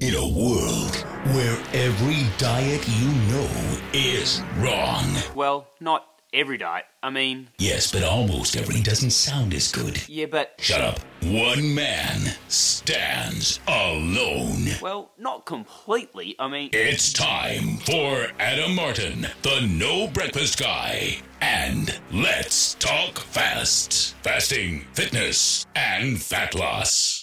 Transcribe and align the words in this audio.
In 0.00 0.14
a 0.14 0.28
world 0.28 0.94
where 1.34 1.58
every 1.72 2.22
diet 2.38 2.86
you 2.88 3.08
know 3.32 3.48
is 3.92 4.40
wrong. 4.58 5.04
Well, 5.34 5.66
not 5.80 6.06
every 6.32 6.56
diet. 6.56 6.84
I 7.02 7.10
mean, 7.10 7.48
Yes, 7.58 7.90
but 7.90 8.04
almost 8.04 8.56
every 8.56 8.80
doesn't 8.80 9.10
sound 9.10 9.54
as 9.54 9.72
good. 9.72 10.08
yeah, 10.08 10.26
but. 10.26 10.54
Shut 10.58 10.80
up. 10.82 11.00
One 11.22 11.74
man 11.74 12.20
stands 12.46 13.58
alone. 13.66 14.66
Well, 14.80 15.10
not 15.18 15.46
completely. 15.46 16.36
I 16.38 16.46
mean, 16.46 16.70
It's 16.72 17.12
time 17.12 17.78
for 17.78 18.28
Adam 18.38 18.76
Martin, 18.76 19.26
the 19.42 19.66
No 19.68 20.06
Breakfast 20.06 20.60
Guy. 20.60 21.22
And 21.40 21.98
let's 22.12 22.74
talk 22.74 23.18
fast. 23.18 24.14
Fasting, 24.22 24.84
fitness, 24.92 25.66
and 25.74 26.22
fat 26.22 26.54
loss. 26.54 27.17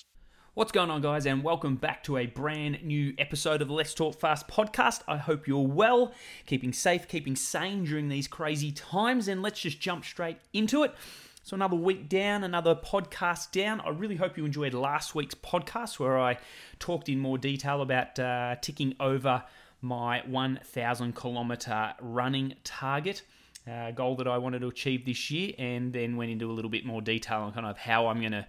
What's 0.55 0.71
going 0.71 0.89
on, 0.89 1.01
guys, 1.01 1.25
and 1.25 1.43
welcome 1.43 1.75
back 1.75 2.01
to 2.01 2.15
a 2.15 2.27
brand 2.27 2.81
new 2.81 3.13
episode 3.17 3.61
of 3.61 3.67
the 3.67 3.73
Let's 3.73 3.93
Talk 3.93 4.17
Fast 4.17 4.47
podcast. 4.47 5.01
I 5.05 5.17
hope 5.17 5.49
you're 5.49 5.67
well, 5.67 6.13
keeping 6.45 6.71
safe, 6.71 7.09
keeping 7.09 7.35
sane 7.35 7.83
during 7.83 8.07
these 8.07 8.25
crazy 8.29 8.71
times, 8.71 9.27
and 9.27 9.41
let's 9.41 9.59
just 9.59 9.81
jump 9.81 10.05
straight 10.05 10.37
into 10.53 10.83
it. 10.83 10.95
So, 11.43 11.55
another 11.55 11.75
week 11.75 12.07
down, 12.07 12.45
another 12.45 12.73
podcast 12.73 13.51
down. 13.51 13.81
I 13.81 13.89
really 13.89 14.15
hope 14.15 14.37
you 14.37 14.45
enjoyed 14.45 14.73
last 14.73 15.13
week's 15.13 15.35
podcast 15.35 15.99
where 15.99 16.17
I 16.17 16.37
talked 16.79 17.09
in 17.09 17.19
more 17.19 17.37
detail 17.37 17.81
about 17.81 18.17
uh, 18.17 18.55
ticking 18.61 18.95
over 19.01 19.43
my 19.81 20.23
1,000 20.25 21.13
kilometer 21.17 21.95
running 21.99 22.55
target. 22.63 23.23
Uh, 23.69 23.91
goal 23.91 24.15
that 24.15 24.27
I 24.27 24.37
wanted 24.37 24.59
to 24.59 24.67
achieve 24.67 25.05
this 25.05 25.29
year, 25.29 25.51
and 25.57 25.91
then 25.91 26.15
went 26.15 26.31
into 26.31 26.49
a 26.49 26.53
little 26.53 26.71
bit 26.71 26.85
more 26.85 27.01
detail 27.01 27.39
on 27.39 27.51
kind 27.51 27.65
of 27.65 27.77
how 27.77 28.07
I'm 28.07 28.21
going 28.21 28.31
to 28.31 28.47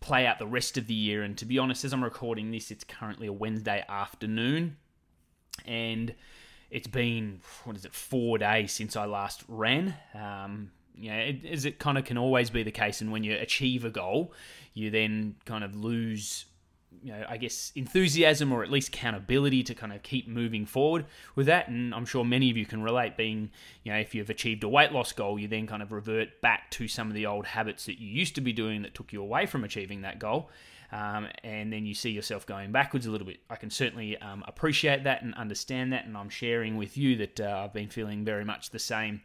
play 0.00 0.26
out 0.26 0.38
the 0.38 0.46
rest 0.46 0.76
of 0.76 0.86
the 0.86 0.94
year. 0.94 1.22
And 1.22 1.36
to 1.38 1.44
be 1.44 1.58
honest, 1.58 1.84
as 1.84 1.92
I'm 1.92 2.02
recording 2.02 2.50
this, 2.50 2.70
it's 2.70 2.84
currently 2.84 3.26
a 3.26 3.32
Wednesday 3.32 3.84
afternoon, 3.88 4.76
and 5.66 6.14
it's 6.70 6.88
been 6.88 7.40
what 7.64 7.76
is 7.76 7.84
it, 7.84 7.94
four 7.94 8.38
days 8.38 8.72
since 8.72 8.96
I 8.96 9.04
last 9.04 9.44
ran. 9.48 9.94
Um, 10.14 10.70
know, 11.10 11.18
it, 11.18 11.44
as 11.44 11.64
it 11.64 11.78
kind 11.78 11.98
of 11.98 12.04
can 12.04 12.18
always 12.18 12.50
be 12.50 12.62
the 12.62 12.70
case, 12.70 13.00
and 13.00 13.12
when 13.12 13.24
you 13.24 13.36
achieve 13.36 13.84
a 13.84 13.90
goal, 13.90 14.32
you 14.74 14.90
then 14.90 15.36
kind 15.44 15.64
of 15.64 15.74
lose 15.74 16.46
you 17.02 17.12
know, 17.12 17.24
I 17.28 17.36
guess 17.36 17.72
enthusiasm 17.74 18.52
or 18.52 18.62
at 18.62 18.70
least 18.70 18.88
accountability 18.88 19.62
to 19.64 19.74
kind 19.74 19.92
of 19.92 20.02
keep 20.02 20.28
moving 20.28 20.66
forward 20.66 21.06
with 21.34 21.46
that. 21.46 21.68
And 21.68 21.94
I'm 21.94 22.04
sure 22.04 22.24
many 22.24 22.50
of 22.50 22.56
you 22.56 22.66
can 22.66 22.82
relate 22.82 23.16
being, 23.16 23.50
you 23.84 23.92
know, 23.92 23.98
if 23.98 24.14
you've 24.14 24.30
achieved 24.30 24.64
a 24.64 24.68
weight 24.68 24.92
loss 24.92 25.12
goal, 25.12 25.38
you 25.38 25.48
then 25.48 25.66
kind 25.66 25.82
of 25.82 25.92
revert 25.92 26.40
back 26.40 26.70
to 26.72 26.88
some 26.88 27.08
of 27.08 27.14
the 27.14 27.26
old 27.26 27.46
habits 27.46 27.86
that 27.86 28.00
you 28.00 28.08
used 28.08 28.34
to 28.34 28.40
be 28.40 28.52
doing 28.52 28.82
that 28.82 28.94
took 28.94 29.12
you 29.12 29.22
away 29.22 29.46
from 29.46 29.64
achieving 29.64 30.02
that 30.02 30.18
goal. 30.18 30.50
Um, 30.92 31.28
and 31.44 31.72
then 31.72 31.86
you 31.86 31.94
see 31.94 32.10
yourself 32.10 32.46
going 32.46 32.72
backwards 32.72 33.06
a 33.06 33.10
little 33.10 33.26
bit. 33.26 33.38
I 33.48 33.56
can 33.56 33.70
certainly 33.70 34.18
um, 34.18 34.44
appreciate 34.48 35.04
that 35.04 35.22
and 35.22 35.34
understand 35.34 35.92
that. 35.92 36.04
And 36.04 36.16
I'm 36.16 36.28
sharing 36.28 36.76
with 36.76 36.96
you 36.96 37.16
that 37.16 37.40
uh, 37.40 37.62
I've 37.64 37.72
been 37.72 37.88
feeling 37.88 38.24
very 38.24 38.44
much 38.44 38.70
the 38.70 38.80
same 38.80 39.22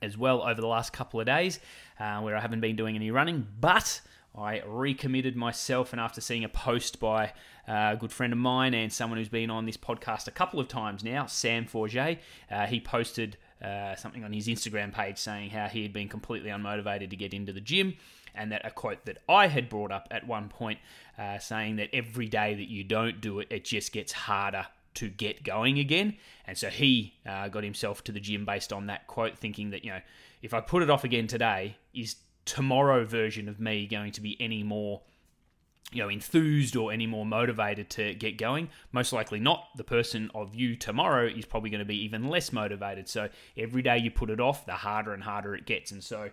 as 0.00 0.18
well 0.18 0.42
over 0.42 0.60
the 0.60 0.66
last 0.66 0.92
couple 0.92 1.20
of 1.20 1.26
days 1.26 1.60
uh, 2.00 2.20
where 2.20 2.36
I 2.36 2.40
haven't 2.40 2.60
been 2.60 2.76
doing 2.76 2.96
any 2.96 3.10
running, 3.10 3.46
but 3.60 4.00
I 4.36 4.62
recommitted 4.66 5.36
myself. 5.36 5.92
And 5.92 6.00
after 6.00 6.20
seeing 6.20 6.44
a 6.44 6.48
post 6.48 7.00
by 7.00 7.32
a 7.66 7.96
good 7.96 8.12
friend 8.12 8.32
of 8.32 8.38
mine 8.38 8.74
and 8.74 8.92
someone 8.92 9.18
who's 9.18 9.28
been 9.28 9.50
on 9.50 9.66
this 9.66 9.76
podcast 9.76 10.26
a 10.26 10.30
couple 10.30 10.60
of 10.60 10.68
times 10.68 11.04
now, 11.04 11.26
Sam 11.26 11.66
Forget, 11.66 12.20
uh, 12.50 12.66
he 12.66 12.80
posted 12.80 13.36
uh, 13.62 13.94
something 13.94 14.24
on 14.24 14.32
his 14.32 14.48
Instagram 14.48 14.92
page 14.92 15.18
saying 15.18 15.50
how 15.50 15.66
he 15.66 15.82
had 15.82 15.92
been 15.92 16.08
completely 16.08 16.50
unmotivated 16.50 17.10
to 17.10 17.16
get 17.16 17.34
into 17.34 17.52
the 17.52 17.60
gym. 17.60 17.94
And 18.34 18.50
that 18.50 18.64
a 18.64 18.70
quote 18.70 19.04
that 19.04 19.18
I 19.28 19.46
had 19.46 19.68
brought 19.68 19.92
up 19.92 20.08
at 20.10 20.26
one 20.26 20.48
point 20.48 20.78
uh, 21.18 21.38
saying 21.38 21.76
that 21.76 21.90
every 21.92 22.28
day 22.28 22.54
that 22.54 22.68
you 22.70 22.82
don't 22.82 23.20
do 23.20 23.40
it, 23.40 23.48
it 23.50 23.66
just 23.66 23.92
gets 23.92 24.12
harder 24.12 24.66
to 24.94 25.08
get 25.08 25.42
going 25.42 25.78
again. 25.78 26.16
And 26.46 26.56
so 26.56 26.68
he 26.68 27.14
uh, 27.26 27.48
got 27.48 27.62
himself 27.62 28.02
to 28.04 28.12
the 28.12 28.20
gym 28.20 28.46
based 28.46 28.72
on 28.72 28.86
that 28.86 29.06
quote, 29.06 29.38
thinking 29.38 29.70
that, 29.70 29.84
you 29.84 29.90
know, 29.90 30.00
if 30.40 30.54
I 30.54 30.60
put 30.60 30.82
it 30.82 30.88
off 30.88 31.04
again 31.04 31.26
today, 31.26 31.76
is 31.94 32.16
tomorrow 32.44 33.04
version 33.04 33.48
of 33.48 33.60
me 33.60 33.86
going 33.86 34.12
to 34.12 34.20
be 34.20 34.36
any 34.40 34.62
more 34.62 35.02
you 35.92 36.02
know 36.02 36.08
enthused 36.08 36.74
or 36.74 36.90
any 36.90 37.06
more 37.06 37.24
motivated 37.24 37.90
to 37.90 38.14
get 38.14 38.38
going. 38.38 38.68
Most 38.92 39.12
likely 39.12 39.38
not. 39.38 39.68
The 39.76 39.84
person 39.84 40.30
of 40.34 40.54
you 40.54 40.74
tomorrow 40.74 41.26
is 41.26 41.44
probably 41.44 41.70
going 41.70 41.80
to 41.80 41.84
be 41.84 42.02
even 42.04 42.28
less 42.28 42.52
motivated. 42.52 43.08
So 43.08 43.28
every 43.56 43.82
day 43.82 43.98
you 43.98 44.10
put 44.10 44.30
it 44.30 44.40
off 44.40 44.66
the 44.66 44.72
harder 44.72 45.12
and 45.12 45.22
harder 45.22 45.54
it 45.54 45.66
gets. 45.66 45.92
And 45.92 46.02
so 46.02 46.30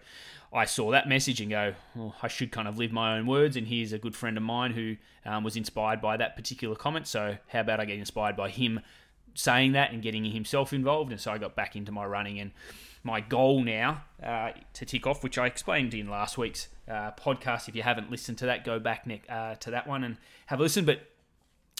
i 0.51 0.65
saw 0.65 0.89
that 0.89 1.07
message 1.07 1.41
and 1.41 1.51
go 1.51 1.75
well, 1.93 2.15
i 2.23 2.27
should 2.27 2.51
kind 2.51 2.67
of 2.67 2.75
live 2.79 2.91
my 2.91 3.15
own 3.15 3.27
words 3.27 3.55
and 3.55 3.67
here's 3.67 3.93
a 3.93 3.99
good 3.99 4.15
friend 4.15 4.35
of 4.35 4.41
mine 4.41 4.71
who 4.71 4.95
um, 5.23 5.43
was 5.43 5.55
inspired 5.55 6.01
by 6.01 6.17
that 6.17 6.35
particular 6.35 6.75
comment. 6.75 7.07
So 7.07 7.37
how 7.47 7.59
about 7.59 7.79
i 7.79 7.85
get 7.85 7.99
inspired 7.99 8.35
by 8.37 8.49
him 8.49 8.79
saying 9.35 9.73
that 9.73 9.91
and 9.91 10.01
getting 10.01 10.25
himself 10.25 10.73
involved? 10.73 11.11
And 11.11 11.19
so 11.19 11.31
i 11.31 11.37
got 11.37 11.55
back 11.55 11.75
into 11.75 11.91
my 11.91 12.05
running 12.05 12.39
and 12.39 12.51
my 13.03 13.21
goal 13.21 13.63
now 13.63 14.03
uh, 14.21 14.51
to 14.73 14.85
tick 14.85 15.07
off, 15.07 15.23
which 15.23 15.37
I 15.37 15.47
explained 15.47 15.93
in 15.93 16.09
last 16.09 16.37
week's 16.37 16.67
uh, 16.87 17.11
podcast. 17.11 17.67
If 17.67 17.75
you 17.75 17.83
haven't 17.83 18.11
listened 18.11 18.37
to 18.39 18.45
that, 18.47 18.65
go 18.65 18.79
back 18.79 19.07
uh, 19.29 19.55
to 19.55 19.71
that 19.71 19.87
one 19.87 20.03
and 20.03 20.17
have 20.47 20.59
a 20.59 20.63
listen. 20.63 20.85
But 20.85 21.01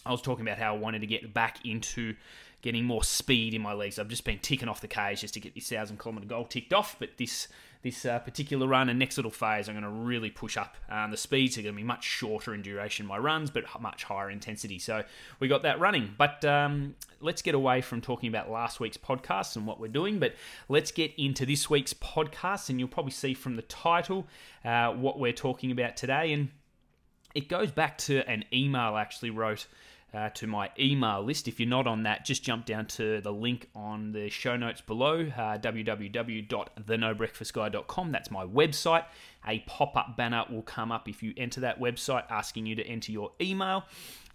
I 0.06 0.12
was 0.12 0.22
talking 0.22 0.47
about 0.47 0.57
how 0.57 0.75
I 0.75 0.78
wanted 0.78 1.02
to 1.02 1.07
get 1.07 1.34
back 1.34 1.66
into 1.66 2.16
getting 2.62 2.84
more 2.84 3.03
speed 3.03 3.53
in 3.53 3.62
my 3.62 3.74
legs. 3.74 4.00
I've 4.00 4.07
just 4.07 4.25
been 4.25 4.40
ticking 4.40 4.68
off 4.68 4.81
the 4.81 4.88
Ks 4.88 5.22
just 5.22 5.34
to 5.34 5.40
get 5.40 5.56
this 5.56 5.69
thousand 5.69 5.97
kilometer 5.97 6.28
goal 6.28 6.46
ticked 6.46 6.74
off. 6.74 6.96
But 7.00 7.18
this 7.18 7.47
this 7.81 8.06
uh, 8.06 8.19
particular 8.19 8.67
run 8.67 8.90
and 8.90 9.00
next 9.00 9.17
little 9.17 9.31
phase, 9.31 9.69
I'm 9.69 9.75
going 9.79 9.84
to 9.84 9.90
really 9.90 10.29
push 10.29 10.57
up. 10.57 10.75
Um, 10.90 11.12
the 11.12 11.17
speeds 11.17 11.57
are 11.57 11.62
going 11.62 11.73
to 11.73 11.78
be 11.78 11.84
much 11.84 12.03
shorter 12.03 12.53
in 12.53 12.62
duration, 12.62 13.06
my 13.06 13.17
runs, 13.17 13.50
but 13.50 13.63
much 13.79 14.03
higher 14.03 14.29
intensity. 14.29 14.79
So 14.79 15.03
we 15.40 15.47
got 15.47 15.63
that 15.63 15.79
running. 15.79 16.13
But 16.18 16.44
um, 16.44 16.95
let's 17.22 17.41
get 17.41 17.56
away 17.56 17.79
from 17.79 18.01
talking 18.01 18.28
about 18.28 18.51
last 18.51 18.81
week's 18.81 18.97
podcast 18.97 19.56
and 19.56 19.66
what 19.66 19.79
we're 19.79 19.88
doing. 19.88 20.19
But 20.19 20.35
let's 20.68 20.91
get 20.91 21.13
into 21.18 21.45
this 21.45 21.69
week's 21.69 21.94
podcast, 21.94 22.69
and 22.69 22.79
you'll 22.79 22.89
probably 22.89 23.13
see 23.13 23.34
from 23.34 23.56
the 23.56 23.62
title 23.63 24.28
uh, 24.66 24.91
what 24.91 25.18
we're 25.18 25.31
talking 25.31 25.72
about 25.72 25.95
today. 25.95 26.34
And 26.34 26.50
it 27.34 27.47
goes 27.47 27.72
back 27.72 27.97
to 28.00 28.29
an 28.29 28.44
email 28.51 28.95
I 28.95 29.01
actually 29.01 29.29
wrote 29.29 29.68
uh, 30.14 30.30
to 30.30 30.47
my 30.47 30.70
email 30.80 31.22
list. 31.24 31.47
If 31.47 31.59
you're 31.59 31.70
not 31.70 31.86
on 31.88 32.03
that, 32.03 32.24
just 32.25 32.44
jump 32.44 32.66
down 32.66 32.86
to 32.88 33.22
the 33.22 33.31
link 33.31 33.70
on 33.75 34.12
the 34.12 34.30
show 34.30 34.58
notes 34.58 34.81
below 34.81 35.22
uh, 35.22 35.58
www.thenobreakfastguy.com. 35.58 38.12
That's 38.12 38.31
my 38.31 38.46
website. 38.46 39.06
A 39.48 39.59
pop 39.59 39.96
up 39.96 40.18
banner 40.18 40.44
will 40.50 40.64
come 40.64 40.92
up 40.92 41.08
if 41.08 41.24
you 41.24 41.34
enter 41.38 41.62
that 41.62 41.80
website 41.80 42.24
asking 42.30 42.66
you 42.66 42.75
to 42.75 42.86
enter 42.86 43.12
your 43.12 43.31
email. 43.40 43.86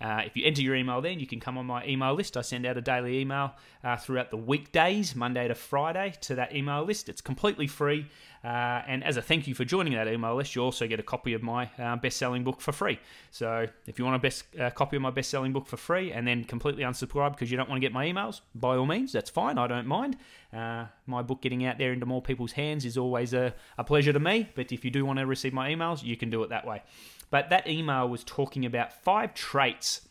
Uh, 0.00 0.22
if 0.24 0.36
you 0.36 0.44
enter 0.44 0.60
your 0.60 0.74
email, 0.74 1.00
then 1.00 1.20
you 1.20 1.26
can 1.26 1.40
come 1.40 1.56
on 1.56 1.66
my 1.66 1.86
email 1.86 2.14
list. 2.14 2.36
I 2.36 2.42
send 2.42 2.66
out 2.66 2.76
a 2.76 2.80
daily 2.80 3.20
email 3.20 3.52
uh, 3.82 3.96
throughout 3.96 4.30
the 4.30 4.36
weekdays, 4.36 5.14
Monday 5.14 5.48
to 5.48 5.54
Friday, 5.54 6.14
to 6.22 6.34
that 6.34 6.54
email 6.54 6.84
list. 6.84 7.08
It's 7.08 7.20
completely 7.20 7.66
free. 7.66 8.06
Uh, 8.44 8.82
and 8.86 9.02
as 9.02 9.16
a 9.16 9.22
thank 9.22 9.48
you 9.48 9.54
for 9.54 9.64
joining 9.64 9.94
that 9.94 10.06
email 10.06 10.36
list, 10.36 10.54
you 10.54 10.62
also 10.62 10.86
get 10.86 11.00
a 11.00 11.02
copy 11.02 11.32
of 11.32 11.42
my 11.42 11.70
uh, 11.78 11.96
best 11.96 12.18
selling 12.18 12.44
book 12.44 12.60
for 12.60 12.72
free. 12.72 12.98
So 13.30 13.66
if 13.86 13.98
you 13.98 14.04
want 14.04 14.16
a 14.16 14.18
best 14.18 14.44
uh, 14.60 14.68
copy 14.70 14.96
of 14.96 15.02
my 15.02 15.10
best 15.10 15.30
selling 15.30 15.54
book 15.54 15.66
for 15.66 15.78
free 15.78 16.12
and 16.12 16.28
then 16.28 16.44
completely 16.44 16.82
unsubscribe 16.82 17.32
because 17.32 17.50
you 17.50 17.56
don't 17.56 17.70
want 17.70 17.80
to 17.80 17.80
get 17.80 17.92
my 17.92 18.04
emails, 18.06 18.42
by 18.54 18.76
all 18.76 18.84
means, 18.84 19.12
that's 19.12 19.30
fine. 19.30 19.56
I 19.56 19.66
don't 19.66 19.86
mind. 19.86 20.18
Uh, 20.52 20.86
my 21.06 21.22
book 21.22 21.40
getting 21.40 21.64
out 21.64 21.78
there 21.78 21.92
into 21.92 22.04
more 22.04 22.20
people's 22.20 22.52
hands 22.52 22.84
is 22.84 22.98
always 22.98 23.32
a, 23.32 23.54
a 23.78 23.84
pleasure 23.84 24.12
to 24.12 24.20
me. 24.20 24.50
But 24.54 24.72
if 24.72 24.84
you 24.84 24.90
do 24.90 25.06
want 25.06 25.20
to 25.20 25.26
receive 25.26 25.54
my 25.54 25.70
emails, 25.70 26.02
you 26.02 26.16
can 26.16 26.28
do 26.28 26.42
it 26.42 26.50
that 26.50 26.66
way. 26.66 26.82
But 27.30 27.48
that 27.48 27.66
email 27.66 28.08
was 28.08 28.24
talking 28.24 28.66
about 28.66 28.92
five 28.92 29.32
traits 29.32 30.02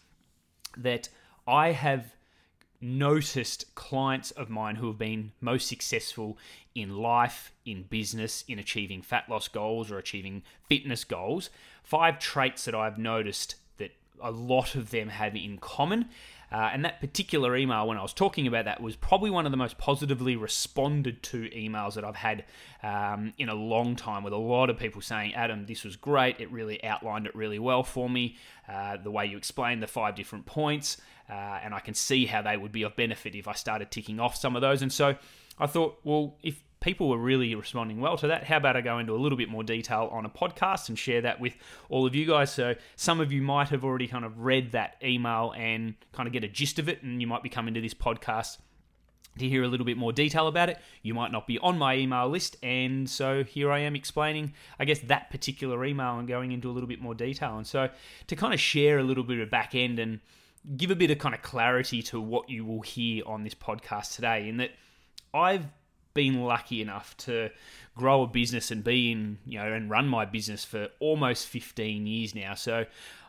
that 0.75 1.07
I 1.47 1.71
have 1.71 2.12
noticed 2.83 3.73
clients 3.75 4.31
of 4.31 4.49
mine 4.49 4.75
who 4.75 4.87
have 4.87 4.97
been 4.97 5.31
most 5.41 5.67
successful 5.67 6.37
in 6.75 6.97
life, 6.97 7.51
in 7.65 7.83
business, 7.83 8.43
in 8.47 8.59
achieving 8.59 9.01
fat 9.01 9.29
loss 9.29 9.47
goals 9.47 9.89
or 9.89 9.97
achieving 9.97 10.43
fitness 10.67 11.03
goals. 11.03 11.49
Five 11.83 12.19
traits 12.19 12.65
that 12.65 12.75
I've 12.75 12.97
noticed 12.97 13.55
that 13.77 13.91
a 14.21 14.31
lot 14.31 14.75
of 14.75 14.91
them 14.91 15.09
have 15.09 15.35
in 15.35 15.57
common. 15.57 16.09
Uh, 16.51 16.69
and 16.71 16.85
that 16.85 16.99
particular 16.99 17.57
email, 17.57 17.87
when 17.87 17.97
I 17.97 18.03
was 18.03 18.13
talking 18.13 18.45
about 18.45 18.65
that, 18.65 18.79
was 18.79 18.95
probably 18.95 19.31
one 19.31 19.47
of 19.47 19.51
the 19.51 19.57
most 19.57 19.79
positively 19.79 20.35
responded 20.35 21.23
to 21.23 21.49
emails 21.49 21.95
that 21.95 22.03
I've 22.03 22.15
had 22.15 22.45
um, 22.83 23.33
in 23.39 23.49
a 23.49 23.55
long 23.55 23.95
time, 23.95 24.23
with 24.23 24.33
a 24.33 24.37
lot 24.37 24.69
of 24.69 24.77
people 24.77 25.01
saying, 25.01 25.33
Adam, 25.33 25.65
this 25.65 25.83
was 25.83 25.95
great. 25.95 26.39
It 26.39 26.51
really 26.51 26.83
outlined 26.83 27.25
it 27.25 27.35
really 27.35 27.57
well 27.57 27.81
for 27.81 28.07
me. 28.07 28.37
Uh, 28.69 28.97
the 28.97 29.09
way 29.09 29.25
you 29.25 29.35
explained 29.35 29.81
the 29.81 29.87
five 29.87 30.13
different 30.13 30.45
points, 30.45 30.97
uh, 31.29 31.59
and 31.63 31.73
I 31.73 31.79
can 31.79 31.93
see 31.93 32.25
how 32.25 32.41
they 32.41 32.57
would 32.57 32.71
be 32.71 32.83
of 32.83 32.95
benefit 32.95 33.35
if 33.35 33.47
I 33.47 33.53
started 33.53 33.91
ticking 33.91 34.19
off 34.19 34.35
some 34.35 34.55
of 34.55 34.61
those. 34.61 34.81
And 34.81 34.91
so 34.91 35.15
I 35.59 35.67
thought, 35.67 35.99
well, 36.03 36.37
if 36.43 36.61
people 36.83 37.07
were 37.07 37.17
really 37.17 37.55
responding 37.55 38.01
well 38.01 38.17
to 38.17 38.27
that. 38.27 38.43
How 38.43 38.57
about 38.57 38.75
I 38.75 38.81
go 38.81 38.99
into 38.99 39.13
a 39.13 39.15
little 39.15 39.37
bit 39.37 39.47
more 39.47 39.63
detail 39.63 40.09
on 40.11 40.25
a 40.25 40.29
podcast 40.29 40.89
and 40.89 40.99
share 40.99 41.21
that 41.21 41.39
with 41.39 41.55
all 41.89 42.05
of 42.05 42.13
you 42.13 42.25
guys? 42.25 42.51
So 42.51 42.75
some 42.97 43.21
of 43.21 43.31
you 43.31 43.41
might 43.41 43.69
have 43.69 43.85
already 43.85 44.05
kind 44.05 44.25
of 44.25 44.39
read 44.39 44.73
that 44.73 44.97
email 45.01 45.53
and 45.55 45.95
kind 46.11 46.27
of 46.27 46.33
get 46.33 46.43
a 46.43 46.49
gist 46.49 46.79
of 46.79 46.89
it, 46.89 47.01
and 47.01 47.21
you 47.21 47.27
might 47.27 47.41
be 47.41 47.49
coming 47.49 47.73
to 47.73 47.81
this 47.81 47.93
podcast 47.93 48.57
to 49.39 49.47
hear 49.47 49.63
a 49.63 49.67
little 49.67 49.85
bit 49.85 49.97
more 49.97 50.11
detail 50.11 50.47
about 50.47 50.69
it. 50.69 50.77
You 51.01 51.13
might 51.13 51.31
not 51.31 51.47
be 51.47 51.57
on 51.59 51.77
my 51.77 51.95
email 51.95 52.27
list, 52.27 52.57
and 52.61 53.09
so 53.09 53.45
here 53.45 53.71
I 53.71 53.79
am 53.79 53.95
explaining, 53.95 54.53
I 54.77 54.85
guess, 54.85 54.99
that 54.99 55.31
particular 55.31 55.83
email 55.85 56.19
and 56.19 56.27
going 56.27 56.51
into 56.51 56.69
a 56.69 56.73
little 56.73 56.89
bit 56.89 57.01
more 57.01 57.15
detail. 57.15 57.57
And 57.57 57.65
so 57.65 57.89
to 58.27 58.35
kind 58.35 58.53
of 58.53 58.59
share 58.59 58.99
a 58.99 59.03
little 59.03 59.23
bit 59.23 59.39
of 59.39 59.49
back 59.49 59.73
end 59.73 59.99
and 59.99 60.19
give 60.77 60.91
a 60.91 60.95
bit 60.95 61.11
of 61.11 61.19
kind 61.19 61.35
of 61.35 61.41
clarity 61.41 62.01
to 62.03 62.19
what 62.19 62.49
you 62.49 62.65
will 62.65 62.81
hear 62.81 63.23
on 63.25 63.43
this 63.43 63.55
podcast 63.55 64.15
today. 64.15 64.47
In 64.47 64.57
that 64.57 64.71
I've 65.33 65.65
been 66.13 66.41
lucky 66.43 66.81
enough 66.81 67.17
to 67.17 67.49
grow 67.95 68.23
a 68.23 68.27
business 68.27 68.71
and 68.71 68.83
be 68.83 69.11
in, 69.11 69.39
you 69.45 69.59
know, 69.59 69.71
and 69.71 69.89
run 69.89 70.07
my 70.07 70.25
business 70.25 70.63
for 70.63 70.89
almost 70.99 71.47
15 71.47 72.05
years 72.05 72.35
now. 72.35 72.53
So 72.53 72.85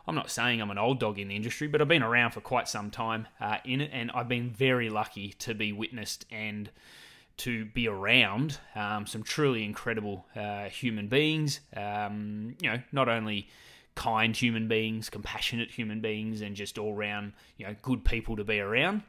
I'm 0.07 0.15
not 0.15 0.29
saying 0.29 0.61
I'm 0.61 0.71
an 0.71 0.77
old 0.77 0.99
dog 0.99 1.17
in 1.19 1.29
the 1.29 1.35
industry, 1.35 1.67
but 1.67 1.81
I've 1.81 1.87
been 1.87 2.03
around 2.03 2.31
for 2.31 2.41
quite 2.41 2.67
some 2.67 2.91
time 2.91 3.27
uh, 3.39 3.57
in 3.65 3.81
it, 3.81 3.89
and 3.93 4.11
I've 4.11 4.27
been 4.27 4.51
very 4.51 4.89
lucky 4.89 5.33
to 5.39 5.53
be 5.53 5.71
witnessed 5.71 6.25
and 6.31 6.69
to 7.37 7.65
be 7.65 7.87
around 7.87 8.59
um, 8.75 9.05
some 9.05 9.23
truly 9.23 9.63
incredible 9.63 10.25
uh, 10.35 10.65
human 10.65 11.07
beings. 11.07 11.59
Um, 11.75 12.55
you 12.61 12.69
know, 12.69 12.81
not 12.91 13.09
only 13.09 13.49
kind 13.95 14.35
human 14.35 14.67
beings, 14.67 15.09
compassionate 15.09 15.71
human 15.71 16.01
beings, 16.01 16.41
and 16.41 16.55
just 16.55 16.77
all 16.77 16.93
round, 16.93 17.33
you 17.57 17.65
know, 17.65 17.75
good 17.81 18.03
people 18.03 18.35
to 18.35 18.43
be 18.43 18.59
around, 18.59 19.03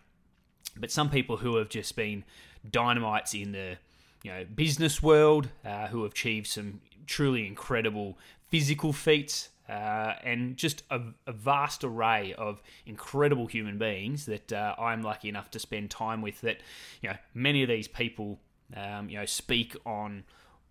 but 0.77 0.91
some 0.91 1.11
people 1.11 1.39
who 1.39 1.57
have 1.57 1.69
just 1.69 1.97
been 1.97 2.25
dynamites 2.71 3.35
in 3.35 3.53
the 3.53 3.77
you 4.23 4.31
know 4.31 4.45
business 4.55 5.03
world, 5.03 5.49
uh, 5.65 5.89
who 5.89 6.03
have 6.03 6.13
achieved 6.13 6.47
some 6.47 6.81
truly 7.07 7.47
incredible 7.47 8.19
physical 8.49 8.93
feats. 8.93 9.51
Uh, 9.69 10.15
and 10.23 10.57
just 10.57 10.85
a, 10.93 11.01
a, 11.27 11.33
vast 11.33 11.83
array 11.83 12.33
of 12.39 12.63
incredible 12.87 13.49
human 13.49 13.79
beings 13.79 14.25
that 14.27 14.53
uh, 14.53 14.77
I'm 14.79 15.03
lucky 15.03 15.29
enough 15.29 15.51
to 15.51 15.59
spend 15.59 15.91
time 15.91 16.23
with. 16.23 16.41
That 16.43 16.61
you 17.03 17.09
know, 17.09 17.17
many 17.35 17.65
of 17.65 17.69
these 17.69 17.89
people, 17.89 18.39
um, 18.77 19.11
you 19.11 19.19
know, 19.19 19.25
speak 19.25 19.75
on 19.85 20.23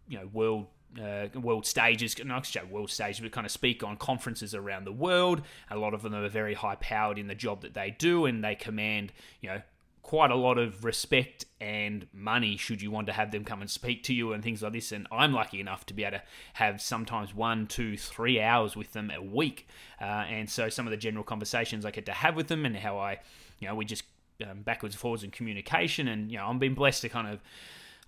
you 0.08 0.18
know 0.18 0.28
world 0.32 0.68
uh, 1.02 1.40
world 1.40 1.66
stages, 1.66 2.16
not 2.24 2.44
just 2.44 2.68
world 2.68 2.90
stages, 2.90 3.20
but 3.22 3.32
kind 3.32 3.46
of 3.46 3.52
speak 3.52 3.84
on 3.84 3.98
conferences 3.98 4.54
around 4.54 4.86
the 4.86 4.92
world. 4.92 5.42
A 5.70 5.78
lot 5.78 5.94
of 5.94 6.02
them 6.02 6.14
are 6.14 6.30
very 6.30 6.54
high 6.54 6.76
powered 6.76 7.18
in 7.18 7.28
the 7.28 7.36
job 7.36 7.62
that 7.62 7.74
they 7.74 7.92
do, 7.92 8.26
and 8.26 8.44
they 8.44 8.56
command, 8.56 9.14
you 9.42 9.50
know, 9.50 9.62
quite 10.06 10.30
a 10.30 10.36
lot 10.36 10.60
of 10.60 10.86
respect 10.86 11.46
and 11.60 12.06
money 12.14 12.58
should 12.58 12.80
you 12.80 12.92
want 12.92 13.08
to 13.08 13.14
have 13.14 13.32
them 13.32 13.44
come 13.44 13.62
and 13.62 13.72
speak 13.72 14.04
to 14.04 14.14
you 14.14 14.34
and 14.34 14.44
things 14.44 14.62
like 14.62 14.72
this. 14.72 14.92
And 14.92 15.08
I'm 15.12 15.34
lucky 15.34 15.60
enough 15.60 15.84
to 15.88 15.96
be 15.96 16.04
able 16.04 16.20
to 16.20 16.24
have 16.54 16.80
sometimes 16.80 17.34
one, 17.34 17.66
two, 17.66 17.98
three 17.98 18.40
hours 18.40 18.76
with 18.76 18.94
them 18.94 19.10
a 19.10 19.20
week. 19.20 19.68
Uh, 20.00 20.26
and 20.30 20.48
so 20.48 20.70
some 20.70 20.86
of 20.86 20.92
the 20.92 20.98
general 20.98 21.24
conversations 21.24 21.86
I 21.86 21.92
get 21.92 22.06
to 22.06 22.12
have 22.12 22.36
with 22.36 22.50
them 22.50 22.66
and 22.66 22.76
how 22.76 23.00
I, 23.00 23.18
you 23.60 23.68
know, 23.68 23.74
we 23.74 23.84
just 23.84 24.04
um, 24.48 24.62
backwards 24.62 24.94
and 24.94 25.00
forwards 25.00 25.24
in 25.24 25.32
communication. 25.32 26.08
And, 26.08 26.32
you 26.32 26.38
know, 26.38 26.46
I'm 26.46 26.60
being 26.60 26.76
blessed 26.76 27.02
to 27.02 27.10
kind 27.10 27.28
of, 27.28 27.40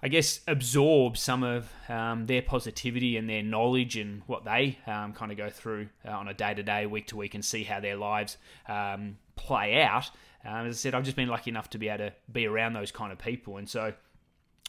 I 0.02 0.10
guess, 0.10 0.42
absorb 0.48 1.18
some 1.18 1.42
of 1.44 1.72
um, 1.90 2.28
their 2.28 2.44
positivity 2.44 3.18
and 3.18 3.28
their 3.28 3.42
knowledge 3.42 3.98
and 3.98 4.22
what 4.28 4.46
they 4.46 4.78
um, 4.86 5.14
kind 5.14 5.32
of 5.32 5.38
go 5.38 5.50
through 5.50 5.90
uh, 6.08 6.12
on 6.12 6.28
a 6.28 6.36
day 6.36 6.54
to 6.54 6.62
day, 6.62 6.86
week 6.86 7.08
to 7.08 7.18
week, 7.18 7.34
and 7.34 7.44
see 7.44 7.64
how 7.64 7.80
their 7.80 7.96
lives 7.96 8.38
um, 8.68 9.18
play 9.36 9.82
out. 9.82 10.12
Um, 10.46 10.68
as 10.68 10.76
I 10.76 10.78
said, 10.78 10.94
I've 10.94 11.04
just 11.04 11.18
been 11.18 11.30
lucky 11.30 11.50
enough 11.50 11.72
to 11.72 11.80
be 11.80 11.90
able 11.90 12.10
to 12.10 12.14
be 12.32 12.46
around 12.46 12.74
those 12.74 12.92
kind 12.92 13.12
of 13.12 13.18
people. 13.18 13.58
And 13.58 13.68
so 13.68 13.94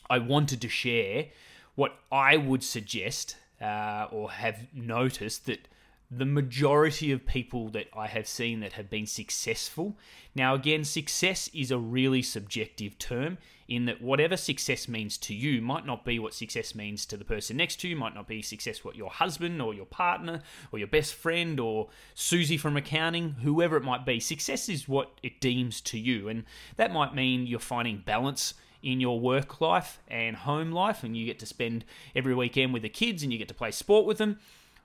I 0.09 0.19
wanted 0.19 0.63
to 0.63 0.69
share 0.69 1.27
what 1.75 1.93
I 2.11 2.39
would 2.39 2.65
suggest 2.65 3.37
uh, 3.61 4.07
or 4.11 4.31
have 4.31 4.67
noticed 4.73 5.45
that 5.47 5.69
the 6.11 6.25
majority 6.25 7.13
of 7.13 7.27
people 7.27 7.69
that 7.69 7.87
I 7.95 8.07
have 8.07 8.27
seen 8.27 8.61
that 8.61 8.73
have 8.73 8.89
been 8.89 9.07
successful. 9.07 9.99
Now, 10.35 10.55
again, 10.55 10.85
success 10.85 11.51
is 11.53 11.71
a 11.71 11.79
really 11.79 12.23
subjective 12.23 12.99
term 12.99 13.37
in 13.69 13.85
that 13.85 14.01
whatever 14.01 14.37
success 14.37 14.89
means 14.89 15.19
to 15.19 15.35
you 15.35 15.61
might 15.61 15.85
not 15.85 16.05
be 16.05 16.19
what 16.19 16.33
success 16.33 16.75
means 16.75 17.05
to 17.05 17.17
the 17.19 17.25
person 17.25 17.59
next 17.59 17.77
to 17.81 17.89
you, 17.89 17.95
might 17.95 18.15
not 18.15 18.27
be 18.27 18.41
success 18.41 18.83
what 18.83 18.97
your 18.97 19.11
husband 19.11 19.61
or 19.61 19.75
your 19.75 19.85
partner 19.85 20.41
or 20.73 20.79
your 20.79 20.89
best 20.89 21.13
friend 21.15 21.61
or 21.61 21.89
Susie 22.15 22.57
from 22.57 22.77
accounting, 22.77 23.37
whoever 23.43 23.77
it 23.77 23.85
might 23.85 24.07
be. 24.07 24.19
Success 24.19 24.71
is 24.71 24.89
what 24.89 25.13
it 25.23 25.41
deems 25.41 25.83
to 25.83 25.99
you, 25.99 26.29
and 26.29 26.45
that 26.77 26.93
might 26.93 27.15
mean 27.15 27.47
you're 27.47 27.61
finding 27.61 27.99
balance 27.99 28.55
in 28.83 29.01
your 29.01 29.21
work 29.21 29.61
life 29.61 30.01
and 30.09 30.37
home 30.37 30.73
life, 30.73 31.05
and 31.05 31.17
you 31.17 31.27
get 31.27 31.39
to 31.41 31.47
spend 31.47 31.85
every 32.17 32.35
weekend 32.35 32.73
with 32.73 32.83
the 32.83 32.89
kids 32.89 33.23
and 33.23 33.33
you 33.33 33.39
get 33.39 33.49
to 33.49 33.55
play 33.55 33.71
sport 33.71 34.07
with 34.07 34.19
them 34.19 34.39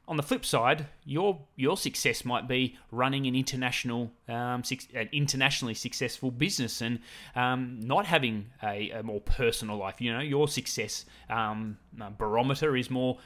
on 0.05 0.17
the 0.17 0.23
flip 0.23 0.45
side, 0.45 0.87
your 1.05 1.39
your 1.55 1.77
success 1.77 2.25
might 2.25 2.47
be 2.47 2.77
running 2.91 3.25
an 3.25 3.35
international, 3.35 4.11
um, 4.27 4.63
an 4.93 5.09
internationally 5.13 5.73
successful 5.73 6.29
business 6.29 6.81
and 6.81 6.99
um, 7.35 7.79
not 7.81 8.05
having 8.05 8.47
a, 8.61 8.91
a, 8.91 9.03
more 9.03 9.21
personal 9.21 9.77
life. 9.77 10.01
You 10.01 10.13
know, 10.13 10.19
your 10.19 10.47
success 10.49 11.05
um, 11.29 11.77
uh, 12.01 12.09
barometer 12.09 12.75
is 12.75 12.89
more 12.89 13.17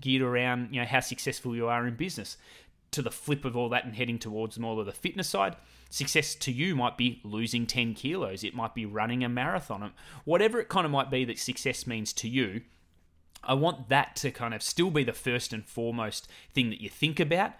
geared 0.00 0.22
around 0.22 0.74
you 0.74 0.80
know 0.80 0.86
how 0.86 1.00
successful 1.00 1.56
you 1.56 1.66
are 1.68 1.86
in 1.86 1.96
business. 1.96 2.36
To 2.92 3.02
the 3.02 3.10
flip 3.10 3.44
of 3.44 3.54
all 3.54 3.68
that 3.68 3.84
and 3.84 3.94
heading 3.94 4.18
towards 4.18 4.58
more 4.58 4.80
of 4.80 4.86
the 4.86 4.92
fitness 4.92 5.28
side, 5.28 5.56
success 5.90 6.34
to 6.36 6.50
you 6.50 6.74
might 6.74 6.96
be 6.96 7.20
losing 7.22 7.66
10 7.66 7.92
kilos. 7.92 8.42
It 8.42 8.54
might 8.54 8.74
be 8.74 8.86
running 8.86 9.22
a 9.22 9.28
marathon. 9.28 9.92
Whatever 10.24 10.58
it 10.58 10.70
kind 10.70 10.86
of 10.86 10.90
might 10.90 11.10
be 11.10 11.26
that 11.26 11.38
success 11.38 11.86
means 11.86 12.14
to 12.14 12.28
you, 12.30 12.62
I 13.44 13.54
want 13.54 13.88
that 13.88 14.16
to 14.16 14.30
kind 14.30 14.54
of 14.54 14.62
still 14.62 14.90
be 14.90 15.04
the 15.04 15.12
first 15.12 15.52
and 15.52 15.64
foremost 15.64 16.28
thing 16.52 16.70
that 16.70 16.80
you 16.80 16.88
think 16.88 17.20
about. 17.20 17.52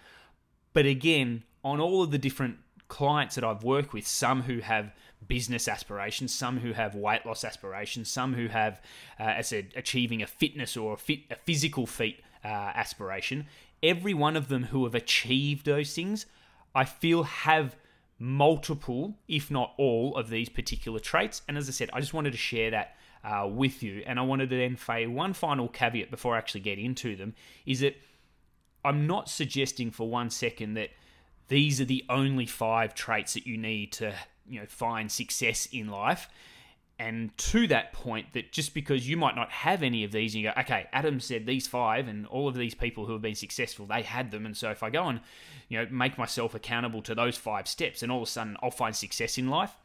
But 0.73 0.87
again, 0.87 1.45
on 1.65 1.81
all 1.81 2.03
of 2.03 2.11
the 2.11 2.19
different 2.19 2.59
clients 2.89 3.35
that 3.35 3.45
I've 3.45 3.63
worked 3.63 3.93
with, 3.93 4.07
some 4.07 4.43
who 4.43 4.61
have 4.61 4.93
business 5.27 5.69
aspirations, 5.69 6.35
some 6.35 6.59
who 6.59 6.73
have 6.73 6.95
weight 6.95 7.27
loss 7.27 7.45
aspirations, 7.45 8.11
some 8.11 8.35
who 8.35 8.49
have, 8.49 8.81
uh, 9.19 9.25
as 9.25 9.47
I 9.47 9.49
said, 9.49 9.73
achieving 9.77 10.23
a 10.23 10.27
fitness 10.27 10.77
or 10.77 10.95
a, 10.95 10.97
fit, 10.97 11.21
a 11.31 11.37
physical 11.37 11.87
feat 11.87 12.21
uh, 12.45 12.49
aspiration, 12.49 13.47
every 13.83 14.15
one 14.15 14.37
of 14.37 14.49
them 14.49 14.65
who 14.65 14.85
have 14.85 14.95
achieved 14.95 15.67
those 15.67 15.95
things, 15.95 16.27
I 16.75 16.85
feel 16.85 17.25
have 17.25 17.77
multiple, 18.19 19.17
if 19.29 19.51
not 19.51 19.75
all, 19.77 20.17
of 20.17 20.31
these 20.31 20.49
particular 20.49 20.99
traits. 20.99 21.43
And 21.49 21.57
as 21.57 21.69
I 21.69 21.73
said, 21.73 21.91
I 21.93 22.01
just 22.01 22.15
wanted 22.15 22.33
to 22.33 22.39
share 22.39 22.71
that 22.71 22.97
uh, 23.25 23.49
with 23.51 23.83
you. 23.83 24.03
And 24.07 24.19
I 24.19 24.23
wanted 24.23 24.51
to 24.51 24.57
then 24.57 24.77
say 24.77 25.07
one 25.07 25.33
final 25.33 25.69
caveat 25.69 26.11
before 26.11 26.35
I 26.35 26.39
actually 26.39 26.61
get 26.61 26.79
into 26.79 27.17
them 27.17 27.35
is 27.67 27.81
that 27.81 27.97
I'm 28.85 29.07
not 29.07 29.29
suggesting 29.29 29.91
for 29.91 30.09
one 30.09 30.31
second 30.31 30.75
that 30.75 30.91
these 31.49 31.81
are 31.81 31.85
the 31.85 32.05
only 32.09 32.47
five 32.47 32.95
traits 32.95 33.35
that 33.35 33.47
you 33.47 33.57
need 33.57 33.93
to 33.93 34.15
you 34.49 34.61
know 34.61 34.67
find 34.67 35.11
success 35.11 35.67
in 35.73 35.89
life. 35.89 36.29
And 37.01 37.37
to 37.39 37.69
that 37.69 37.93
point, 37.93 38.33
that 38.33 38.51
just 38.51 38.75
because 38.75 39.09
you 39.09 39.17
might 39.17 39.37
not 39.37 39.53
have 39.53 39.85
any 39.85 40.03
of 40.03 40.11
these, 40.11 40.35
and 40.35 40.43
you 40.43 40.51
go, 40.53 40.61
okay, 40.61 40.89
Adam 40.93 41.21
said 41.21 41.47
these 41.47 41.69
five, 41.69 42.09
and 42.09 42.27
all 42.27 42.49
of 42.49 42.57
these 42.57 42.75
people 42.75 43.07
who 43.07 43.13
have 43.13 43.23
been 43.23 43.37
successful, 43.37 43.87
they 43.87 44.03
had 44.03 44.33
them. 44.33 44.45
And 44.45 44.57
so 44.57 44.71
if 44.71 44.83
I 44.83 44.91
go 44.91 45.05
and, 45.05 45.21
you 45.69 45.79
know, 45.79 45.87
make 45.93 46.19
myself 46.19 46.57
accountable 46.57 47.01
to 47.03 47.15
those 47.15 47.37
five 47.37 47.69
steps, 47.69 48.03
and 48.03 48.11
all 48.11 48.23
of 48.23 48.29
a 48.29 48.31
sudden 48.31 48.57
I'll 48.65 48.73
find 48.73 48.97
success 48.97 49.39
in 49.39 49.49
life. 49.49 49.77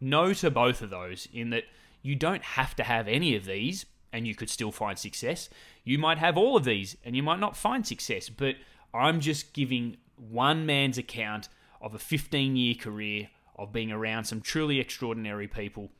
No 0.00 0.32
to 0.34 0.52
both 0.52 0.82
of 0.82 0.90
those, 0.90 1.26
in 1.32 1.50
that 1.50 1.64
you 2.02 2.14
don't 2.14 2.42
have 2.42 2.74
to 2.76 2.82
have 2.82 3.08
any 3.08 3.34
of 3.36 3.44
these 3.44 3.86
and 4.12 4.26
you 4.26 4.34
could 4.34 4.50
still 4.50 4.72
find 4.72 4.98
success. 4.98 5.48
You 5.84 5.98
might 5.98 6.18
have 6.18 6.36
all 6.36 6.56
of 6.56 6.64
these 6.64 6.96
and 7.04 7.16
you 7.16 7.22
might 7.22 7.40
not 7.40 7.56
find 7.56 7.86
success, 7.86 8.28
but 8.28 8.56
I'm 8.92 9.20
just 9.20 9.52
giving 9.52 9.96
one 10.16 10.66
man's 10.66 10.98
account 10.98 11.48
of 11.80 11.94
a 11.94 11.98
15 11.98 12.56
year 12.56 12.74
career 12.74 13.28
of 13.56 13.72
being 13.72 13.90
around 13.90 14.24
some 14.24 14.40
truly 14.40 14.80
extraordinary 14.80 15.48
people 15.48 15.90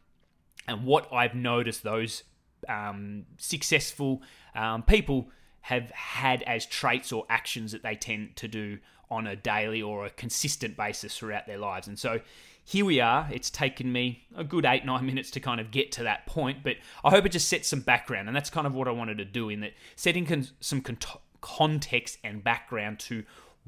and 0.68 0.84
what 0.84 1.12
I've 1.12 1.34
noticed 1.34 1.82
those 1.82 2.22
um, 2.68 3.26
successful 3.38 4.22
um, 4.54 4.82
people 4.82 5.28
have 5.62 5.90
had 5.90 6.42
as 6.42 6.66
traits 6.66 7.12
or 7.12 7.24
actions 7.28 7.72
that 7.72 7.82
they 7.82 7.94
tend 7.94 8.36
to 8.36 8.48
do 8.48 8.78
on 9.10 9.26
a 9.26 9.36
daily 9.36 9.82
or 9.82 10.06
a 10.06 10.10
consistent 10.10 10.76
basis 10.76 11.16
throughout 11.16 11.46
their 11.46 11.58
lives. 11.58 11.86
And 11.86 11.98
so 11.98 12.20
here 12.64 12.84
we 12.84 13.00
are. 13.00 13.28
It's 13.32 13.50
taken 13.50 13.92
me 13.92 14.26
a 14.36 14.44
good 14.44 14.64
eight, 14.64 14.84
nine 14.84 15.04
minutes 15.04 15.30
to 15.32 15.40
kind 15.40 15.60
of 15.60 15.70
get 15.70 15.92
to 15.92 16.04
that 16.04 16.26
point, 16.26 16.62
but 16.62 16.76
I 17.04 17.10
hope 17.10 17.26
it 17.26 17.32
just 17.32 17.48
sets 17.48 17.68
some 17.68 17.80
background. 17.80 18.28
And 18.28 18.36
that's 18.36 18.50
kind 18.50 18.66
of 18.66 18.74
what 18.74 18.88
I 18.88 18.92
wanted 18.92 19.18
to 19.18 19.24
do 19.24 19.48
in 19.48 19.60
that 19.60 19.72
setting 19.96 20.26
con- 20.26 20.48
some 20.60 20.80
con- 20.80 20.98
context 21.40 22.18
and 22.22 22.42
background 22.42 23.00
to 23.00 23.24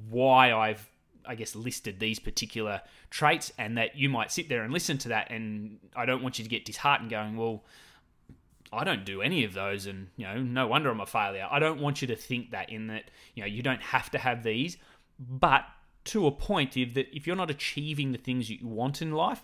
why 0.08 0.52
I've, 0.52 0.88
I 1.26 1.34
guess, 1.34 1.56
listed 1.56 1.98
these 1.98 2.18
particular 2.18 2.82
traits, 3.10 3.52
and 3.58 3.76
that 3.78 3.96
you 3.96 4.08
might 4.08 4.30
sit 4.30 4.48
there 4.48 4.62
and 4.62 4.72
listen 4.72 4.98
to 4.98 5.08
that. 5.08 5.30
And 5.30 5.78
I 5.96 6.06
don't 6.06 6.22
want 6.22 6.38
you 6.38 6.44
to 6.44 6.50
get 6.50 6.64
disheartened 6.64 7.10
going, 7.10 7.36
well, 7.36 7.64
I 8.72 8.84
don't 8.84 9.04
do 9.04 9.22
any 9.22 9.44
of 9.44 9.54
those, 9.54 9.86
and 9.86 10.08
you 10.16 10.26
know, 10.26 10.40
no 10.40 10.66
wonder 10.68 10.90
I'm 10.90 11.00
a 11.00 11.06
failure. 11.06 11.46
I 11.50 11.58
don't 11.58 11.80
want 11.80 12.00
you 12.00 12.08
to 12.08 12.16
think 12.16 12.52
that 12.52 12.70
in 12.70 12.88
that 12.88 13.10
you 13.34 13.42
know 13.42 13.48
you 13.48 13.62
don't 13.62 13.82
have 13.82 14.10
to 14.12 14.18
have 14.18 14.42
these, 14.42 14.76
but 15.18 15.64
to 16.04 16.26
a 16.26 16.30
point 16.30 16.76
if 16.76 16.94
that 16.94 17.14
if 17.14 17.26
you're 17.26 17.36
not 17.36 17.50
achieving 17.50 18.12
the 18.12 18.18
things 18.18 18.48
that 18.48 18.60
you 18.60 18.68
want 18.68 19.00
in 19.00 19.12
life, 19.12 19.42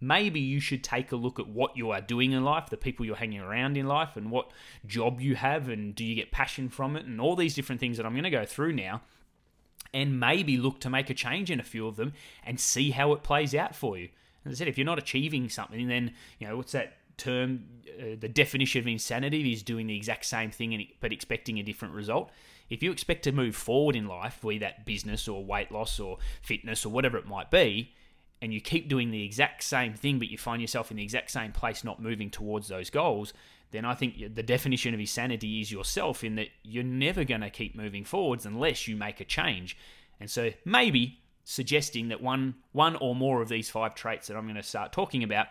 maybe 0.00 0.40
you 0.40 0.60
should 0.60 0.84
take 0.84 1.12
a 1.12 1.16
look 1.16 1.38
at 1.38 1.48
what 1.48 1.76
you 1.76 1.90
are 1.90 2.00
doing 2.00 2.32
in 2.32 2.44
life, 2.44 2.70
the 2.70 2.76
people 2.76 3.04
you're 3.04 3.16
hanging 3.16 3.40
around 3.40 3.76
in 3.76 3.86
life, 3.86 4.16
and 4.16 4.30
what 4.30 4.50
job 4.86 5.20
you 5.20 5.34
have, 5.34 5.68
and 5.68 5.94
do 5.94 6.04
you 6.04 6.14
get 6.14 6.30
passion 6.30 6.68
from 6.68 6.96
it, 6.96 7.04
and 7.04 7.20
all 7.20 7.36
these 7.36 7.54
different 7.54 7.80
things 7.80 7.96
that 7.96 8.06
I'm 8.06 8.12
going 8.12 8.24
to 8.24 8.30
go 8.30 8.44
through 8.44 8.72
now, 8.72 9.02
and 9.92 10.20
maybe 10.20 10.56
look 10.56 10.80
to 10.80 10.90
make 10.90 11.10
a 11.10 11.14
change 11.14 11.50
in 11.50 11.60
a 11.60 11.64
few 11.64 11.86
of 11.86 11.96
them 11.96 12.12
and 12.44 12.60
see 12.60 12.90
how 12.90 13.12
it 13.12 13.22
plays 13.22 13.54
out 13.54 13.74
for 13.74 13.98
you. 13.98 14.08
As 14.44 14.52
I 14.52 14.54
said, 14.56 14.68
if 14.68 14.78
you're 14.78 14.84
not 14.84 14.98
achieving 14.98 15.48
something, 15.48 15.88
then 15.88 16.14
you 16.38 16.46
know 16.46 16.56
what's 16.56 16.72
that 16.72 16.96
term? 17.16 17.64
Uh, 17.88 18.16
the 18.18 18.28
definition 18.28 18.80
of 18.80 18.86
insanity 18.86 19.52
is 19.52 19.62
doing 19.62 19.86
the 19.86 19.96
exact 19.96 20.24
same 20.24 20.50
thing 20.50 20.86
but 21.00 21.12
expecting 21.12 21.58
a 21.58 21.62
different 21.62 21.94
result. 21.94 22.30
If 22.70 22.82
you 22.82 22.92
expect 22.92 23.24
to 23.24 23.32
move 23.32 23.56
forward 23.56 23.96
in 23.96 24.06
life, 24.06 24.40
be 24.46 24.58
that 24.58 24.84
business 24.84 25.28
or 25.28 25.44
weight 25.44 25.72
loss 25.72 25.98
or 25.98 26.18
fitness 26.42 26.84
or 26.84 26.90
whatever 26.90 27.16
it 27.16 27.26
might 27.26 27.50
be, 27.50 27.94
and 28.40 28.52
you 28.52 28.60
keep 28.60 28.88
doing 28.88 29.10
the 29.10 29.24
exact 29.24 29.62
same 29.62 29.94
thing, 29.94 30.18
but 30.18 30.28
you 30.28 30.38
find 30.38 30.60
yourself 30.60 30.90
in 30.90 30.96
the 30.96 31.02
exact 31.02 31.30
same 31.30 31.52
place, 31.52 31.82
not 31.82 32.00
moving 32.00 32.30
towards 32.30 32.68
those 32.68 32.90
goals, 32.90 33.32
then 33.70 33.84
I 33.84 33.94
think 33.94 34.34
the 34.34 34.42
definition 34.42 34.94
of 34.94 35.00
insanity 35.00 35.60
is 35.60 35.70
yourself 35.70 36.24
in 36.24 36.36
that 36.36 36.48
you're 36.62 36.84
never 36.84 37.24
going 37.24 37.42
to 37.42 37.50
keep 37.50 37.74
moving 37.74 38.04
forwards 38.04 38.46
unless 38.46 38.88
you 38.88 38.96
make 38.96 39.20
a 39.20 39.24
change. 39.24 39.76
And 40.20 40.30
so 40.30 40.52
maybe 40.64 41.20
suggesting 41.44 42.08
that 42.08 42.22
one 42.22 42.54
one 42.72 42.96
or 42.96 43.14
more 43.14 43.40
of 43.40 43.48
these 43.48 43.70
five 43.70 43.94
traits 43.94 44.28
that 44.28 44.36
I'm 44.36 44.44
going 44.44 44.56
to 44.56 44.62
start 44.62 44.92
talking 44.92 45.22
about 45.22 45.46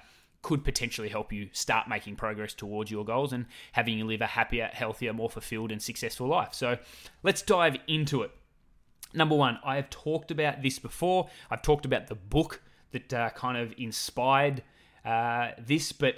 could 0.47 0.63
potentially 0.63 1.09
help 1.09 1.33
you 1.33 1.49
start 1.51 1.89
making 1.89 2.15
progress 2.15 2.53
towards 2.53 2.89
your 2.89 3.03
goals 3.03 3.33
and 3.33 3.45
having 3.73 3.97
you 3.97 4.05
live 4.05 4.21
a 4.21 4.27
happier, 4.27 4.69
healthier, 4.71 5.11
more 5.11 5.29
fulfilled 5.29 5.73
and 5.73 5.81
successful 5.81 6.25
life. 6.25 6.53
So, 6.53 6.77
let's 7.21 7.41
dive 7.41 7.75
into 7.85 8.21
it. 8.21 8.31
Number 9.13 9.35
1, 9.35 9.59
I 9.65 9.75
have 9.75 9.89
talked 9.89 10.31
about 10.31 10.61
this 10.61 10.79
before. 10.79 11.27
I've 11.51 11.61
talked 11.61 11.83
about 11.85 12.07
the 12.07 12.15
book 12.15 12.61
that 12.91 13.13
uh, 13.13 13.29
kind 13.31 13.57
of 13.57 13.73
inspired 13.77 14.63
uh, 15.03 15.49
this, 15.59 15.91
but 15.91 16.15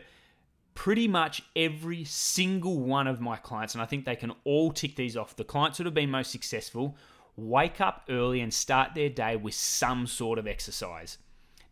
pretty 0.76 1.08
much 1.08 1.42
every 1.56 2.04
single 2.04 2.78
one 2.78 3.08
of 3.08 3.20
my 3.20 3.36
clients, 3.36 3.74
and 3.74 3.82
I 3.82 3.88
think 3.88 4.06
they 4.06 4.16
can 4.16 4.34
all 4.44 4.72
tick 4.72 4.96
these 4.96 5.18
off. 5.18 5.36
The 5.36 5.44
clients 5.44 5.80
that 5.80 5.86
have 5.86 5.96
been 5.96 6.12
most 6.12 6.30
successful 6.30 6.96
wake 7.36 7.82
up 7.82 8.04
early 8.10 8.42
and 8.42 8.54
start 8.54 8.94
their 8.94 9.10
day 9.10 9.38
with 9.38 9.56
some 9.56 10.06
sort 10.06 10.38
of 10.38 10.46
exercise. 10.46 11.18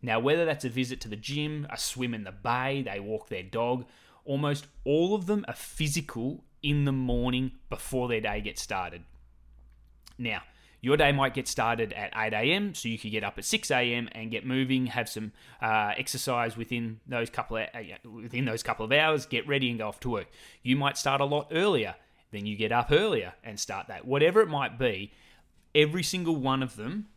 Now, 0.00 0.20
whether 0.20 0.44
that's 0.44 0.64
a 0.64 0.68
visit 0.68 1.00
to 1.02 1.08
the 1.08 1.16
gym, 1.16 1.66
a 1.70 1.78
swim 1.78 2.14
in 2.14 2.24
the 2.24 2.32
bay, 2.32 2.82
they 2.82 3.00
walk 3.00 3.28
their 3.28 3.42
dog, 3.42 3.84
almost 4.24 4.66
all 4.84 5.14
of 5.14 5.26
them 5.26 5.44
are 5.48 5.54
physical 5.54 6.44
in 6.62 6.84
the 6.84 6.92
morning 6.92 7.52
before 7.68 8.08
their 8.08 8.20
day 8.20 8.40
gets 8.40 8.62
started. 8.62 9.02
Now, 10.18 10.42
your 10.80 10.96
day 10.96 11.10
might 11.10 11.34
get 11.34 11.48
started 11.48 11.92
at 11.92 12.12
8 12.16 12.32
a.m., 12.32 12.74
so 12.74 12.88
you 12.88 12.98
could 12.98 13.10
get 13.10 13.24
up 13.24 13.36
at 13.38 13.44
6 13.44 13.70
a.m. 13.70 14.08
and 14.12 14.30
get 14.30 14.46
moving, 14.46 14.86
have 14.86 15.08
some 15.08 15.32
uh, 15.60 15.92
exercise 15.96 16.56
within 16.56 17.00
those 17.06 17.30
couple 17.30 17.56
of 17.56 17.66
uh, 17.74 18.08
within 18.08 18.44
those 18.44 18.62
couple 18.62 18.84
of 18.84 18.92
hours, 18.92 19.26
get 19.26 19.46
ready 19.48 19.70
and 19.70 19.78
go 19.80 19.88
off 19.88 19.98
to 20.00 20.10
work. 20.10 20.28
You 20.62 20.76
might 20.76 20.96
start 20.96 21.20
a 21.20 21.24
lot 21.24 21.48
earlier, 21.50 21.96
then 22.30 22.46
you 22.46 22.56
get 22.56 22.70
up 22.70 22.92
earlier 22.92 23.34
and 23.42 23.58
start 23.58 23.88
that. 23.88 24.06
Whatever 24.06 24.40
it 24.40 24.48
might 24.48 24.78
be, 24.78 25.12
every 25.74 26.04
single 26.04 26.36
one 26.36 26.62
of 26.62 26.76
them 26.76 27.08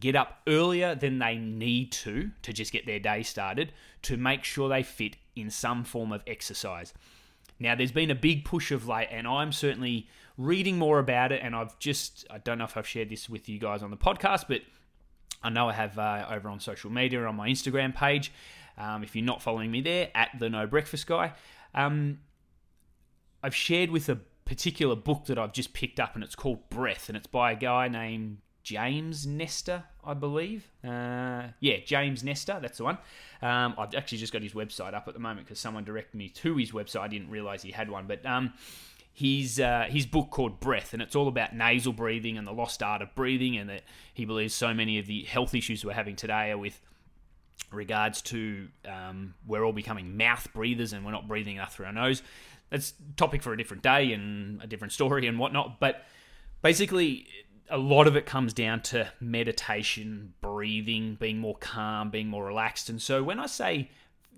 get 0.00 0.16
up 0.16 0.40
earlier 0.46 0.94
than 0.94 1.18
they 1.18 1.36
need 1.36 1.92
to 1.92 2.30
to 2.42 2.52
just 2.52 2.72
get 2.72 2.86
their 2.86 2.98
day 2.98 3.22
started 3.22 3.72
to 4.02 4.16
make 4.16 4.44
sure 4.44 4.68
they 4.68 4.82
fit 4.82 5.16
in 5.36 5.50
some 5.50 5.84
form 5.84 6.12
of 6.12 6.22
exercise. 6.26 6.92
Now, 7.58 7.74
there's 7.74 7.92
been 7.92 8.10
a 8.10 8.14
big 8.16 8.44
push 8.44 8.72
of 8.72 8.88
late, 8.88 9.08
and 9.10 9.26
I'm 9.26 9.52
certainly 9.52 10.08
reading 10.36 10.78
more 10.78 10.98
about 10.98 11.30
it. 11.30 11.40
And 11.44 11.54
I've 11.54 11.78
just, 11.78 12.26
I 12.30 12.38
don't 12.38 12.58
know 12.58 12.64
if 12.64 12.76
I've 12.76 12.88
shared 12.88 13.08
this 13.08 13.28
with 13.28 13.48
you 13.48 13.58
guys 13.58 13.82
on 13.82 13.90
the 13.90 13.96
podcast, 13.96 14.46
but 14.48 14.62
I 15.42 15.50
know 15.50 15.68
I 15.68 15.72
have 15.72 15.98
uh, 15.98 16.26
over 16.30 16.48
on 16.48 16.58
social 16.58 16.90
media 16.90 17.24
on 17.24 17.36
my 17.36 17.48
Instagram 17.48 17.94
page. 17.94 18.32
Um, 18.76 19.04
if 19.04 19.14
you're 19.14 19.24
not 19.24 19.42
following 19.42 19.70
me 19.70 19.80
there, 19.80 20.10
at 20.14 20.30
the 20.38 20.48
No 20.48 20.66
Breakfast 20.66 21.06
Guy, 21.06 21.32
um, 21.74 22.18
I've 23.42 23.54
shared 23.54 23.90
with 23.90 24.08
a 24.08 24.16
particular 24.44 24.96
book 24.96 25.26
that 25.26 25.38
I've 25.38 25.52
just 25.52 25.72
picked 25.72 26.00
up, 26.00 26.14
and 26.14 26.24
it's 26.24 26.34
called 26.34 26.68
Breath, 26.68 27.08
and 27.08 27.16
it's 27.16 27.26
by 27.26 27.52
a 27.52 27.56
guy 27.56 27.88
named 27.88 28.38
James 28.62 29.26
Nestor, 29.26 29.84
I 30.04 30.14
believe. 30.14 30.68
Uh, 30.84 31.48
yeah, 31.60 31.78
James 31.84 32.22
Nestor, 32.22 32.58
that's 32.60 32.78
the 32.78 32.84
one. 32.84 32.98
Um, 33.40 33.74
I've 33.76 33.94
actually 33.94 34.18
just 34.18 34.32
got 34.32 34.42
his 34.42 34.52
website 34.52 34.94
up 34.94 35.08
at 35.08 35.14
the 35.14 35.20
moment 35.20 35.46
because 35.46 35.58
someone 35.58 35.84
directed 35.84 36.16
me 36.16 36.28
to 36.28 36.56
his 36.56 36.72
website. 36.72 37.00
I 37.00 37.08
didn't 37.08 37.30
realize 37.30 37.62
he 37.62 37.72
had 37.72 37.90
one, 37.90 38.06
but 38.06 38.24
um, 38.24 38.52
his 39.12 39.60
uh, 39.60 39.86
his 39.88 40.06
book 40.06 40.30
called 40.30 40.60
Breath, 40.60 40.92
and 40.92 41.02
it's 41.02 41.16
all 41.16 41.28
about 41.28 41.54
nasal 41.54 41.92
breathing 41.92 42.38
and 42.38 42.46
the 42.46 42.52
lost 42.52 42.82
art 42.82 43.02
of 43.02 43.14
breathing, 43.14 43.56
and 43.56 43.68
that 43.68 43.82
he 44.14 44.24
believes 44.24 44.54
so 44.54 44.72
many 44.72 44.98
of 44.98 45.06
the 45.06 45.22
health 45.24 45.54
issues 45.54 45.84
we're 45.84 45.92
having 45.92 46.16
today 46.16 46.50
are 46.50 46.58
with 46.58 46.80
regards 47.70 48.22
to 48.22 48.68
um, 48.86 49.34
we're 49.46 49.64
all 49.64 49.72
becoming 49.72 50.16
mouth 50.16 50.52
breathers 50.52 50.92
and 50.92 51.04
we're 51.04 51.12
not 51.12 51.26
breathing 51.26 51.56
enough 51.56 51.74
through 51.74 51.86
our 51.86 51.92
nose. 51.92 52.22
That's 52.70 52.94
topic 53.16 53.42
for 53.42 53.52
a 53.52 53.56
different 53.56 53.82
day 53.82 54.12
and 54.12 54.62
a 54.62 54.66
different 54.66 54.92
story 54.92 55.26
and 55.26 55.38
whatnot. 55.38 55.80
But 55.80 56.04
basically, 56.62 57.26
a 57.72 57.78
lot 57.78 58.06
of 58.06 58.16
it 58.16 58.26
comes 58.26 58.52
down 58.52 58.82
to 58.82 59.10
meditation, 59.18 60.34
breathing, 60.42 61.16
being 61.18 61.38
more 61.38 61.56
calm, 61.56 62.10
being 62.10 62.28
more 62.28 62.44
relaxed. 62.44 62.90
And 62.90 63.00
so 63.00 63.22
when 63.22 63.40
I 63.40 63.46
say 63.46 63.88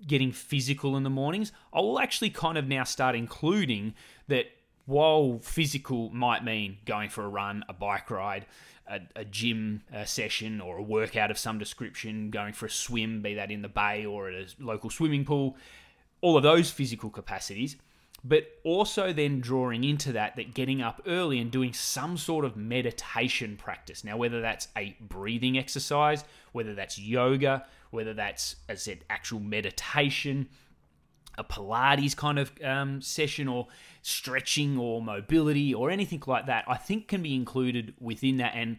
getting 0.07 0.31
physical 0.31 0.95
in 0.95 1.03
the 1.03 1.09
mornings, 1.09 1.51
I 1.73 1.81
will 1.81 1.99
actually 1.99 2.29
kind 2.29 2.57
of 2.57 2.65
now 2.65 2.85
start 2.85 3.13
including 3.13 3.93
that 4.29 4.45
while 4.85 5.39
physical 5.39 6.09
might 6.11 6.45
mean 6.45 6.77
going 6.85 7.09
for 7.09 7.25
a 7.25 7.27
run, 7.27 7.65
a 7.67 7.73
bike 7.73 8.09
ride, 8.09 8.45
a, 8.87 9.01
a 9.17 9.25
gym 9.25 9.83
a 9.91 10.07
session, 10.07 10.61
or 10.61 10.77
a 10.77 10.83
workout 10.83 11.29
of 11.29 11.37
some 11.37 11.59
description, 11.59 12.29
going 12.29 12.53
for 12.53 12.67
a 12.67 12.69
swim, 12.69 13.21
be 13.21 13.33
that 13.33 13.51
in 13.51 13.61
the 13.61 13.67
bay 13.67 14.05
or 14.05 14.29
at 14.29 14.35
a 14.35 14.47
local 14.63 14.89
swimming 14.89 15.25
pool, 15.25 15.57
all 16.21 16.37
of 16.37 16.43
those 16.43 16.71
physical 16.71 17.09
capacities, 17.09 17.75
but 18.27 18.47
also 18.63 19.13
then 19.13 19.39
drawing 19.39 19.83
into 19.83 20.11
that 20.11 20.35
that 20.35 20.55
getting 20.55 20.81
up 20.81 20.99
early 21.05 21.39
and 21.39 21.51
doing 21.51 21.71
some 21.71 22.17
sort 22.17 22.43
of 22.43 22.57
meditation 22.57 23.55
practice. 23.55 24.03
Now, 24.03 24.17
whether 24.17 24.41
that's 24.41 24.67
a 24.75 24.97
breathing 24.99 25.59
exercise, 25.59 26.23
whether 26.51 26.73
that's 26.73 26.97
yoga, 26.97 27.65
whether 27.91 28.15
that's, 28.15 28.55
as 28.67 28.79
I 28.79 28.81
said, 28.81 29.05
actual 29.11 29.39
meditation, 29.39 30.49
a 31.37 31.43
Pilates 31.43 32.15
kind 32.15 32.39
of 32.39 32.51
um, 32.63 32.99
session 32.99 33.47
or 33.47 33.67
stretching 34.01 34.79
or 34.79 35.03
mobility 35.03 35.71
or 35.71 35.91
anything 35.91 36.23
like 36.25 36.47
that, 36.47 36.65
I 36.67 36.77
think 36.77 37.07
can 37.07 37.21
be 37.21 37.35
included 37.35 37.93
within 37.99 38.37
that. 38.37 38.53
And 38.55 38.77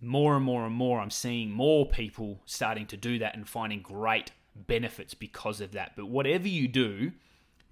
more 0.00 0.36
and 0.36 0.44
more 0.44 0.64
and 0.64 0.74
more, 0.74 1.00
I'm 1.00 1.10
seeing 1.10 1.50
more 1.50 1.86
people 1.86 2.40
starting 2.46 2.86
to 2.86 2.96
do 2.96 3.18
that 3.18 3.36
and 3.36 3.46
finding 3.46 3.82
great 3.82 4.32
benefits 4.54 5.12
because 5.12 5.60
of 5.60 5.72
that. 5.72 5.92
But 5.96 6.06
whatever 6.06 6.48
you 6.48 6.66
do, 6.66 7.12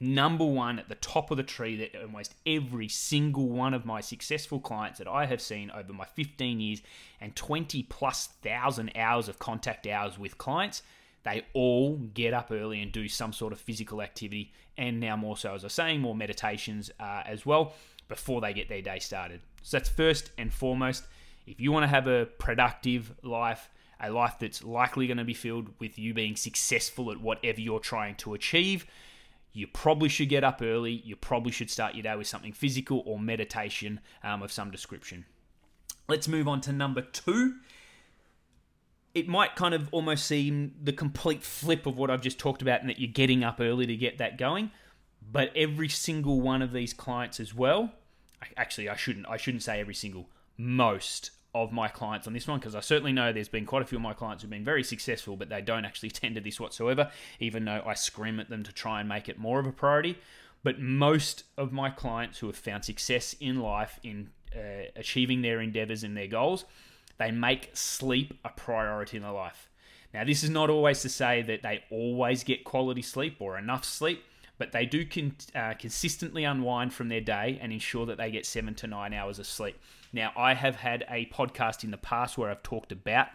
number 0.05 0.45
one 0.45 0.79
at 0.79 0.89
the 0.89 0.95
top 0.97 1.31
of 1.31 1.37
the 1.37 1.43
tree 1.43 1.77
that 1.77 2.01
almost 2.01 2.35
every 2.47 2.89
single 2.89 3.49
one 3.49 3.75
of 3.75 3.85
my 3.85 4.01
successful 4.01 4.61
clients 4.61 4.99
that 4.99 5.09
I 5.09 5.27
have 5.27 5.41
seen 5.41 5.71
over 5.71 5.93
my 5.93 6.05
15 6.05 6.61
years 6.61 6.83
and 7.21 7.35
20 7.35 7.83
plus 7.85 8.29
thousand 8.43 8.93
hours 8.97 9.29
of 9.29 9.39
contact 9.39 9.87
hours 9.87 10.19
with 10.19 10.39
clients 10.39 10.83
they 11.25 11.43
all 11.55 11.97
get 11.97 12.35
up 12.35 12.51
early 12.53 12.81
and 12.83 12.93
do 12.93 13.09
some 13.09 13.33
sort 13.33 13.53
of 13.53 13.59
physical 13.59 14.03
activity, 14.03 14.53
and 14.77 15.01
now 15.01 15.17
more 15.17 15.37
so, 15.37 15.55
as 15.55 15.65
I 15.65 15.67
was 15.67 15.73
saying, 15.73 16.01
more 16.01 16.15
meditations 16.15 16.91
uh, 17.01 17.23
as 17.27 17.45
well 17.45 17.73
before 18.09 18.43
they 18.43 18.53
get 18.53 18.69
their 18.69 18.83
day 18.83 18.99
started. 18.99 19.41
So 19.63 19.79
that's 19.79 19.89
first 19.89 20.31
and 20.37 20.53
foremost. 20.53 21.05
If 21.47 21.61
you 21.61 21.73
want 21.73 21.85
to 21.85 21.89
have 21.89 22.07
a 22.07 22.27
productive 22.27 23.15
life, 23.23 23.71
a 23.99 24.11
life 24.11 24.37
that's 24.39 24.63
likely 24.63 25.07
going 25.07 25.17
to 25.17 25.25
be 25.25 25.35
filled 25.35 25.69
with 25.79 25.99
you 25.99 26.13
being 26.13 26.37
successful 26.37 27.11
at 27.11 27.21
whatever 27.21 27.61
you're 27.61 27.81
trying 27.81 28.17
to 28.17 28.35
achieve, 28.35 28.87
you 29.55 29.67
probably 29.69 30.09
should 30.09 30.29
get 30.29 30.45
up 30.45 30.61
early. 30.61 31.01
You 31.05 31.17
probably 31.17 31.53
should 31.53 31.71
start 31.71 31.95
your 31.95 32.03
day 32.03 32.17
with 32.17 32.27
something 32.27 32.53
physical 32.53 33.03
or 33.07 33.19
meditation 33.19 34.01
um, 34.23 34.43
of 34.43 34.53
some 34.53 34.71
description. 34.71 35.25
Let's 36.09 36.29
move 36.29 36.47
on 36.47 36.61
to 36.63 36.73
number 36.73 37.01
two, 37.01 37.55
it 39.15 39.29
might 39.29 39.55
kind 39.55 39.75
of 39.75 39.89
almost 39.93 40.27
seem 40.27 40.75
the 40.83 40.93
complete 40.93 41.43
flip 41.45 41.87
of 41.87 41.97
what 41.97 42.11
I've 42.11 42.21
just 42.21 42.39
talked 42.39 42.63
about, 42.63 42.81
and 42.81 42.91
that 42.91 42.99
you're 42.99 43.11
getting 43.11 43.45
up 43.45 43.61
early 43.61 43.87
to 43.87 43.97
get 43.97 44.19
that 44.19 44.37
going. 44.37 44.73
But 45.23 45.53
every 45.57 45.89
single 45.89 46.41
one 46.41 46.61
of 46.61 46.73
these 46.73 46.93
clients 46.93 47.39
as 47.39 47.55
well, 47.55 47.93
actually, 48.57 48.89
I 48.89 48.97
shouldn't. 48.97 49.27
I 49.29 49.37
shouldn't 49.37 49.63
say 49.63 49.81
every 49.81 49.95
single. 49.95 50.29
Most 50.59 51.31
of 51.55 51.73
my 51.73 51.89
clients 51.89 52.27
on 52.27 52.33
this 52.33 52.49
one 52.49 52.59
because 52.59 52.75
I 52.75 52.81
certainly 52.81 53.13
know 53.13 53.33
there's 53.33 53.49
been 53.49 53.67
quite 53.67 53.83
a 53.83 53.85
few 53.85 53.97
of 53.97 54.03
my 54.03 54.13
clients 54.13 54.43
who've 54.43 54.51
been 54.51 54.65
very 54.65 54.83
successful, 54.83 55.37
but 55.37 55.49
they 55.49 55.61
don't 55.61 55.85
actually 55.85 56.11
tend 56.11 56.35
to 56.35 56.41
this 56.41 56.59
whatsoever, 56.59 57.11
even 57.41 57.65
though 57.65 57.83
I 57.87 57.95
scream 57.95 58.41
at 58.41 58.51
them 58.51 58.63
to 58.65 58.73
try 58.73 59.01
and 59.01 59.09
make 59.09 59.29
it 59.29 59.39
more 59.39 59.61
of 59.61 59.67
a 59.67 59.73
priority. 59.73 60.19
But 60.63 60.81
most 60.81 61.45
of 61.59 61.73
my 61.73 61.91
clients 61.91 62.39
who 62.39 62.47
have 62.47 62.57
found 62.57 62.85
success 62.85 63.37
in 63.39 63.61
life 63.61 64.01
in 64.03 64.31
uh, 64.55 64.89
achieving 64.97 65.43
their 65.43 65.61
endeavors 65.61 66.05
and 66.05 66.17
their 66.17 66.27
goals 66.27 66.65
they 67.19 67.31
make 67.31 67.71
sleep 67.75 68.39
a 68.45 68.49
priority 68.51 69.17
in 69.17 69.23
their 69.23 69.33
life. 69.33 69.69
Now, 70.13 70.25
this 70.25 70.45
is 70.45 70.51
not 70.51 70.71
always 70.71 71.03
to 71.03 71.09
say 71.09 71.43
that 71.43 71.63
they 71.63 71.85
always 71.91 72.45
get 72.45 72.65
quality 72.65 73.03
sleep 73.03 73.37
or 73.41 73.59
enough 73.59 73.85
sleep, 73.85 74.23
but 74.59 74.73
they 74.73 74.87
do 74.87 75.05
con- 75.05 75.35
uh, 75.55 75.75
consistently 75.75 76.45
unwind 76.45 76.93
from 76.93 77.09
their 77.09 77.21
day 77.21 77.59
and 77.61 77.73
ensure 77.73 78.07
that 78.07 78.19
they 78.19 78.31
get 78.31 78.47
seven 78.47 78.75
to 78.77 78.87
nine 78.87 79.13
hours 79.13 79.39
of 79.39 79.47
sleep. 79.47 79.77
Now, 80.15 80.33
I 80.37 80.55
have 80.55 80.77
had 80.77 81.05
a 81.11 81.27
podcast 81.27 81.83
in 81.83 81.91
the 81.91 81.99
past 81.99 82.39
where 82.39 82.49
I've 82.49 82.63
talked 82.63 82.93
about 82.93 83.27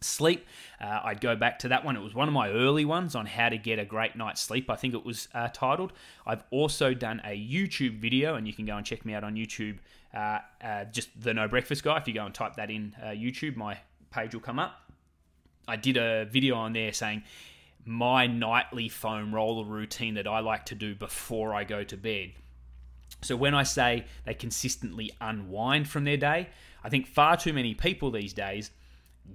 sleep. 0.00 0.44
Uh, 0.80 0.98
I'd 1.04 1.20
go 1.20 1.36
back 1.36 1.60
to 1.60 1.68
that 1.68 1.84
one. 1.84 1.96
It 1.96 2.02
was 2.02 2.12
one 2.12 2.26
of 2.26 2.34
my 2.34 2.50
early 2.50 2.84
ones 2.84 3.14
on 3.14 3.24
how 3.24 3.48
to 3.48 3.56
get 3.56 3.78
a 3.78 3.84
great 3.84 4.16
night's 4.16 4.40
sleep. 4.40 4.68
I 4.68 4.74
think 4.74 4.94
it 4.94 5.04
was 5.04 5.28
uh, 5.32 5.46
titled. 5.52 5.92
I've 6.26 6.42
also 6.50 6.92
done 6.92 7.22
a 7.24 7.38
YouTube 7.38 8.00
video, 8.00 8.34
and 8.34 8.48
you 8.48 8.52
can 8.52 8.66
go 8.66 8.76
and 8.76 8.84
check 8.84 9.04
me 9.04 9.14
out 9.14 9.22
on 9.22 9.36
YouTube. 9.36 9.78
Uh, 10.12 10.40
uh 10.60 10.84
just 10.86 11.08
the 11.18 11.32
No 11.32 11.46
Breakfast 11.46 11.84
Guy. 11.84 11.96
If 11.98 12.08
you 12.08 12.14
go 12.14 12.26
and 12.26 12.34
type 12.34 12.56
that 12.56 12.68
in 12.68 12.96
uh, 13.00 13.10
YouTube, 13.10 13.54
my 13.54 13.78
page 14.10 14.34
will 14.34 14.42
come 14.42 14.58
up. 14.58 14.72
I 15.68 15.76
did 15.76 15.96
a 15.96 16.24
video 16.24 16.56
on 16.56 16.72
there 16.72 16.92
saying 16.92 17.22
my 17.84 18.26
nightly 18.26 18.88
foam 18.88 19.32
roller 19.32 19.64
routine 19.64 20.14
that 20.14 20.26
I 20.26 20.40
like 20.40 20.66
to 20.66 20.74
do 20.74 20.96
before 20.96 21.54
I 21.54 21.62
go 21.62 21.84
to 21.84 21.96
bed. 21.96 22.32
So 23.22 23.36
when 23.36 23.54
I 23.54 23.62
say 23.62 24.04
they 24.24 24.34
consistently 24.34 25.12
unwind 25.20 25.88
from 25.88 26.04
their 26.04 26.16
day, 26.16 26.48
I 26.84 26.88
think 26.88 27.06
far 27.06 27.36
too 27.36 27.52
many 27.52 27.74
people 27.74 28.10
these 28.10 28.32
days 28.32 28.70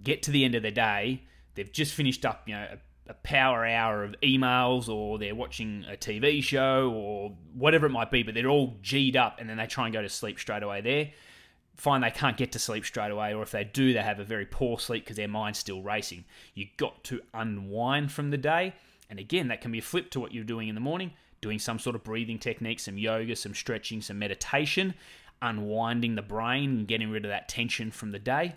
get 0.03 0.24
to 0.24 0.32
the 0.32 0.44
end 0.44 0.56
of 0.56 0.63
the 0.63 0.72
day, 0.72 1.24
they've 1.56 1.72
just 1.72 1.94
finished 1.94 2.25
up, 2.25 2.44
you 2.46 2.53
know, 2.53 2.67
a, 2.74 3.12
a 3.12 3.13
power 3.13 3.65
hour 3.65 4.03
of 4.03 4.15
emails 4.22 4.89
or 4.89 5.17
they're 5.17 5.36
watching 5.36 5.86
a 5.89 5.96
TV 5.96 6.44
show 6.44 6.91
or 6.94 7.36
whatever 7.53 7.86
it 7.86 7.91
might 7.91 8.12
be, 8.12 8.24
but 8.24 8.34
they're 8.34 8.50
all 8.50 8.75
G'd 8.82 9.15
up 9.15 9.39
and 9.39 9.50
then 9.50 9.58
they 9.58 9.65
try 9.65 9.86
and 9.86 9.94
go 9.94 10.01
to 10.01 10.10
sleep 10.10 10.38
straight 10.39 10.63
away 10.63 10.82
there. 10.82 11.12
Find 11.77 12.03
they 12.03 12.12
can't 12.12 12.36
get 12.36 12.51
to 12.53 12.60
sleep 12.60 12.86
straight 12.86 13.12
away, 13.12 13.36
or 13.36 13.44
if 13.44 13.51
they 13.51 13.63
do, 13.63 13.94
they 13.94 14.01
have 14.01 14.20
a 14.20 14.24
very 14.24 14.48
poor 14.48 14.79
sleep 14.79 15.03
because 15.03 15.15
their 15.15 15.27
mind's 15.27 15.60
still 15.60 15.84
racing. 15.84 16.25
You've 16.56 16.75
got 16.75 17.03
to 17.03 17.22
unwind 17.36 18.12
from 18.12 18.32
the 18.32 18.38
day, 18.38 18.74
and 19.12 19.20
again, 19.20 19.50
that 19.50 19.62
can 19.62 19.72
be 19.72 19.77
a 19.77 19.84
flip 19.84 20.10
to 20.12 20.20
what 20.20 20.34
you're 20.34 20.44
doing 20.44 20.70
in 20.70 20.75
the 20.75 20.82
morning, 20.82 21.12
doing 21.41 21.60
some 21.60 21.79
sort 21.79 21.96
of 21.96 22.03
breathing 22.03 22.39
technique, 22.39 22.79
some 22.79 22.98
yoga, 22.98 23.36
some 23.36 23.53
stretching, 23.53 24.01
some 24.01 24.20
meditation, 24.20 24.94
unwinding 25.41 26.15
the 26.15 26.22
brain 26.22 26.72
and 26.72 26.88
getting 26.88 27.10
rid 27.10 27.25
of 27.25 27.29
that 27.29 27.48
tension 27.48 27.91
from 27.91 28.12
the 28.12 28.20
day 28.20 28.56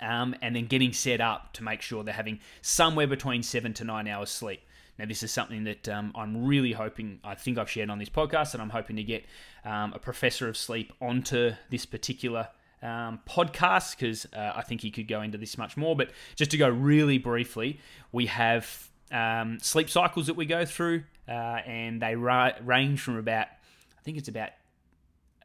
um, 0.00 0.34
and 0.42 0.54
then 0.54 0.66
getting 0.66 0.92
set 0.92 1.20
up 1.20 1.52
to 1.54 1.64
make 1.64 1.82
sure 1.82 2.04
they're 2.04 2.14
having 2.14 2.40
somewhere 2.60 3.06
between 3.06 3.42
seven 3.42 3.72
to 3.74 3.84
nine 3.84 4.06
hours 4.06 4.30
sleep. 4.30 4.60
Now, 4.98 5.06
this 5.06 5.22
is 5.22 5.32
something 5.32 5.64
that 5.64 5.88
um, 5.88 6.12
I'm 6.16 6.44
really 6.44 6.72
hoping, 6.72 7.20
I 7.22 7.36
think 7.36 7.56
I've 7.56 7.70
shared 7.70 7.88
on 7.88 7.98
this 7.98 8.08
podcast, 8.08 8.54
and 8.54 8.62
I'm 8.62 8.70
hoping 8.70 8.96
to 8.96 9.04
get 9.04 9.24
um, 9.64 9.92
a 9.92 9.98
professor 9.98 10.48
of 10.48 10.56
sleep 10.56 10.92
onto 11.00 11.52
this 11.70 11.86
particular 11.86 12.48
um, 12.82 13.20
podcast 13.28 13.96
because 13.96 14.26
uh, 14.36 14.52
I 14.56 14.62
think 14.62 14.80
he 14.80 14.90
could 14.90 15.06
go 15.06 15.22
into 15.22 15.38
this 15.38 15.56
much 15.56 15.76
more. 15.76 15.94
But 15.94 16.10
just 16.34 16.50
to 16.50 16.56
go 16.56 16.68
really 16.68 17.18
briefly, 17.18 17.78
we 18.10 18.26
have 18.26 18.90
um, 19.12 19.58
sleep 19.60 19.88
cycles 19.88 20.26
that 20.26 20.34
we 20.34 20.46
go 20.46 20.64
through, 20.64 21.04
uh, 21.28 21.60
and 21.66 22.00
they 22.00 22.16
ra- 22.16 22.52
range 22.64 23.00
from 23.00 23.16
about, 23.16 23.46
I 23.46 24.02
think 24.02 24.16
it's 24.16 24.28
about 24.28 24.50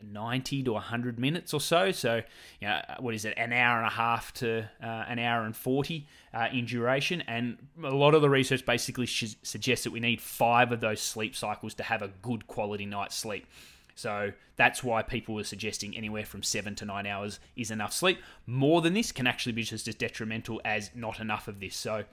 90 0.02 0.64
to 0.64 0.74
100 0.74 1.20
minutes 1.20 1.54
or 1.54 1.62
so. 1.62 1.92
So, 1.92 2.22
you 2.60 2.68
know, 2.68 2.82
what 3.00 3.14
is 3.14 3.26
it, 3.26 3.34
an 3.38 3.54
hour 3.54 3.78
and 3.78 3.88
a 3.88 3.92
half 3.92 4.34
to 4.36 4.70
uh, 4.82 4.86
an 4.86 5.20
hour 5.20 5.44
and 5.44 5.56
40 5.56 6.08
uh, 6.34 6.48
in 6.52 6.66
duration. 6.66 7.22
And 7.22 7.58
a 7.84 7.92
lot 7.92 8.16
of 8.16 8.22
the 8.22 8.30
research 8.30 8.66
basically 8.66 9.08
suggests 9.08 9.84
that 9.84 9.92
we 9.92 10.00
need 10.00 10.22
five 10.22 10.72
of 10.72 10.82
those 10.82 11.02
sleep 11.02 11.36
cycles 11.36 11.74
to 11.76 11.84
have 11.84 12.02
a 12.02 12.10
good 12.22 12.48
quality 12.48 12.86
night's 12.86 13.16
sleep. 13.16 13.46
So 13.96 14.34
that's 14.56 14.84
why 14.84 15.04
people 15.04 15.40
are 15.40 15.44
suggesting 15.44 15.96
anywhere 15.96 16.26
from 16.26 16.42
seven 16.42 16.74
to 16.76 16.86
nine 16.86 17.06
hours 17.06 17.40
is 17.56 17.70
enough 17.70 17.94
sleep. 17.94 18.20
More 18.48 18.82
than 18.82 18.94
this 18.94 19.12
can 19.12 19.28
actually 19.28 19.54
be 19.54 19.64
just 19.64 19.88
as 19.88 19.96
detrimental 19.96 20.62
as 20.66 20.90
not 20.96 21.20
enough 21.20 21.48
of 21.48 21.60
this. 21.60 21.76
So 21.76 22.06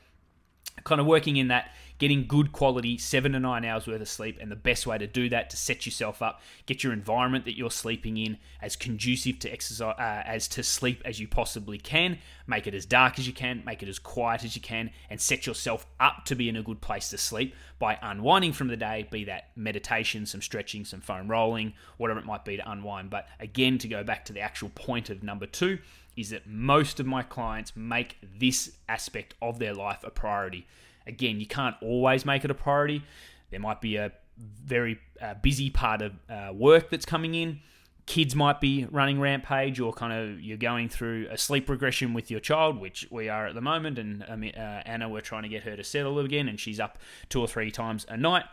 kind 0.84 1.00
of 1.00 1.06
working 1.06 1.36
in 1.36 1.48
that 1.48 1.70
getting 1.98 2.26
good 2.26 2.50
quality 2.52 2.96
seven 2.96 3.32
to 3.32 3.38
nine 3.38 3.64
hours 3.64 3.86
worth 3.86 4.00
of 4.00 4.08
sleep 4.08 4.38
and 4.40 4.50
the 4.50 4.56
best 4.56 4.86
way 4.86 4.96
to 4.96 5.06
do 5.06 5.28
that 5.28 5.50
to 5.50 5.56
set 5.56 5.84
yourself 5.84 6.22
up 6.22 6.40
get 6.66 6.82
your 6.82 6.92
environment 6.92 7.44
that 7.44 7.56
you're 7.56 7.70
sleeping 7.70 8.16
in 8.16 8.38
as 8.62 8.74
conducive 8.74 9.38
to 9.38 9.52
exercise 9.52 9.94
uh, 9.98 10.22
as 10.26 10.48
to 10.48 10.62
sleep 10.62 11.02
as 11.04 11.20
you 11.20 11.28
possibly 11.28 11.76
can 11.76 12.18
make 12.46 12.66
it 12.66 12.74
as 12.74 12.86
dark 12.86 13.18
as 13.18 13.26
you 13.26 13.32
can 13.32 13.62
make 13.66 13.82
it 13.82 13.88
as 13.88 13.98
quiet 13.98 14.44
as 14.44 14.56
you 14.56 14.62
can 14.62 14.90
and 15.10 15.20
set 15.20 15.46
yourself 15.46 15.86
up 16.00 16.24
to 16.24 16.34
be 16.34 16.48
in 16.48 16.56
a 16.56 16.62
good 16.62 16.80
place 16.80 17.10
to 17.10 17.18
sleep 17.18 17.54
by 17.78 17.98
unwinding 18.02 18.52
from 18.52 18.68
the 18.68 18.76
day 18.76 19.06
be 19.10 19.24
that 19.24 19.48
meditation 19.56 20.24
some 20.24 20.40
stretching 20.40 20.84
some 20.84 21.00
foam 21.00 21.28
rolling 21.28 21.72
whatever 21.96 22.18
it 22.18 22.26
might 22.26 22.44
be 22.44 22.56
to 22.56 22.70
unwind. 22.70 23.10
But 23.10 23.28
again 23.38 23.78
to 23.78 23.88
go 23.88 24.02
back 24.02 24.24
to 24.26 24.32
the 24.32 24.40
actual 24.40 24.70
point 24.70 25.10
of 25.10 25.22
number 25.22 25.46
two 25.46 25.78
is 26.20 26.30
that 26.30 26.46
most 26.46 27.00
of 27.00 27.06
my 27.06 27.22
clients 27.22 27.72
make 27.74 28.16
this 28.38 28.72
aspect 28.88 29.34
of 29.40 29.58
their 29.58 29.74
life 29.74 30.04
a 30.04 30.10
priority. 30.10 30.66
Again, 31.06 31.40
you 31.40 31.46
can't 31.46 31.76
always 31.80 32.24
make 32.24 32.44
it 32.44 32.50
a 32.50 32.54
priority. 32.54 33.02
There 33.50 33.60
might 33.60 33.80
be 33.80 33.96
a 33.96 34.12
very 34.38 34.98
uh, 35.20 35.34
busy 35.34 35.70
part 35.70 36.02
of 36.02 36.12
uh, 36.28 36.52
work 36.52 36.90
that's 36.90 37.04
coming 37.04 37.34
in. 37.34 37.60
Kids 38.06 38.34
might 38.34 38.60
be 38.60 38.86
running 38.90 39.20
rampage, 39.20 39.78
or 39.78 39.92
kind 39.92 40.12
of 40.12 40.40
you're 40.40 40.56
going 40.56 40.88
through 40.88 41.28
a 41.30 41.38
sleep 41.38 41.68
regression 41.68 42.12
with 42.12 42.30
your 42.30 42.40
child, 42.40 42.80
which 42.80 43.06
we 43.10 43.28
are 43.28 43.46
at 43.46 43.54
the 43.54 43.60
moment. 43.60 43.98
And 43.98 44.24
um, 44.28 44.42
uh, 44.42 44.82
Anna, 44.84 45.08
we're 45.08 45.20
trying 45.20 45.42
to 45.44 45.48
get 45.48 45.62
her 45.62 45.76
to 45.76 45.84
settle 45.84 46.18
again, 46.18 46.48
and 46.48 46.58
she's 46.58 46.80
up 46.80 46.98
two 47.28 47.40
or 47.40 47.46
three 47.46 47.70
times 47.70 48.06
a 48.08 48.16
night. 48.16 48.44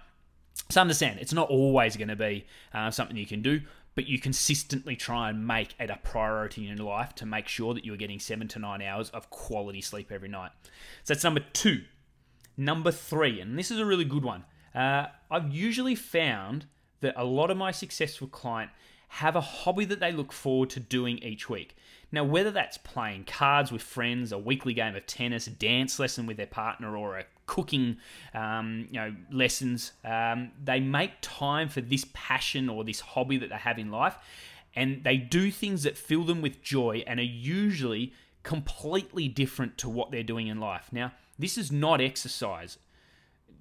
So 0.69 0.81
understand, 0.81 1.19
it's 1.19 1.33
not 1.33 1.49
always 1.49 1.95
going 1.95 2.07
to 2.09 2.15
be 2.15 2.45
uh, 2.73 2.91
something 2.91 3.15
you 3.15 3.25
can 3.25 3.41
do, 3.41 3.61
but 3.95 4.07
you 4.07 4.19
consistently 4.19 4.95
try 4.95 5.29
and 5.29 5.47
make 5.47 5.75
it 5.79 5.89
a 5.89 5.97
priority 6.03 6.67
in 6.67 6.77
your 6.77 6.85
life 6.85 7.15
to 7.15 7.25
make 7.25 7.47
sure 7.47 7.73
that 7.73 7.85
you're 7.85 7.97
getting 7.97 8.19
seven 8.19 8.47
to 8.49 8.59
nine 8.59 8.81
hours 8.81 9.09
of 9.11 9.29
quality 9.29 9.81
sleep 9.81 10.11
every 10.11 10.29
night. 10.29 10.51
So 11.03 11.13
that's 11.13 11.23
number 11.23 11.41
two. 11.53 11.83
Number 12.57 12.91
three, 12.91 13.39
and 13.39 13.57
this 13.57 13.71
is 13.71 13.79
a 13.79 13.85
really 13.85 14.05
good 14.05 14.23
one. 14.23 14.43
Uh, 14.73 15.07
I've 15.29 15.53
usually 15.53 15.95
found 15.95 16.65
that 17.01 17.13
a 17.15 17.23
lot 17.23 17.49
of 17.51 17.57
my 17.57 17.71
successful 17.71 18.27
client 18.27 18.71
have 19.09 19.35
a 19.35 19.41
hobby 19.41 19.85
that 19.85 19.99
they 19.99 20.11
look 20.11 20.33
forward 20.33 20.69
to 20.71 20.79
doing 20.79 21.19
each 21.19 21.49
week. 21.49 21.75
Now, 22.11 22.23
whether 22.23 22.51
that's 22.51 22.77
playing 22.77 23.25
cards 23.25 23.71
with 23.71 23.81
friends, 23.81 24.31
a 24.31 24.37
weekly 24.37 24.73
game 24.73 24.95
of 24.95 25.05
tennis, 25.05 25.47
a 25.47 25.51
dance 25.51 25.99
lesson 25.99 26.25
with 26.25 26.37
their 26.37 26.47
partner, 26.47 26.95
or 26.95 27.17
a 27.17 27.25
cooking, 27.47 27.97
um, 28.33 28.87
you 28.91 28.99
know, 28.99 29.15
lessons. 29.31 29.91
Um, 30.05 30.51
they 30.63 30.79
make 30.79 31.13
time 31.21 31.69
for 31.69 31.81
this 31.81 32.05
passion 32.13 32.69
or 32.69 32.83
this 32.83 32.99
hobby 32.99 33.37
that 33.37 33.49
they 33.49 33.55
have 33.55 33.77
in 33.77 33.91
life, 33.91 34.15
and 34.75 35.03
they 35.03 35.17
do 35.17 35.51
things 35.51 35.83
that 35.83 35.97
fill 35.97 36.23
them 36.23 36.41
with 36.41 36.61
joy 36.61 37.03
and 37.07 37.19
are 37.19 37.23
usually 37.23 38.13
completely 38.43 39.27
different 39.27 39.77
to 39.79 39.89
what 39.89 40.11
they're 40.11 40.23
doing 40.23 40.47
in 40.47 40.59
life. 40.59 40.89
Now, 40.91 41.11
this 41.37 41.57
is 41.57 41.71
not 41.71 41.99
exercise. 41.99 42.77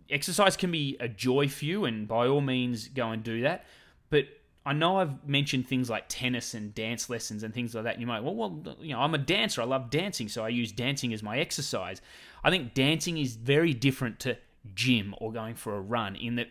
Exercise 0.09 0.57
can 0.57 0.71
be 0.71 0.97
a 1.01 1.09
joy 1.09 1.49
for 1.49 1.65
you, 1.65 1.85
and 1.85 2.07
by 2.07 2.29
all 2.29 2.41
means, 2.41 2.87
go 2.89 3.11
and 3.11 3.25
do 3.25 3.41
that. 3.43 3.65
But 4.09 4.27
I 4.67 4.73
know 4.73 4.99
I've 4.99 5.27
mentioned 5.27 5.69
things 5.69 5.89
like 5.89 6.07
tennis 6.09 6.53
and 6.53 6.75
dance 6.75 7.09
lessons 7.09 7.45
and 7.45 7.55
things 7.55 7.73
like 7.73 7.85
that. 7.85 8.01
You 8.01 8.07
might, 8.07 8.25
well, 8.25 8.35
well, 8.35 8.77
you 8.81 8.93
know, 8.93 9.01
I'm 9.01 9.15
a 9.15 9.19
dancer. 9.19 9.63
I 9.63 9.65
love 9.65 9.91
dancing, 9.91 10.29
so 10.29 10.45
I 10.45 10.49
use 10.49 10.73
dancing 10.73 11.15
as 11.15 11.23
my 11.23 11.39
exercise. 11.39 12.03
I 12.43 12.51
think 12.51 12.75
dancing 12.75 13.17
is 13.17 13.37
very 13.37 13.73
different 13.73 14.19
to 14.21 14.37
gym 14.75 15.15
or 15.19 15.33
going 15.33 15.55
for 15.55 15.77
a 15.77 15.81
run 15.81 16.17
in 16.17 16.35
that 16.35 16.49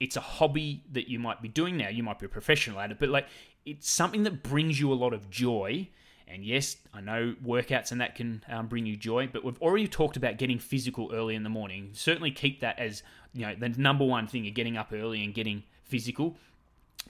it's 0.00 0.16
a 0.16 0.20
hobby 0.20 0.82
that 0.92 1.08
you 1.08 1.18
might 1.18 1.42
be 1.42 1.48
doing 1.48 1.76
now. 1.76 1.90
You 1.90 2.02
might 2.02 2.18
be 2.18 2.24
a 2.24 2.30
professional 2.30 2.80
at 2.80 2.90
it, 2.90 2.98
but 2.98 3.10
like 3.10 3.26
it's 3.66 3.90
something 3.90 4.22
that 4.22 4.42
brings 4.42 4.80
you 4.80 4.90
a 4.90 4.94
lot 4.94 5.12
of 5.12 5.28
joy. 5.28 5.88
And 6.26 6.44
yes, 6.44 6.76
I 6.94 7.02
know 7.02 7.34
workouts 7.44 7.92
and 7.92 8.00
that 8.00 8.14
can 8.14 8.44
um, 8.48 8.68
bring 8.68 8.86
you 8.86 8.96
joy, 8.96 9.28
but 9.30 9.44
we've 9.44 9.60
already 9.60 9.88
talked 9.88 10.16
about 10.16 10.38
getting 10.38 10.58
physical 10.58 11.10
early 11.12 11.34
in 11.34 11.42
the 11.42 11.50
morning. 11.50 11.90
Certainly 11.92 12.30
keep 12.30 12.60
that 12.60 12.78
as 12.78 13.02
you 13.34 13.44
know 13.44 13.54
the 13.54 13.68
number 13.70 14.06
one 14.06 14.26
thing. 14.26 14.44
You're 14.44 14.54
getting 14.54 14.78
up 14.78 14.92
early 14.92 15.22
and 15.22 15.34
getting 15.34 15.64
physical 15.84 16.36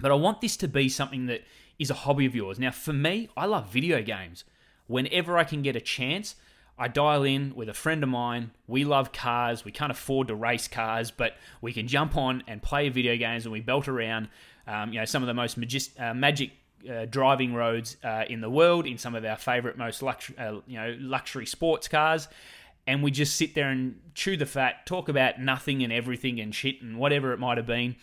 but 0.00 0.10
I 0.10 0.14
want 0.14 0.40
this 0.40 0.56
to 0.58 0.68
be 0.68 0.88
something 0.88 1.26
that 1.26 1.42
is 1.78 1.90
a 1.90 1.94
hobby 1.94 2.26
of 2.26 2.34
yours. 2.34 2.58
Now, 2.58 2.70
for 2.70 2.92
me, 2.92 3.28
I 3.36 3.46
love 3.46 3.70
video 3.70 4.02
games. 4.02 4.44
Whenever 4.86 5.38
I 5.38 5.44
can 5.44 5.62
get 5.62 5.76
a 5.76 5.80
chance, 5.80 6.34
I 6.78 6.88
dial 6.88 7.24
in 7.24 7.54
with 7.54 7.68
a 7.68 7.74
friend 7.74 8.02
of 8.02 8.08
mine. 8.08 8.52
We 8.66 8.84
love 8.84 9.12
cars. 9.12 9.64
We 9.64 9.72
can't 9.72 9.90
afford 9.90 10.28
to 10.28 10.34
race 10.34 10.68
cars, 10.68 11.10
but 11.10 11.36
we 11.60 11.72
can 11.72 11.88
jump 11.88 12.16
on 12.16 12.42
and 12.46 12.62
play 12.62 12.88
video 12.88 13.16
games 13.16 13.44
and 13.44 13.52
we 13.52 13.60
belt 13.60 13.88
around, 13.88 14.28
um, 14.66 14.92
you 14.92 15.00
know, 15.00 15.04
some 15.04 15.22
of 15.22 15.26
the 15.26 15.34
most 15.34 15.58
uh, 15.98 16.14
magic 16.14 16.52
uh, 16.88 17.04
driving 17.06 17.52
roads 17.52 17.96
uh, 18.04 18.24
in 18.28 18.40
the 18.40 18.50
world 18.50 18.86
in 18.86 18.96
some 18.96 19.14
of 19.16 19.24
our 19.24 19.36
favorite, 19.36 19.76
most 19.76 20.02
uh, 20.02 20.60
you 20.66 20.78
know, 20.78 20.96
luxury 21.00 21.46
sports 21.46 21.88
cars. 21.88 22.28
And 22.86 23.02
we 23.02 23.10
just 23.10 23.36
sit 23.36 23.54
there 23.54 23.68
and 23.68 24.00
chew 24.14 24.36
the 24.36 24.46
fat, 24.46 24.86
talk 24.86 25.08
about 25.08 25.40
nothing 25.40 25.82
and 25.82 25.92
everything 25.92 26.40
and 26.40 26.54
shit 26.54 26.80
and 26.80 26.96
whatever 26.96 27.32
it 27.32 27.38
might 27.38 27.58
have 27.58 27.66
been 27.66 27.96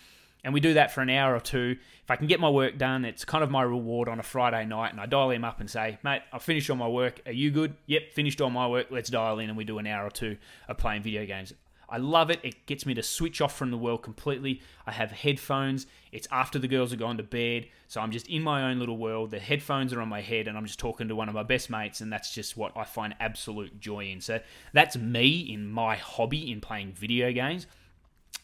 and 0.45 0.53
we 0.53 0.59
do 0.59 0.75
that 0.75 0.91
for 0.91 1.01
an 1.01 1.09
hour 1.09 1.35
or 1.35 1.39
two. 1.39 1.75
If 2.03 2.11
I 2.11 2.15
can 2.15 2.27
get 2.27 2.39
my 2.39 2.49
work 2.49 2.77
done, 2.77 3.03
it's 3.03 3.25
kind 3.25 3.43
of 3.43 3.49
my 3.49 3.63
reward 3.63 4.07
on 4.07 4.19
a 4.19 4.23
Friday 4.23 4.63
night. 4.63 4.91
And 4.91 5.01
I 5.01 5.07
dial 5.07 5.31
him 5.31 5.43
up 5.43 5.59
and 5.59 5.67
say, 5.67 5.97
mate, 6.03 6.21
I've 6.31 6.43
finished 6.43 6.69
all 6.69 6.75
my 6.75 6.87
work. 6.87 7.19
Are 7.25 7.31
you 7.31 7.49
good? 7.49 7.75
Yep, 7.87 8.13
finished 8.13 8.39
all 8.39 8.51
my 8.51 8.67
work. 8.67 8.87
Let's 8.91 9.09
dial 9.09 9.39
in 9.39 9.49
and 9.49 9.57
we 9.57 9.63
do 9.63 9.79
an 9.79 9.87
hour 9.87 10.05
or 10.05 10.11
two 10.11 10.37
of 10.69 10.77
playing 10.77 11.01
video 11.01 11.25
games. 11.25 11.51
I 11.89 11.97
love 11.97 12.29
it. 12.29 12.39
It 12.43 12.67
gets 12.67 12.85
me 12.85 12.93
to 12.93 13.01
switch 13.01 13.41
off 13.41 13.57
from 13.57 13.71
the 13.71 13.77
world 13.77 14.03
completely. 14.03 14.61
I 14.85 14.91
have 14.91 15.11
headphones. 15.11 15.87
It's 16.11 16.27
after 16.31 16.59
the 16.59 16.67
girls 16.67 16.93
are 16.93 16.97
gone 16.97 17.17
to 17.17 17.23
bed. 17.23 17.65
So 17.87 17.99
I'm 17.99 18.11
just 18.11 18.27
in 18.27 18.43
my 18.43 18.69
own 18.69 18.77
little 18.77 18.97
world. 18.97 19.31
The 19.31 19.39
headphones 19.39 19.93
are 19.93 20.01
on 20.01 20.09
my 20.09 20.21
head 20.21 20.47
and 20.47 20.55
I'm 20.55 20.65
just 20.67 20.79
talking 20.79 21.07
to 21.07 21.15
one 21.15 21.27
of 21.27 21.33
my 21.33 21.43
best 21.43 21.71
mates. 21.71 22.01
And 22.01 22.13
that's 22.13 22.31
just 22.31 22.55
what 22.55 22.71
I 22.77 22.83
find 22.83 23.15
absolute 23.19 23.79
joy 23.79 24.05
in. 24.11 24.21
So 24.21 24.39
that's 24.73 24.95
me 24.95 25.39
in 25.51 25.71
my 25.71 25.95
hobby 25.95 26.51
in 26.51 26.61
playing 26.61 26.91
video 26.91 27.31
games. 27.31 27.65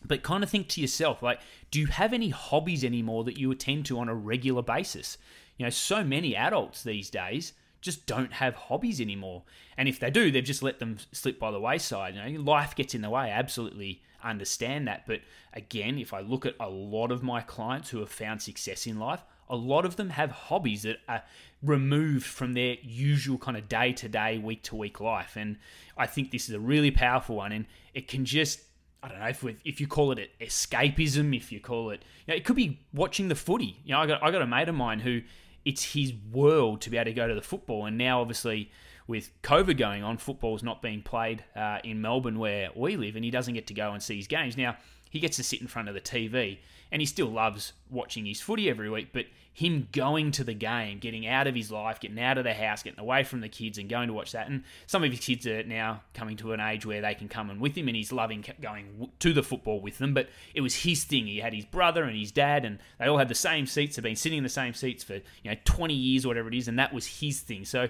But 0.04 0.24
kind 0.24 0.44
of 0.44 0.50
think 0.50 0.68
to 0.70 0.82
yourself, 0.82 1.22
like, 1.22 1.40
do 1.70 1.80
you 1.80 1.88
have 1.88 2.14
any 2.14 2.30
hobbies 2.30 2.84
anymore 2.84 3.24
that 3.26 3.38
you 3.38 3.52
attend 3.52 3.86
to 3.88 4.00
on 4.00 4.10
a 4.10 4.16
regular 4.16 4.64
basis? 4.64 5.18
You 5.58 5.66
know, 5.66 5.70
so 5.70 6.04
many 6.04 6.36
adults 6.36 6.84
these 6.84 7.10
days 7.10 7.54
just 7.82 8.06
don't 8.06 8.34
have 8.34 8.56
hobbies 8.56 9.02
anymore. 9.02 9.44
And 9.78 9.88
if 9.88 10.00
they 10.00 10.12
do, 10.12 10.32
they've 10.32 10.44
just 10.44 10.64
let 10.64 10.80
them 10.80 10.98
slip 11.12 11.40
by 11.40 11.52
the 11.52 11.60
wayside. 11.60 12.16
You 12.16 12.38
know, 12.38 12.42
life 12.42 12.76
gets 12.76 12.96
in 12.96 13.02
the 13.02 13.10
way. 13.10 13.24
I 13.24 13.30
absolutely 13.30 14.02
understand 14.24 14.88
that. 14.88 15.06
But 15.08 15.22
again, 15.54 15.98
if 15.98 16.14
I 16.14 16.22
look 16.22 16.46
at 16.46 16.56
a 16.60 16.70
lot 16.70 17.12
of 17.12 17.24
my 17.24 17.42
clients 17.42 17.90
who 17.90 18.00
have 18.00 18.12
found 18.12 18.42
success 18.42 18.86
in 18.86 19.00
life, 19.00 19.24
a 19.50 19.56
lot 19.56 19.86
of 19.86 19.98
them 19.98 20.12
have 20.12 20.32
hobbies 20.32 20.84
that 20.84 21.00
are 21.10 21.24
removed 21.62 22.26
from 22.26 22.54
their 22.54 22.78
usual 22.82 23.38
kind 23.38 23.58
of 23.58 23.68
day 23.68 23.92
to 23.94 24.08
day, 24.08 24.38
week 24.38 24.64
to 24.64 24.76
week 24.76 25.02
life. 25.02 25.36
And 25.36 25.58
I 25.98 26.08
think 26.08 26.32
this 26.32 26.48
is 26.48 26.56
a 26.56 26.60
really 26.60 26.92
powerful 26.92 27.38
one. 27.38 27.52
And 27.52 27.66
it 27.94 28.08
can 28.08 28.26
just 28.26 28.62
I 29.04 29.08
don't 29.08 29.20
know 29.20 29.28
if 29.28 29.44
if 29.66 29.82
you 29.82 29.88
call 29.88 30.12
it 30.12 30.32
escapism, 30.40 31.36
if 31.36 31.52
you 31.52 31.60
call 31.60 31.90
it, 31.90 32.04
you 32.26 32.34
know, 32.34 32.38
it 32.38 32.46
could 32.46 32.56
be 32.56 32.80
watching 32.94 33.30
the 33.30 33.36
footy. 33.36 33.78
You 33.84 33.94
know, 33.94 34.00
I 34.00 34.06
got 34.08 34.24
I 34.24 34.32
got 34.32 34.42
a 34.42 34.48
mate 34.48 34.70
of 34.70 34.76
mine 34.76 35.00
who 35.00 35.22
it's 35.66 35.94
his 35.94 36.14
world 36.32 36.82
to 36.82 36.90
be 36.90 36.98
able 36.98 37.06
to 37.06 37.14
go 37.14 37.28
to 37.28 37.36
the 37.36 37.42
football, 37.42 37.86
and 37.86 37.98
now 37.98 38.22
obviously 38.22 38.72
with 39.08 39.30
COVID 39.42 39.78
going 39.78 40.04
on, 40.04 40.18
football's 40.18 40.64
not 40.64 40.82
being 40.82 41.02
played 41.02 41.44
uh, 41.56 41.80
in 41.84 42.02
Melbourne 42.02 42.40
where 42.40 42.70
we 42.76 42.96
live, 42.96 43.16
and 43.16 43.26
he 43.26 43.32
doesn't 43.32 43.54
get 43.54 43.68
to 43.68 43.74
go 43.74 43.92
and 43.92 44.02
see 44.02 44.16
his 44.16 44.28
games. 44.28 44.56
Now, 44.56 44.78
he 45.10 45.20
gets 45.20 45.36
to 45.38 45.44
sit 45.44 45.62
in 45.62 45.68
front 45.68 45.90
of 45.90 45.94
the 45.94 46.02
TV, 46.02 46.60
and 46.92 47.02
he 47.02 47.06
still 47.06 47.28
loves 47.28 47.74
watching 47.90 48.26
his 48.26 48.42
footy 48.42 48.70
every 48.70 48.90
week, 48.90 49.10
but 49.14 49.26
him 49.54 49.88
going 49.92 50.32
to 50.32 50.44
the 50.44 50.54
game, 50.54 51.00
getting 51.00 51.28
out 51.28 51.46
of 51.46 51.56
his 51.56 51.72
life, 51.72 52.00
getting 52.00 52.20
out 52.20 52.38
of 52.38 52.44
the 52.46 52.54
house, 52.54 52.84
getting 52.84 53.00
away 53.00 53.24
from 53.24 53.42
the 53.42 53.50
kids, 53.50 53.78
and 53.78 53.90
going 53.90 54.08
to 54.08 54.14
watch 54.14 54.32
that. 54.32 54.48
And 54.48 54.64
some 54.88 55.04
of 55.04 55.12
his 55.12 55.20
kids 55.20 55.46
are 55.46 55.64
now 55.64 56.04
coming 56.14 56.38
to 56.38 56.54
an 56.54 56.62
age 56.62 56.86
where 56.86 57.02
they 57.02 57.16
can 57.16 57.28
come 57.28 57.50
and 57.50 57.60
with 57.60 57.76
him, 57.76 57.88
and 57.88 57.96
he's 57.96 58.12
loving 58.12 58.46
going 58.62 59.10
to 59.20 59.34
the 59.34 59.44
football 59.44 59.82
with 59.82 59.98
them. 59.98 60.14
But 60.14 60.30
it 60.54 60.62
was 60.62 60.76
his 60.76 61.04
thing. 61.04 61.28
He 61.28 61.40
had 61.40 61.54
his 61.54 61.66
brother 61.66 62.04
and 62.04 62.18
his 62.18 62.32
dad, 62.32 62.64
and 62.64 62.80
they 62.98 63.08
all 63.08 63.18
had 63.18 63.28
the 63.28 63.36
same 63.36 63.66
seats. 63.66 63.96
They've 63.96 64.04
been 64.04 64.16
sitting 64.16 64.38
in 64.38 64.44
the 64.44 64.50
same 64.50 64.74
seats 64.74 65.04
for 65.04 65.16
you 65.16 65.52
know 65.52 65.56
20 65.66 65.94
years 65.94 66.26
or 66.26 66.30
whatever 66.30 66.48
it 66.48 66.56
is, 66.56 66.68
and 66.68 66.80
that 66.80 66.94
was 66.94 67.06
his 67.06 67.42
thing. 67.42 67.66
So, 67.66 67.90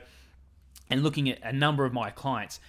and 0.90 1.04
looking 1.04 1.30
at 1.30 1.40
a 1.44 1.54
number 1.54 1.86
of 1.86 1.94
my 1.94 2.10
clients, 2.10 2.60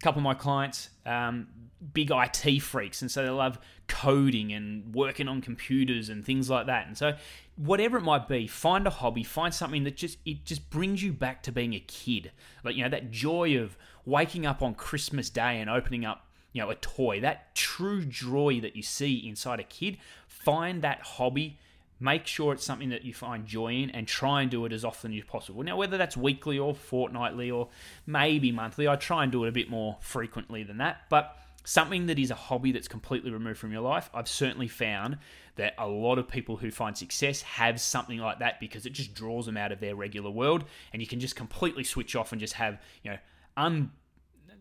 a 0.00 0.04
couple 0.04 0.20
of 0.20 0.24
my 0.24 0.34
clients, 0.34 0.88
um, 1.04 1.48
big 1.92 2.10
IT 2.10 2.60
freaks, 2.62 3.02
and 3.02 3.10
so 3.10 3.22
they 3.22 3.30
love 3.30 3.58
coding 3.88 4.52
and 4.52 4.94
working 4.94 5.28
on 5.28 5.40
computers 5.40 6.08
and 6.08 6.24
things 6.24 6.50
like 6.50 6.66
that. 6.66 6.86
And 6.86 6.96
so, 6.96 7.16
whatever 7.56 7.98
it 7.98 8.02
might 8.02 8.28
be, 8.28 8.46
find 8.46 8.86
a 8.86 8.90
hobby, 8.90 9.22
find 9.22 9.52
something 9.52 9.84
that 9.84 9.96
just 9.96 10.18
it 10.24 10.44
just 10.44 10.70
brings 10.70 11.02
you 11.02 11.12
back 11.12 11.42
to 11.44 11.52
being 11.52 11.74
a 11.74 11.80
kid. 11.80 12.32
Like 12.64 12.76
you 12.76 12.82
know 12.82 12.90
that 12.90 13.10
joy 13.10 13.58
of 13.58 13.76
waking 14.04 14.46
up 14.46 14.62
on 14.62 14.74
Christmas 14.74 15.30
Day 15.30 15.60
and 15.60 15.68
opening 15.68 16.04
up 16.04 16.26
you 16.52 16.62
know 16.62 16.70
a 16.70 16.76
toy. 16.76 17.20
That 17.20 17.54
true 17.54 18.04
joy 18.04 18.60
that 18.60 18.76
you 18.76 18.82
see 18.82 19.16
inside 19.26 19.60
a 19.60 19.64
kid. 19.64 19.98
Find 20.28 20.82
that 20.82 21.00
hobby 21.02 21.58
make 22.00 22.26
sure 22.26 22.54
it's 22.54 22.64
something 22.64 22.88
that 22.88 23.04
you 23.04 23.12
find 23.12 23.46
joy 23.46 23.74
in 23.74 23.90
and 23.90 24.08
try 24.08 24.40
and 24.40 24.50
do 24.50 24.64
it 24.64 24.72
as 24.72 24.84
often 24.84 25.12
as 25.12 25.24
possible. 25.24 25.62
Now, 25.62 25.76
whether 25.76 25.98
that's 25.98 26.16
weekly 26.16 26.58
or 26.58 26.74
fortnightly 26.74 27.50
or 27.50 27.68
maybe 28.06 28.50
monthly, 28.50 28.88
I 28.88 28.96
try 28.96 29.22
and 29.22 29.30
do 29.30 29.44
it 29.44 29.48
a 29.48 29.52
bit 29.52 29.68
more 29.68 29.98
frequently 30.00 30.62
than 30.62 30.78
that. 30.78 31.02
But 31.10 31.36
something 31.70 32.06
that 32.06 32.18
is 32.18 32.32
a 32.32 32.34
hobby 32.34 32.72
that's 32.72 32.88
completely 32.88 33.30
removed 33.30 33.56
from 33.56 33.70
your 33.70 33.80
life, 33.80 34.10
I've 34.12 34.26
certainly 34.26 34.66
found 34.66 35.18
that 35.54 35.72
a 35.78 35.86
lot 35.86 36.18
of 36.18 36.26
people 36.26 36.56
who 36.56 36.68
find 36.72 36.98
success 36.98 37.42
have 37.42 37.80
something 37.80 38.18
like 38.18 38.40
that 38.40 38.58
because 38.58 38.86
it 38.86 38.92
just 38.92 39.14
draws 39.14 39.46
them 39.46 39.56
out 39.56 39.70
of 39.70 39.78
their 39.78 39.94
regular 39.94 40.30
world 40.30 40.64
and 40.92 41.00
you 41.00 41.06
can 41.06 41.20
just 41.20 41.36
completely 41.36 41.84
switch 41.84 42.16
off 42.16 42.32
and 42.32 42.40
just 42.40 42.54
have, 42.54 42.80
you 43.04 43.12
know, 43.12 43.18
un 43.56 43.92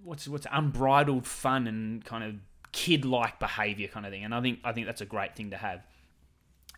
what's 0.04 0.28
what's 0.28 0.45
unbridled 0.52 1.26
fun 1.26 1.65
and 1.65 2.06
kind 2.06 2.24
of 2.24 2.36
kid-like 2.74 3.39
behavior 3.39 3.88
kind 3.88 4.06
of 4.06 4.12
thing. 4.12 4.24
And 4.24 4.36
I 4.36 4.41
think 4.41 4.60
I 4.63 4.72
think 4.72 4.86
that's 4.86 5.02
a 5.02 5.06
great 5.06 5.36
thing 5.36 5.50
to 5.50 5.58
have. 5.58 5.82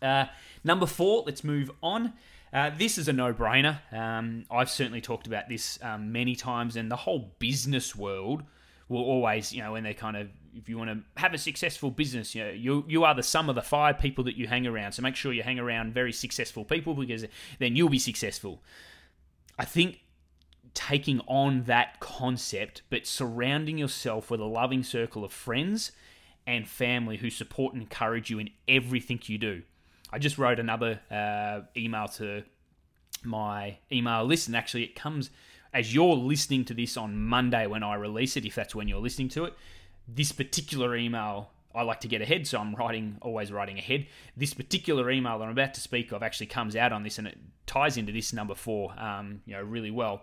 Uh, 0.00 0.24
number 0.64 0.86
four, 0.86 1.24
let's 1.26 1.44
move 1.44 1.70
on. 1.82 2.14
Uh, 2.54 2.70
this 2.74 2.96
is 2.96 3.06
a 3.06 3.12
no 3.12 3.34
brainer. 3.34 3.80
Um, 3.92 4.46
I've 4.50 4.70
certainly 4.70 5.02
talked 5.02 5.26
about 5.26 5.50
this 5.50 5.78
um, 5.82 6.10
many 6.10 6.36
times, 6.36 6.76
and 6.76 6.90
the 6.90 6.96
whole 6.96 7.34
business 7.38 7.94
world 7.94 8.44
will 8.92 9.02
always, 9.04 9.52
you 9.52 9.62
know, 9.62 9.72
when 9.72 9.82
they 9.82 9.94
kind 9.94 10.16
of, 10.16 10.28
if 10.54 10.68
you 10.68 10.78
want 10.78 10.90
to 10.90 11.20
have 11.20 11.34
a 11.34 11.38
successful 11.38 11.90
business, 11.90 12.34
you 12.34 12.44
know, 12.44 12.50
you, 12.50 12.84
you 12.86 13.04
are 13.04 13.14
the 13.14 13.22
sum 13.22 13.48
of 13.48 13.54
the 13.54 13.62
five 13.62 13.98
people 13.98 14.24
that 14.24 14.36
you 14.36 14.46
hang 14.46 14.66
around. 14.66 14.92
So 14.92 15.02
make 15.02 15.16
sure 15.16 15.32
you 15.32 15.42
hang 15.42 15.58
around 15.58 15.94
very 15.94 16.12
successful 16.12 16.64
people 16.64 16.94
because 16.94 17.24
then 17.58 17.74
you'll 17.74 17.88
be 17.88 17.98
successful. 17.98 18.62
I 19.58 19.64
think 19.64 20.00
taking 20.74 21.20
on 21.26 21.64
that 21.64 22.00
concept, 22.00 22.82
but 22.90 23.06
surrounding 23.06 23.78
yourself 23.78 24.30
with 24.30 24.40
a 24.40 24.44
loving 24.44 24.82
circle 24.82 25.24
of 25.24 25.32
friends 25.32 25.92
and 26.46 26.68
family 26.68 27.18
who 27.18 27.30
support 27.30 27.72
and 27.72 27.82
encourage 27.82 28.30
you 28.30 28.38
in 28.38 28.50
everything 28.68 29.20
you 29.24 29.38
do. 29.38 29.62
I 30.12 30.18
just 30.18 30.38
wrote 30.38 30.58
another 30.58 31.00
uh, 31.10 31.60
email 31.76 32.08
to 32.08 32.42
my 33.24 33.78
email 33.90 34.24
list, 34.24 34.48
and 34.48 34.56
actually, 34.56 34.84
it 34.84 34.94
comes 34.94 35.30
as 35.72 35.94
you're 35.94 36.14
listening 36.14 36.64
to 36.66 36.74
this 36.74 36.96
on 36.96 37.18
Monday 37.18 37.66
when 37.66 37.82
I 37.82 37.94
release 37.94 38.36
it, 38.36 38.44
if 38.44 38.54
that's 38.54 38.74
when 38.74 38.88
you're 38.88 39.00
listening 39.00 39.28
to 39.30 39.44
it. 39.44 39.54
This 40.06 40.32
particular 40.32 40.96
email, 40.96 41.50
I 41.74 41.82
like 41.82 42.00
to 42.00 42.08
get 42.08 42.20
ahead, 42.20 42.46
so 42.46 42.58
I'm 42.58 42.74
writing, 42.74 43.16
always 43.22 43.50
writing 43.50 43.78
ahead. 43.78 44.06
This 44.36 44.52
particular 44.52 45.10
email 45.10 45.38
that 45.38 45.44
I'm 45.44 45.50
about 45.50 45.74
to 45.74 45.80
speak 45.80 46.12
of 46.12 46.22
actually 46.22 46.46
comes 46.46 46.76
out 46.76 46.92
on 46.92 47.02
this, 47.02 47.18
and 47.18 47.26
it 47.26 47.38
ties 47.66 47.96
into 47.96 48.12
this 48.12 48.32
number 48.32 48.54
four, 48.54 48.92
um, 48.98 49.40
you 49.46 49.54
know, 49.54 49.62
really 49.62 49.90
well. 49.90 50.22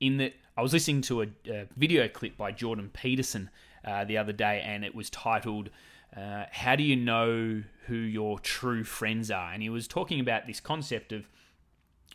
In 0.00 0.18
that, 0.18 0.34
I 0.56 0.62
was 0.62 0.72
listening 0.72 1.02
to 1.02 1.22
a, 1.22 1.26
a 1.48 1.66
video 1.76 2.08
clip 2.08 2.36
by 2.36 2.52
Jordan 2.52 2.90
Peterson 2.92 3.50
uh, 3.84 4.04
the 4.04 4.18
other 4.18 4.32
day, 4.32 4.62
and 4.64 4.84
it 4.84 4.94
was 4.94 5.10
titled 5.10 5.70
uh, 6.16 6.44
how 6.52 6.76
do 6.76 6.84
you 6.84 6.94
know 6.94 7.62
who 7.86 7.96
your 7.96 8.38
true 8.38 8.84
friends 8.84 9.30
are? 9.30 9.52
And 9.52 9.62
he 9.62 9.68
was 9.68 9.88
talking 9.88 10.20
about 10.20 10.46
this 10.46 10.60
concept 10.60 11.12
of, 11.12 11.28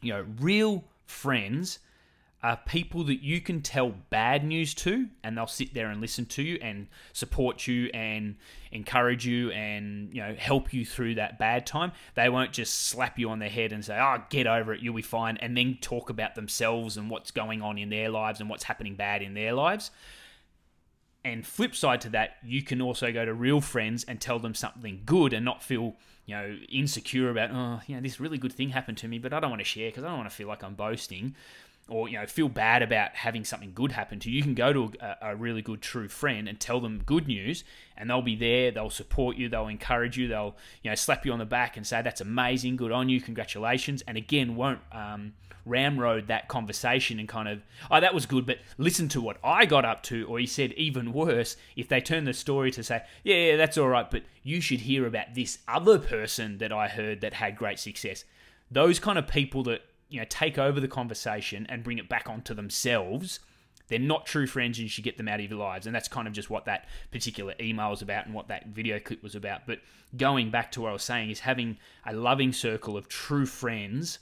you 0.02 0.14
know, 0.14 0.26
real 0.40 0.86
friends 1.06 1.80
are 2.42 2.58
people 2.66 3.04
that 3.04 3.22
you 3.22 3.42
can 3.42 3.62
tell 3.62 3.90
bad 4.10 4.46
news 4.46 4.74
to 4.74 5.08
and 5.24 5.38
they'll 5.38 5.46
sit 5.46 5.74
there 5.74 5.90
and 5.90 6.00
listen 6.00 6.26
to 6.26 6.42
you 6.42 6.58
and 6.62 6.88
support 7.12 7.68
you 7.68 7.88
and 7.94 8.38
encourage 8.72 9.26
you 9.26 9.52
and 9.52 10.14
you 10.14 10.22
know 10.22 10.34
help 10.36 10.72
you 10.72 10.86
through 10.86 11.16
that 11.16 11.38
bad 11.38 11.66
time. 11.66 11.92
They 12.16 12.30
won't 12.30 12.54
just 12.54 12.88
slap 12.88 13.20
you 13.20 13.30
on 13.30 13.40
the 13.40 13.50
head 13.50 13.74
and 13.74 13.84
say 13.84 14.00
oh 14.00 14.24
get 14.30 14.48
over 14.48 14.74
it 14.74 14.80
you'll 14.82 14.96
be 14.96 15.02
fine 15.02 15.36
and 15.38 15.58
then 15.58 15.78
talk 15.82 16.10
about 16.10 16.36
themselves 16.36 16.96
and 16.96 17.10
what's 17.10 17.32
going 17.32 17.62
on 17.62 17.78
in 17.78 17.90
their 17.90 18.10
lives 18.10 18.40
and 18.40 18.50
what's 18.50 18.64
happening 18.64 18.96
bad 18.96 19.22
in 19.22 19.34
their 19.34 19.54
lives. 19.54 19.92
And 21.26 21.46
flip 21.46 21.76
side 21.76 22.00
to 22.02 22.10
that, 22.12 22.38
you 22.46 22.64
can 22.64 22.82
also 22.82 23.12
go 23.12 23.26
to 23.26 23.34
real 23.34 23.60
friends 23.60 24.06
and 24.06 24.22
tell 24.22 24.40
them 24.40 24.56
something 24.56 25.02
good 25.06 25.34
and 25.34 25.44
not 25.44 25.62
feel, 25.62 25.96
you 26.26 26.34
know, 26.34 26.58
insecure 26.70 27.30
about, 27.30 27.52
oh, 27.52 27.82
you 27.88 27.96
know, 27.96 28.02
this 28.02 28.22
really 28.22 28.38
good 28.38 28.54
thing 28.54 28.70
happened 28.70 28.98
to 29.00 29.08
me, 29.10 29.20
but 29.20 29.34
I 29.34 29.42
don't 29.42 29.50
want 29.50 29.60
to 29.60 29.66
share 29.66 29.90
because 29.90 30.06
I 30.06 30.08
don't 30.08 30.20
want 30.20 30.30
to 30.30 30.36
feel 30.36 30.48
like 30.48 30.64
I'm 30.64 30.76
boasting 30.76 31.36
or, 31.90 32.10
you 32.10 32.18
know, 32.18 32.26
feel 32.26 32.50
bad 32.50 32.82
about 32.82 33.16
having 33.16 33.44
something 33.44 33.72
good 33.74 33.92
happen 33.92 34.20
to 34.20 34.30
you. 34.30 34.38
You 34.38 34.44
can 34.44 34.56
go 34.56 34.74
to 34.74 34.92
a, 35.02 35.16
a 35.22 35.36
really 35.36 35.62
good 35.62 35.82
true 35.82 36.08
friend 36.08 36.48
and 36.48 36.60
tell 36.60 36.80
them 36.80 37.02
good 37.06 37.28
news 37.28 37.64
and 37.98 38.10
they'll 38.10 38.22
be 38.22 38.36
there, 38.36 38.72
they'll 38.72 38.90
support 38.90 39.36
you, 39.36 39.50
they'll 39.50 39.68
encourage 39.68 40.18
you, 40.18 40.28
they'll, 40.28 40.56
you 40.84 40.90
know, 40.90 40.96
slap 40.96 41.26
you 41.26 41.34
on 41.34 41.40
the 41.40 41.46
back 41.46 41.76
and 41.78 41.86
say, 41.86 42.02
that's 42.02 42.22
amazing, 42.22 42.78
good 42.78 42.92
on 42.92 43.10
you, 43.10 43.20
congratulations. 43.20 44.02
And 44.08 44.18
again, 44.18 44.56
won't, 44.56 44.80
um, 44.92 45.34
ramrod 45.66 46.28
that 46.28 46.48
conversation 46.48 47.20
and 47.20 47.28
kind 47.28 47.48
of, 47.48 47.62
oh, 47.92 48.00
that 48.00 48.14
was 48.14 48.26
good, 48.26 48.46
but 48.46 48.58
listen 48.78 49.08
to 49.10 49.22
what 49.22 49.38
I 49.44 49.66
got 49.66 49.86
up 49.86 50.04
to. 50.04 50.26
Or 50.28 50.40
he 50.40 50.46
said, 50.46 50.74
even 50.74 51.14
worse, 51.14 51.58
if 51.76 51.88
they 51.88 52.02
turn 52.02 52.26
the 52.26 52.34
story 52.34 52.72
to 52.72 52.84
say, 52.84 53.04
yeah, 53.24 53.36
yeah, 53.36 53.58
that's 53.58 53.78
all 53.78 53.90
right, 53.90 54.10
but 54.10 54.24
you 54.44 54.62
should 54.62 54.82
hear 54.82 55.06
about 55.06 55.36
this 55.36 55.60
other 55.68 56.00
person 56.00 56.58
that 56.58 56.72
I 56.72 56.88
heard 56.88 57.22
that 57.22 57.36
had 57.36 57.56
great 57.56 57.80
success. 57.80 58.26
Those 58.72 59.00
kind 59.00 59.18
of 59.18 59.28
people 59.28 59.64
that, 59.64 59.82
you 60.10 60.20
know, 60.20 60.26
take 60.30 60.58
over 60.58 60.80
the 60.80 60.88
conversation 60.88 61.66
and 61.70 61.84
bring 61.84 61.98
it 61.98 62.10
back 62.10 62.30
onto 62.30 62.54
themselves. 62.54 63.40
They're 63.88 64.00
not 64.00 64.26
true 64.26 64.48
friends 64.48 64.78
and 64.78 64.84
you 64.84 64.90
should 64.90 65.04
get 65.04 65.18
them 65.18 65.28
out 65.28 65.40
of 65.40 65.50
your 65.50 65.60
lives. 65.60 65.86
And 65.86 65.96
that's 65.96 66.08
kind 66.08 66.28
of 66.28 66.34
just 66.34 66.50
what 66.50 66.66
that 66.66 66.88
particular 67.12 67.56
email 67.60 67.90
was 67.90 68.02
about 68.02 68.26
and 68.26 68.36
what 68.36 68.48
that 68.50 68.68
video 68.68 69.00
clip 69.00 69.24
was 69.24 69.36
about. 69.36 69.62
But 69.66 69.80
going 70.16 70.52
back 70.52 70.72
to 70.74 70.82
what 70.82 70.90
I 70.90 70.94
was 70.94 71.04
saying 71.04 71.30
is 71.30 71.40
having 71.40 71.78
a 72.06 72.14
loving 72.14 72.54
circle 72.54 72.98
of 72.98 73.08
true 73.08 73.46
friends 73.46 74.20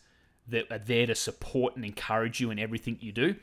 that 0.47 0.71
are 0.71 0.79
there 0.79 1.05
to 1.05 1.15
support 1.15 1.75
and 1.75 1.83
encourage 1.83 2.39
you 2.39 2.51
in 2.51 2.59
everything 2.59 2.97
you 3.01 3.11
do, 3.11 3.35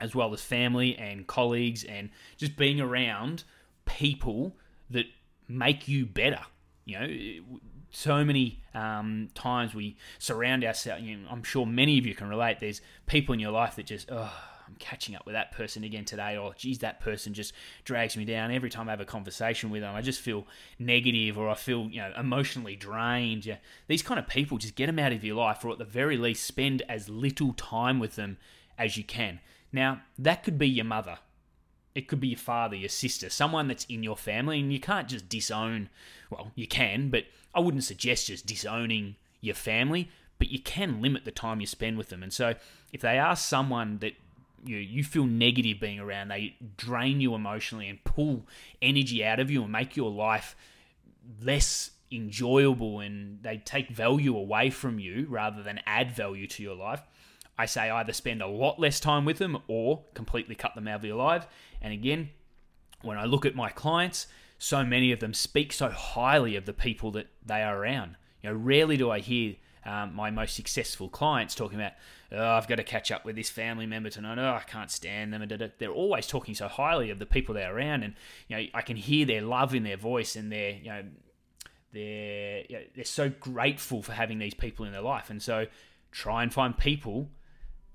as 0.00 0.14
well 0.14 0.32
as 0.34 0.42
family 0.42 0.96
and 0.96 1.26
colleagues, 1.26 1.84
and 1.84 2.10
just 2.36 2.56
being 2.56 2.80
around 2.80 3.44
people 3.86 4.54
that 4.90 5.06
make 5.48 5.88
you 5.88 6.04
better. 6.04 6.42
You 6.84 6.98
know, 6.98 7.58
so 7.90 8.24
many 8.24 8.60
um, 8.74 9.28
times 9.34 9.74
we 9.74 9.96
surround 10.18 10.64
ourselves. 10.64 11.02
You 11.02 11.18
know, 11.18 11.28
I'm 11.30 11.42
sure 11.42 11.66
many 11.66 11.98
of 11.98 12.06
you 12.06 12.14
can 12.14 12.28
relate. 12.28 12.60
There's 12.60 12.80
people 13.06 13.32
in 13.32 13.40
your 13.40 13.52
life 13.52 13.76
that 13.76 13.86
just, 13.86 14.10
oh, 14.10 14.32
I'm 14.66 14.74
catching 14.78 15.14
up 15.14 15.24
with 15.26 15.34
that 15.34 15.52
person 15.52 15.84
again 15.84 16.04
today, 16.04 16.36
or 16.36 16.54
geez, 16.54 16.80
that 16.80 17.00
person 17.00 17.34
just 17.34 17.52
drags 17.84 18.16
me 18.16 18.24
down 18.24 18.50
every 18.50 18.68
time 18.68 18.88
I 18.88 18.92
have 18.92 19.00
a 19.00 19.04
conversation 19.04 19.70
with 19.70 19.82
them. 19.82 19.94
I 19.94 20.02
just 20.02 20.20
feel 20.20 20.46
negative, 20.78 21.38
or 21.38 21.48
I 21.48 21.54
feel 21.54 21.88
you 21.88 22.00
know 22.00 22.12
emotionally 22.18 22.74
drained. 22.74 23.46
Yeah, 23.46 23.58
these 23.86 24.02
kind 24.02 24.18
of 24.18 24.26
people 24.26 24.58
just 24.58 24.74
get 24.74 24.86
them 24.86 24.98
out 24.98 25.12
of 25.12 25.24
your 25.24 25.36
life, 25.36 25.64
or 25.64 25.70
at 25.70 25.78
the 25.78 25.84
very 25.84 26.16
least, 26.16 26.44
spend 26.44 26.82
as 26.88 27.08
little 27.08 27.52
time 27.52 27.98
with 27.98 28.16
them 28.16 28.38
as 28.76 28.96
you 28.96 29.04
can. 29.04 29.40
Now, 29.72 30.02
that 30.18 30.42
could 30.42 30.58
be 30.58 30.68
your 30.68 30.84
mother. 30.84 31.18
It 31.96 32.08
could 32.08 32.20
be 32.20 32.28
your 32.28 32.38
father, 32.38 32.76
your 32.76 32.90
sister, 32.90 33.30
someone 33.30 33.68
that's 33.68 33.86
in 33.86 34.02
your 34.02 34.16
family, 34.16 34.60
and 34.60 34.72
you 34.72 34.80
can't 34.80 35.08
just 35.08 35.28
disown. 35.28 35.88
Well, 36.30 36.52
you 36.54 36.66
can, 36.66 37.08
but 37.08 37.24
I 37.54 37.60
wouldn't 37.60 37.84
suggest 37.84 38.26
just 38.26 38.46
disowning 38.46 39.16
your 39.40 39.54
family, 39.54 40.10
but 40.38 40.50
you 40.50 40.60
can 40.60 41.00
limit 41.00 41.24
the 41.24 41.30
time 41.30 41.60
you 41.60 41.66
spend 41.66 41.96
with 41.96 42.10
them. 42.10 42.22
And 42.22 42.32
so, 42.32 42.54
if 42.92 43.00
they 43.00 43.18
are 43.18 43.34
someone 43.34 43.98
that 43.98 44.12
you 44.64 44.76
you 44.76 45.04
feel 45.04 45.26
negative 45.26 45.80
being 45.80 46.00
around. 46.00 46.28
They 46.28 46.56
drain 46.76 47.20
you 47.20 47.34
emotionally 47.34 47.88
and 47.88 48.02
pull 48.04 48.46
energy 48.82 49.24
out 49.24 49.40
of 49.40 49.50
you 49.50 49.62
and 49.62 49.72
make 49.72 49.96
your 49.96 50.10
life 50.10 50.56
less 51.42 51.92
enjoyable 52.10 53.00
and 53.00 53.42
they 53.42 53.58
take 53.58 53.90
value 53.90 54.36
away 54.36 54.70
from 54.70 54.98
you 54.98 55.26
rather 55.28 55.62
than 55.62 55.80
add 55.86 56.12
value 56.12 56.46
to 56.46 56.62
your 56.62 56.74
life. 56.74 57.02
I 57.58 57.66
say 57.66 57.90
either 57.90 58.12
spend 58.12 58.42
a 58.42 58.46
lot 58.46 58.78
less 58.78 59.00
time 59.00 59.24
with 59.24 59.38
them 59.38 59.58
or 59.66 60.04
completely 60.14 60.54
cut 60.54 60.74
them 60.74 60.88
out 60.88 61.00
of 61.00 61.04
your 61.04 61.16
life. 61.16 61.46
And 61.80 61.92
again, 61.92 62.30
when 63.02 63.18
I 63.18 63.24
look 63.24 63.46
at 63.46 63.54
my 63.54 63.70
clients, 63.70 64.26
so 64.58 64.84
many 64.84 65.12
of 65.12 65.20
them 65.20 65.34
speak 65.34 65.72
so 65.72 65.88
highly 65.88 66.56
of 66.56 66.66
the 66.66 66.72
people 66.72 67.10
that 67.12 67.28
they 67.44 67.62
are 67.62 67.78
around. 67.78 68.16
You 68.42 68.50
know, 68.50 68.56
rarely 68.56 68.96
do 68.96 69.10
I 69.10 69.20
hear 69.20 69.56
um, 69.84 70.14
my 70.14 70.30
most 70.30 70.54
successful 70.54 71.08
clients 71.08 71.54
talking 71.54 71.78
about, 71.78 71.92
oh, 72.32 72.44
I've 72.44 72.66
got 72.66 72.76
to 72.76 72.82
catch 72.82 73.12
up 73.12 73.24
with 73.24 73.36
this 73.36 73.50
family 73.50 73.86
member 73.86 74.10
tonight. 74.10 74.38
Oh, 74.38 74.54
I 74.54 74.64
can't 74.66 74.90
stand 74.90 75.32
them. 75.32 75.46
They're 75.78 75.90
always 75.90 76.26
talking 76.26 76.54
so 76.54 76.68
highly 76.68 77.10
of 77.10 77.18
the 77.18 77.26
people 77.26 77.54
they're 77.54 77.74
around, 77.74 78.02
and 78.02 78.14
you 78.48 78.56
know, 78.56 78.64
I 78.74 78.82
can 78.82 78.96
hear 78.96 79.24
their 79.24 79.42
love 79.42 79.74
in 79.74 79.84
their 79.84 79.96
voice 79.96 80.34
and 80.36 80.50
their, 80.50 80.70
you 80.72 80.88
know, 80.88 81.04
they're 81.92 82.64
you 82.68 82.76
know, 82.76 82.82
they're 82.94 83.04
so 83.04 83.28
grateful 83.28 84.02
for 84.02 84.12
having 84.12 84.38
these 84.38 84.54
people 84.54 84.84
in 84.86 84.92
their 84.92 85.02
life, 85.02 85.30
and 85.30 85.40
so 85.40 85.66
try 86.10 86.42
and 86.42 86.52
find 86.52 86.76
people, 86.76 87.30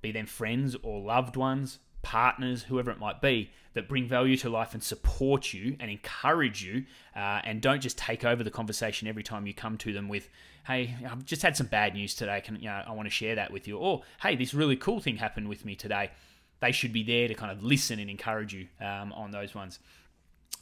be 0.01 0.11
them 0.11 0.25
friends 0.25 0.75
or 0.83 1.01
loved 1.01 1.35
ones, 1.35 1.79
partners, 2.01 2.63
whoever 2.63 2.91
it 2.91 2.99
might 2.99 3.21
be, 3.21 3.51
that 3.73 3.87
bring 3.87 4.07
value 4.07 4.35
to 4.37 4.49
life 4.49 4.73
and 4.73 4.83
support 4.83 5.53
you 5.53 5.77
and 5.79 5.89
encourage 5.89 6.63
you, 6.63 6.85
uh, 7.15 7.41
and 7.43 7.61
don't 7.61 7.81
just 7.81 7.97
take 7.97 8.25
over 8.25 8.43
the 8.43 8.51
conversation 8.51 9.07
every 9.07 9.23
time 9.23 9.47
you 9.47 9.53
come 9.53 9.77
to 9.77 9.93
them 9.93 10.09
with, 10.09 10.29
"Hey, 10.65 10.95
I've 11.09 11.25
just 11.25 11.41
had 11.41 11.55
some 11.55 11.67
bad 11.67 11.93
news 11.93 12.13
today. 12.15 12.41
Can 12.41 12.55
you 12.55 12.65
know, 12.65 12.83
I 12.85 12.91
want 12.91 13.05
to 13.05 13.11
share 13.11 13.35
that 13.35 13.51
with 13.51 13.67
you?" 13.67 13.77
Or, 13.77 14.03
"Hey, 14.21 14.35
this 14.35 14.53
really 14.53 14.75
cool 14.75 14.99
thing 14.99 15.17
happened 15.17 15.47
with 15.47 15.63
me 15.63 15.75
today." 15.75 16.11
They 16.59 16.71
should 16.71 16.93
be 16.93 17.03
there 17.03 17.27
to 17.27 17.33
kind 17.33 17.51
of 17.51 17.63
listen 17.63 17.99
and 17.99 18.09
encourage 18.09 18.53
you 18.53 18.67
um, 18.79 19.13
on 19.13 19.31
those 19.31 19.55
ones. 19.55 19.79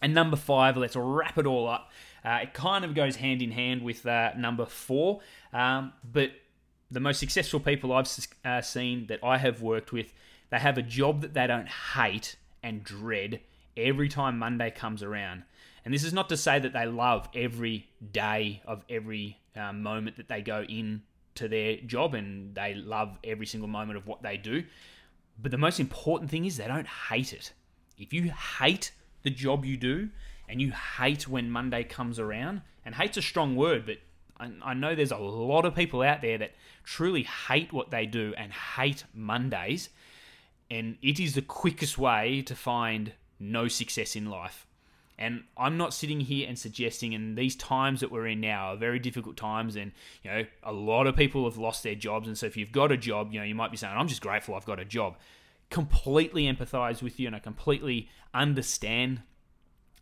And 0.02 0.14
number 0.14 0.38
five, 0.38 0.78
let's 0.78 0.96
wrap 0.96 1.38
it 1.38 1.46
all 1.46 1.68
up. 1.68 1.92
Uh, 2.24 2.40
it 2.44 2.54
kind 2.54 2.86
of 2.86 2.96
goes 2.96 3.18
hand 3.18 3.42
in 3.42 3.52
hand 3.52 3.82
with 3.82 4.06
uh, 4.06 4.32
number 4.38 4.66
four, 4.66 5.20
um, 5.52 5.94
but 6.04 6.32
the 6.92 7.00
most 7.00 7.20
successful 7.20 7.60
people 7.60 7.94
I've 7.94 8.10
uh, 8.44 8.62
seen 8.62 9.08
that 9.08 9.20
I 9.24 9.38
have 9.38 9.62
worked 9.62 9.92
with 9.92 10.14
they 10.50 10.60
have 10.60 10.78
a 10.78 10.82
job 10.82 11.22
that 11.22 11.34
they 11.34 11.48
don't 11.48 11.68
hate 11.68 12.36
and 12.64 12.84
dread 12.84 13.40
every 13.78 14.10
time 14.10 14.40
Monday 14.40 14.72
comes 14.72 15.04
around. 15.04 15.44
And 15.86 15.94
this 15.94 16.04
is 16.04 16.14
not 16.14 16.30
to 16.30 16.38
say 16.38 16.60
that 16.60 16.74
they 16.74 16.86
love 16.86 17.30
every 17.34 17.88
day 18.12 18.62
of 18.66 18.84
every 18.90 19.40
uh, 19.56 19.74
moment 19.74 20.18
that 20.18 20.28
they 20.28 20.42
go 20.42 20.64
in 20.64 21.04
to 21.36 21.48
their 21.48 21.78
job 21.78 22.16
and 22.16 22.54
they 22.56 22.74
love 22.74 23.18
every 23.24 23.46
single 23.46 23.70
moment 23.70 23.98
of 23.98 24.08
what 24.08 24.22
they 24.22 24.38
do. 24.38 24.64
But 25.42 25.52
the 25.52 25.58
most 25.58 25.80
important 25.80 26.30
thing 26.30 26.46
is 26.46 26.58
they 26.58 26.68
don't 26.68 26.88
hate 26.88 27.32
it. 27.32 27.54
If 27.98 28.12
you 28.14 28.32
hate 28.60 28.92
the 29.24 29.30
job 29.30 29.66
you 29.66 29.78
do 29.78 30.10
and 30.50 30.62
you 30.62 30.72
hate 30.72 31.28
when 31.28 31.50
Monday 31.50 31.84
comes 31.84 32.20
around, 32.20 32.62
and 32.84 32.96
hate's 32.96 33.18
a 33.18 33.22
strong 33.22 33.56
word, 33.56 33.86
but 33.86 33.98
I, 34.40 34.74
know 34.74 34.96
there's 34.96 35.12
a 35.12 35.18
lot 35.18 35.66
of 35.66 35.76
people 35.76 36.02
out 36.02 36.22
there 36.22 36.38
that 36.38 36.54
truly 36.90 37.24
hate 37.24 37.72
what 37.72 37.92
they 37.92 38.06
do 38.06 38.34
and 38.38 38.52
hate 38.52 39.04
Mondays 39.14 39.90
and 40.72 40.98
it 41.02 41.20
is 41.20 41.36
the 41.36 41.42
quickest 41.42 41.98
way 41.98 42.42
to 42.44 42.56
find 42.56 43.14
no 43.40 43.68
success 43.68 44.16
in 44.16 44.30
life. 44.30 44.66
And 45.18 45.44
I'm 45.58 45.76
not 45.76 45.94
sitting 45.94 46.22
here 46.22 46.48
and 46.48 46.58
suggesting, 46.58 47.14
and 47.14 47.38
these 47.38 47.56
times 47.56 48.00
that 48.00 48.12
we're 48.12 48.28
in 48.28 48.40
now 48.40 48.74
are 48.74 48.78
very 48.78 49.00
difficult 49.00 49.36
times, 49.36 49.76
and 49.76 49.92
you 50.24 50.32
know 50.32 50.46
a 50.64 50.72
lot 50.72 51.08
of 51.08 51.16
people 51.16 51.44
have 51.44 51.58
lost 51.58 51.84
their 51.84 51.96
jobs, 51.96 52.28
and 52.28 52.38
so 52.38 52.46
if 52.46 52.56
you've 52.56 52.72
got 52.72 52.92
a 52.92 52.98
job, 52.98 53.34
you 53.34 53.40
know 53.40 53.46
you 53.46 53.56
might 53.56 53.72
be 53.72 53.76
saying, 53.76 53.94
"I'm 53.98 54.08
just 54.08 54.22
grateful 54.22 54.56
I've 54.56 54.66
got 54.66 54.80
a 54.80 54.86
job." 54.86 55.18
Completely 55.70 56.44
empathize 56.44 57.04
with 57.04 57.20
you, 57.20 57.28
and 57.28 57.36
I 57.36 57.40
completely 57.40 58.10
understand 58.34 59.22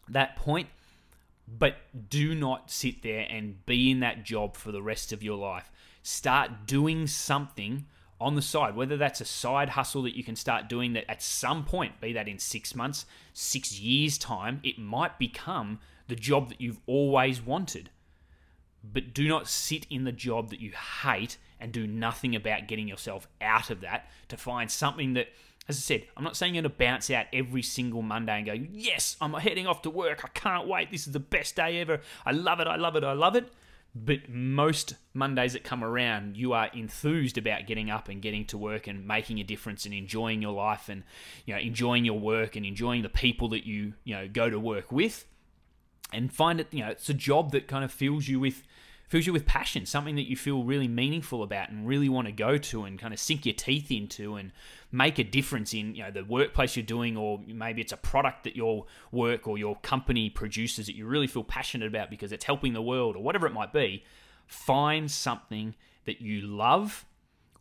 that 0.07 0.35
point. 0.35 0.67
But 1.47 1.77
do 2.09 2.35
not 2.35 2.69
sit 2.69 3.01
there 3.01 3.25
and 3.27 3.65
be 3.65 3.89
in 3.89 4.01
that 4.01 4.23
job 4.23 4.55
for 4.55 4.71
the 4.71 4.83
rest 4.83 5.11
of 5.11 5.23
your 5.23 5.37
life. 5.37 5.71
Start 6.09 6.65
doing 6.65 7.05
something 7.05 7.85
on 8.21 8.35
the 8.35 8.41
side, 8.41 8.77
whether 8.77 8.95
that's 8.95 9.19
a 9.19 9.25
side 9.25 9.67
hustle 9.67 10.03
that 10.03 10.15
you 10.15 10.23
can 10.23 10.37
start 10.37 10.69
doing 10.69 10.93
that 10.93 11.03
at 11.11 11.21
some 11.21 11.65
point, 11.65 11.99
be 11.99 12.13
that 12.13 12.29
in 12.29 12.39
six 12.39 12.73
months, 12.73 13.05
six 13.33 13.77
years' 13.77 14.17
time, 14.17 14.61
it 14.63 14.79
might 14.79 15.19
become 15.19 15.81
the 16.07 16.15
job 16.15 16.47
that 16.47 16.61
you've 16.61 16.79
always 16.87 17.41
wanted. 17.41 17.89
But 18.81 19.13
do 19.13 19.27
not 19.27 19.49
sit 19.49 19.85
in 19.89 20.05
the 20.05 20.13
job 20.13 20.49
that 20.51 20.61
you 20.61 20.71
hate 21.03 21.37
and 21.59 21.73
do 21.73 21.85
nothing 21.85 22.37
about 22.37 22.69
getting 22.69 22.87
yourself 22.87 23.27
out 23.41 23.69
of 23.69 23.81
that 23.81 24.09
to 24.29 24.37
find 24.37 24.71
something 24.71 25.11
that, 25.15 25.27
as 25.67 25.75
I 25.75 25.81
said, 25.81 26.03
I'm 26.15 26.23
not 26.23 26.37
saying 26.37 26.55
you're 26.55 26.61
going 26.61 26.71
to 26.71 26.77
bounce 26.77 27.11
out 27.11 27.25
every 27.33 27.63
single 27.63 28.01
Monday 28.01 28.37
and 28.37 28.45
go, 28.45 28.53
yes, 28.53 29.17
I'm 29.19 29.33
heading 29.33 29.67
off 29.67 29.81
to 29.81 29.89
work. 29.89 30.21
I 30.23 30.29
can't 30.29 30.69
wait. 30.69 30.89
This 30.89 31.05
is 31.05 31.11
the 31.11 31.19
best 31.19 31.57
day 31.57 31.81
ever. 31.81 31.99
I 32.25 32.31
love 32.31 32.61
it. 32.61 32.67
I 32.67 32.77
love 32.77 32.95
it. 32.95 33.03
I 33.03 33.11
love 33.11 33.35
it. 33.35 33.51
But 34.05 34.29
most 34.29 34.95
Mondays 35.13 35.53
that 35.53 35.63
come 35.63 35.83
around, 35.83 36.37
you 36.37 36.53
are 36.53 36.69
enthused 36.73 37.37
about 37.37 37.67
getting 37.67 37.89
up 37.89 38.09
and 38.09 38.21
getting 38.21 38.45
to 38.47 38.57
work 38.57 38.87
and 38.87 39.07
making 39.07 39.39
a 39.39 39.43
difference 39.43 39.85
and 39.85 39.93
enjoying 39.93 40.41
your 40.41 40.53
life 40.53 40.89
and 40.89 41.03
you 41.45 41.53
know 41.53 41.59
enjoying 41.59 42.05
your 42.05 42.19
work 42.19 42.55
and 42.55 42.65
enjoying 42.65 43.01
the 43.01 43.09
people 43.09 43.49
that 43.49 43.65
you 43.65 43.93
you 44.03 44.13
know 44.13 44.27
go 44.27 44.49
to 44.49 44.59
work 44.59 44.91
with, 44.91 45.25
and 46.13 46.31
find 46.31 46.59
it 46.59 46.67
you 46.71 46.83
know 46.83 46.91
it's 46.91 47.09
a 47.09 47.13
job 47.13 47.51
that 47.51 47.67
kind 47.67 47.83
of 47.83 47.91
fills 47.91 48.27
you 48.27 48.39
with 48.39 48.63
fills 49.07 49.25
you 49.25 49.33
with 49.33 49.45
passion, 49.45 49.85
something 49.85 50.15
that 50.15 50.29
you 50.29 50.35
feel 50.35 50.63
really 50.63 50.87
meaningful 50.87 51.41
about 51.41 51.69
and 51.69 51.87
really 51.87 52.09
want 52.09 52.27
to 52.27 52.31
go 52.31 52.57
to 52.57 52.83
and 52.83 52.99
kind 52.99 53.13
of 53.13 53.19
sink 53.19 53.45
your 53.45 53.55
teeth 53.55 53.89
into 53.89 54.35
and 54.35 54.51
make 54.91 55.19
a 55.19 55.23
difference 55.23 55.73
in 55.73 55.95
you 55.95 56.03
know 56.03 56.11
the 56.11 56.23
workplace 56.23 56.75
you're 56.75 56.85
doing 56.85 57.17
or 57.17 57.41
maybe 57.47 57.81
it's 57.81 57.91
a 57.91 57.97
product 57.97 58.43
that 58.43 58.55
your 58.55 58.85
work 59.11 59.47
or 59.47 59.57
your 59.57 59.75
company 59.77 60.29
produces 60.29 60.85
that 60.85 60.95
you 60.95 61.05
really 61.05 61.27
feel 61.27 61.43
passionate 61.43 61.87
about 61.87 62.09
because 62.09 62.31
it's 62.31 62.45
helping 62.45 62.73
the 62.73 62.81
world 62.81 63.15
or 63.15 63.23
whatever 63.23 63.47
it 63.47 63.53
might 63.53 63.73
be 63.73 64.03
find 64.45 65.11
something 65.11 65.75
that 66.05 66.21
you 66.21 66.41
love 66.41 67.05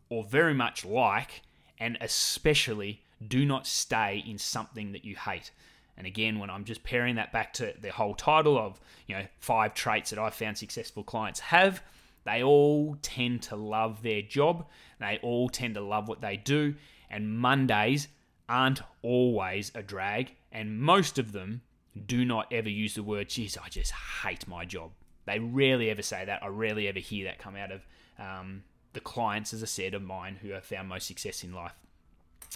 or 0.09 0.23
very 0.23 0.53
much 0.53 0.85
like 0.85 1.41
and 1.79 1.97
especially 1.99 3.03
do 3.25 3.45
not 3.45 3.67
stay 3.67 4.23
in 4.25 4.37
something 4.37 4.93
that 4.93 5.03
you 5.03 5.15
hate 5.15 5.51
and 5.97 6.05
again, 6.05 6.37
when 6.39 6.49
I'm 6.49 6.63
just 6.63 6.83
pairing 6.83 7.15
that 7.15 7.31
back 7.31 7.53
to 7.53 7.73
the 7.81 7.91
whole 7.91 8.13
title 8.13 8.57
of, 8.57 8.79
you 9.07 9.15
know, 9.15 9.25
five 9.39 9.73
traits 9.73 10.11
that 10.11 10.19
I've 10.19 10.35
found 10.35 10.57
successful 10.57 11.03
clients 11.03 11.39
have, 11.39 11.81
they 12.23 12.43
all 12.43 12.97
tend 13.01 13.41
to 13.43 13.55
love 13.55 14.03
their 14.03 14.21
job. 14.21 14.67
They 14.99 15.19
all 15.23 15.49
tend 15.49 15.75
to 15.75 15.81
love 15.81 16.07
what 16.07 16.21
they 16.21 16.37
do. 16.37 16.75
And 17.09 17.39
Mondays 17.39 18.09
aren't 18.47 18.81
always 19.01 19.71
a 19.73 19.81
drag. 19.81 20.35
And 20.51 20.79
most 20.79 21.17
of 21.17 21.31
them 21.31 21.61
do 22.05 22.25
not 22.25 22.51
ever 22.51 22.69
use 22.69 22.93
the 22.93 23.03
word, 23.03 23.29
geez, 23.29 23.57
I 23.57 23.69
just 23.69 23.91
hate 24.23 24.47
my 24.47 24.65
job. 24.65 24.91
They 25.25 25.39
rarely 25.39 25.89
ever 25.89 26.01
say 26.03 26.25
that. 26.25 26.43
I 26.43 26.47
rarely 26.47 26.87
ever 26.87 26.99
hear 26.99 27.25
that 27.25 27.39
come 27.39 27.55
out 27.55 27.71
of 27.71 27.85
um, 28.19 28.63
the 28.93 28.99
clients, 28.99 29.53
as 29.53 29.63
I 29.63 29.65
said, 29.65 29.93
of 29.93 30.03
mine 30.03 30.37
who 30.41 30.49
have 30.49 30.63
found 30.63 30.89
most 30.89 31.07
success 31.07 31.43
in 31.43 31.53
life. 31.53 31.73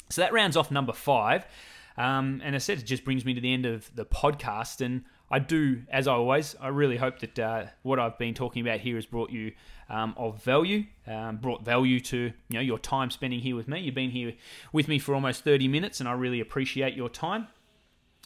So 0.10 0.22
that 0.22 0.32
rounds 0.32 0.56
off 0.56 0.70
number 0.70 0.94
five. 0.94 1.46
Um, 1.98 2.42
and 2.44 2.56
as 2.56 2.64
I 2.64 2.66
said, 2.66 2.80
it 2.80 2.86
just 2.86 3.04
brings 3.04 3.26
me 3.26 3.34
to 3.34 3.42
the 3.42 3.54
end 3.54 3.66
of 3.66 3.94
the 3.96 4.06
podcast. 4.06 4.84
And 4.84 5.04
I 5.30 5.40
do, 5.40 5.84
as 5.92 6.08
always, 6.08 6.56
I 6.60 6.70
really 6.70 6.98
hope 6.98 7.20
that 7.20 7.40
uh, 7.40 7.66
what 7.84 8.00
I've 8.00 8.18
been 8.18 8.34
talking 8.34 8.62
about 8.62 8.80
here 8.80 8.96
has 8.96 9.06
brought 9.06 9.30
you 9.30 9.54
um, 9.90 10.14
of 10.18 10.44
value, 10.44 10.86
um, 11.08 11.38
brought 11.38 11.64
value 11.64 12.00
to 12.02 12.18
you 12.18 12.34
know 12.50 12.62
your 12.62 12.80
time 12.80 13.12
spending 13.12 13.40
here 13.40 13.56
with 13.56 13.68
me. 13.68 13.82
You've 13.82 13.96
been 13.96 14.12
here 14.12 14.34
with 14.72 14.88
me 14.88 15.00
for 15.00 15.14
almost 15.14 15.44
30 15.44 15.68
minutes, 15.68 16.00
and 16.00 16.08
I 16.08 16.14
really 16.14 16.40
appreciate 16.40 16.96
your 16.96 17.10
time. 17.10 17.48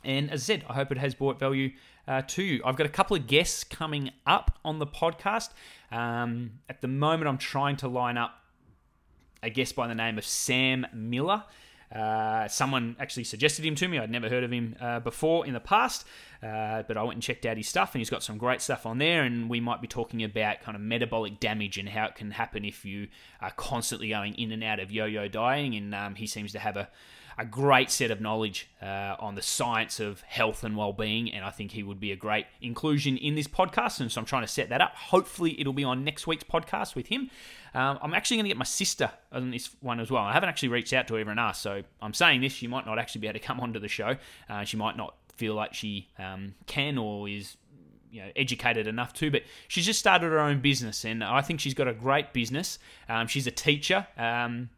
And 0.04 0.30
as 0.32 0.43
I 0.43 0.45
said, 0.45 0.65
I 0.69 0.73
hope 0.73 0.91
it 0.91 0.99
has 0.99 1.15
brought 1.15 1.39
value 1.39 1.71
uh, 2.08 2.21
to 2.28 2.43
you. 2.43 2.62
I've 2.63 2.75
got 2.75 2.86
a 2.86 2.89
couple 2.89 3.17
of 3.17 3.25
guests 3.25 3.63
coming 3.63 4.12
up 4.28 4.60
on 4.63 4.80
the 4.80 4.86
podcast. 4.86 5.49
Um, 5.91 6.60
at 6.69 6.82
the 6.82 6.88
moment, 6.88 7.28
I'm 7.28 7.39
trying 7.39 7.78
to 7.78 7.88
line 7.88 8.17
up 8.17 8.36
a 9.41 9.49
guest 9.49 9.75
by 9.75 9.88
the 9.88 9.95
name 9.95 10.17
of 10.17 10.25
Sam 10.25 10.86
Miller. 10.93 11.43
Uh, 11.95 12.47
someone 12.49 12.95
actually 12.99 13.23
suggested 13.23 13.63
him 13.63 13.73
to 13.75 13.88
me. 13.88 13.97
I'd 13.97 14.12
never 14.12 14.27
heard 14.27 14.43
of 14.43 14.51
him 14.51 14.75
uh, 14.81 14.99
before 14.99 15.45
in 15.45 15.53
the 15.53 15.62
past, 15.62 16.05
uh, 16.43 16.84
but 16.84 16.97
I 16.97 17.03
went 17.03 17.13
and 17.13 17.23
checked 17.23 17.45
out 17.45 17.55
his 17.55 17.69
stuff, 17.69 17.95
and 17.95 18.01
he's 18.01 18.10
got 18.10 18.21
some 18.21 18.38
great 18.38 18.62
stuff 18.62 18.86
on 18.86 18.97
there. 18.97 19.23
And 19.23 19.49
we 19.49 19.62
might 19.62 19.81
be 19.81 19.88
talking 19.88 20.21
about 20.23 20.62
kind 20.62 20.75
of 20.75 20.81
metabolic 20.81 21.39
damage 21.39 21.77
and 21.77 21.88
how 21.88 22.05
it 22.05 22.15
can 22.15 22.31
happen 22.31 22.65
if 22.65 22.84
you 22.84 23.08
are 23.39 23.51
constantly 23.51 24.10
going 24.10 24.36
in 24.36 24.51
and 24.51 24.63
out 24.63 24.81
of 24.81 24.91
yo-yo 24.91 25.29
dieting. 25.29 25.75
And 25.75 25.95
um, 25.95 26.15
he 26.15 26.27
seems 26.27 26.51
to 26.51 26.60
have 26.60 26.75
a 26.75 26.89
a 27.38 27.45
great 27.45 27.91
set 27.91 28.12
of 28.12 28.21
knowledge 28.21 28.69
uh, 28.82 29.15
on 29.19 29.36
the 29.36 29.41
science 29.41 30.00
of 30.00 30.21
health 30.21 30.63
and 30.63 30.78
well-being, 30.78 31.32
and 31.32 31.43
I 31.43 31.50
think 31.52 31.71
he 31.71 31.84
would 31.84 32.00
be 32.00 32.12
a 32.12 32.15
great 32.15 32.45
inclusion 32.62 33.17
in 33.17 33.36
this 33.36 33.48
podcast. 33.48 34.00
And 34.00 34.12
so 34.12 34.21
I'm 34.21 34.26
trying 34.26 34.43
to 34.43 34.48
set 34.48 34.69
that 34.69 34.82
up. 34.82 34.95
Hopefully, 34.95 35.60
it'll 35.60 35.74
be 35.74 35.84
on 35.84 36.04
next 36.04 36.28
week's 36.28 36.43
podcast 36.43 36.95
with 36.95 37.08
him. 37.08 37.30
Um, 37.74 38.00
I'm 38.02 38.13
actually 38.13 38.38
going 38.38 38.45
to 38.45 38.50
get 38.50 38.58
my 38.58 38.65
sister 38.65 39.12
on 39.32 39.52
this 39.52 39.69
one 39.82 40.00
as 40.00 40.10
well. 40.10 40.24
I 40.24 40.34
haven't 40.34 40.50
actually 40.50 40.69
reached 40.69 40.93
out 40.93 41.08
to 41.10 41.15
her 41.15 41.21
and 41.21 41.39
asked, 41.39 41.62
so 41.62 41.84
I'm 42.02 42.13
saying 42.13 42.41
this. 42.41 42.54
She 42.54 42.67
might 42.67 42.86
not 42.86 42.98
actually 42.98 43.21
be 43.21 43.28
able 43.28 43.39
to 43.39 43.45
come 43.45 43.60
onto 43.60 43.80
the 43.80 43.88
show. 43.89 44.15
Uh, 44.50 44.63
she 44.63 44.78
might 44.78 44.95
not 44.95 45.15
feel 45.36 45.54
like 45.54 45.74
she 45.74 46.08
um, 46.17 46.56
can 46.65 46.98
or 46.98 47.28
is 47.28 47.58
you 48.12 48.21
know 48.21 48.32
educated 48.38 48.88
enough 48.88 49.12
to 49.12 49.30
but 49.30 49.43
she's 49.67 49.86
just 49.86 50.00
started 50.00 50.26
her 50.26 50.39
own 50.39 50.62
business 50.62 51.04
and 51.04 51.21
i 51.21 51.41
think 51.41 51.60
she's 51.60 51.74
got 51.74 51.86
a 51.86 51.93
great 51.93 52.32
business 52.32 52.80
um, 53.10 53.28
she's 53.28 53.45
a 53.45 53.52
teacher 53.52 54.08
um, 54.17 54.69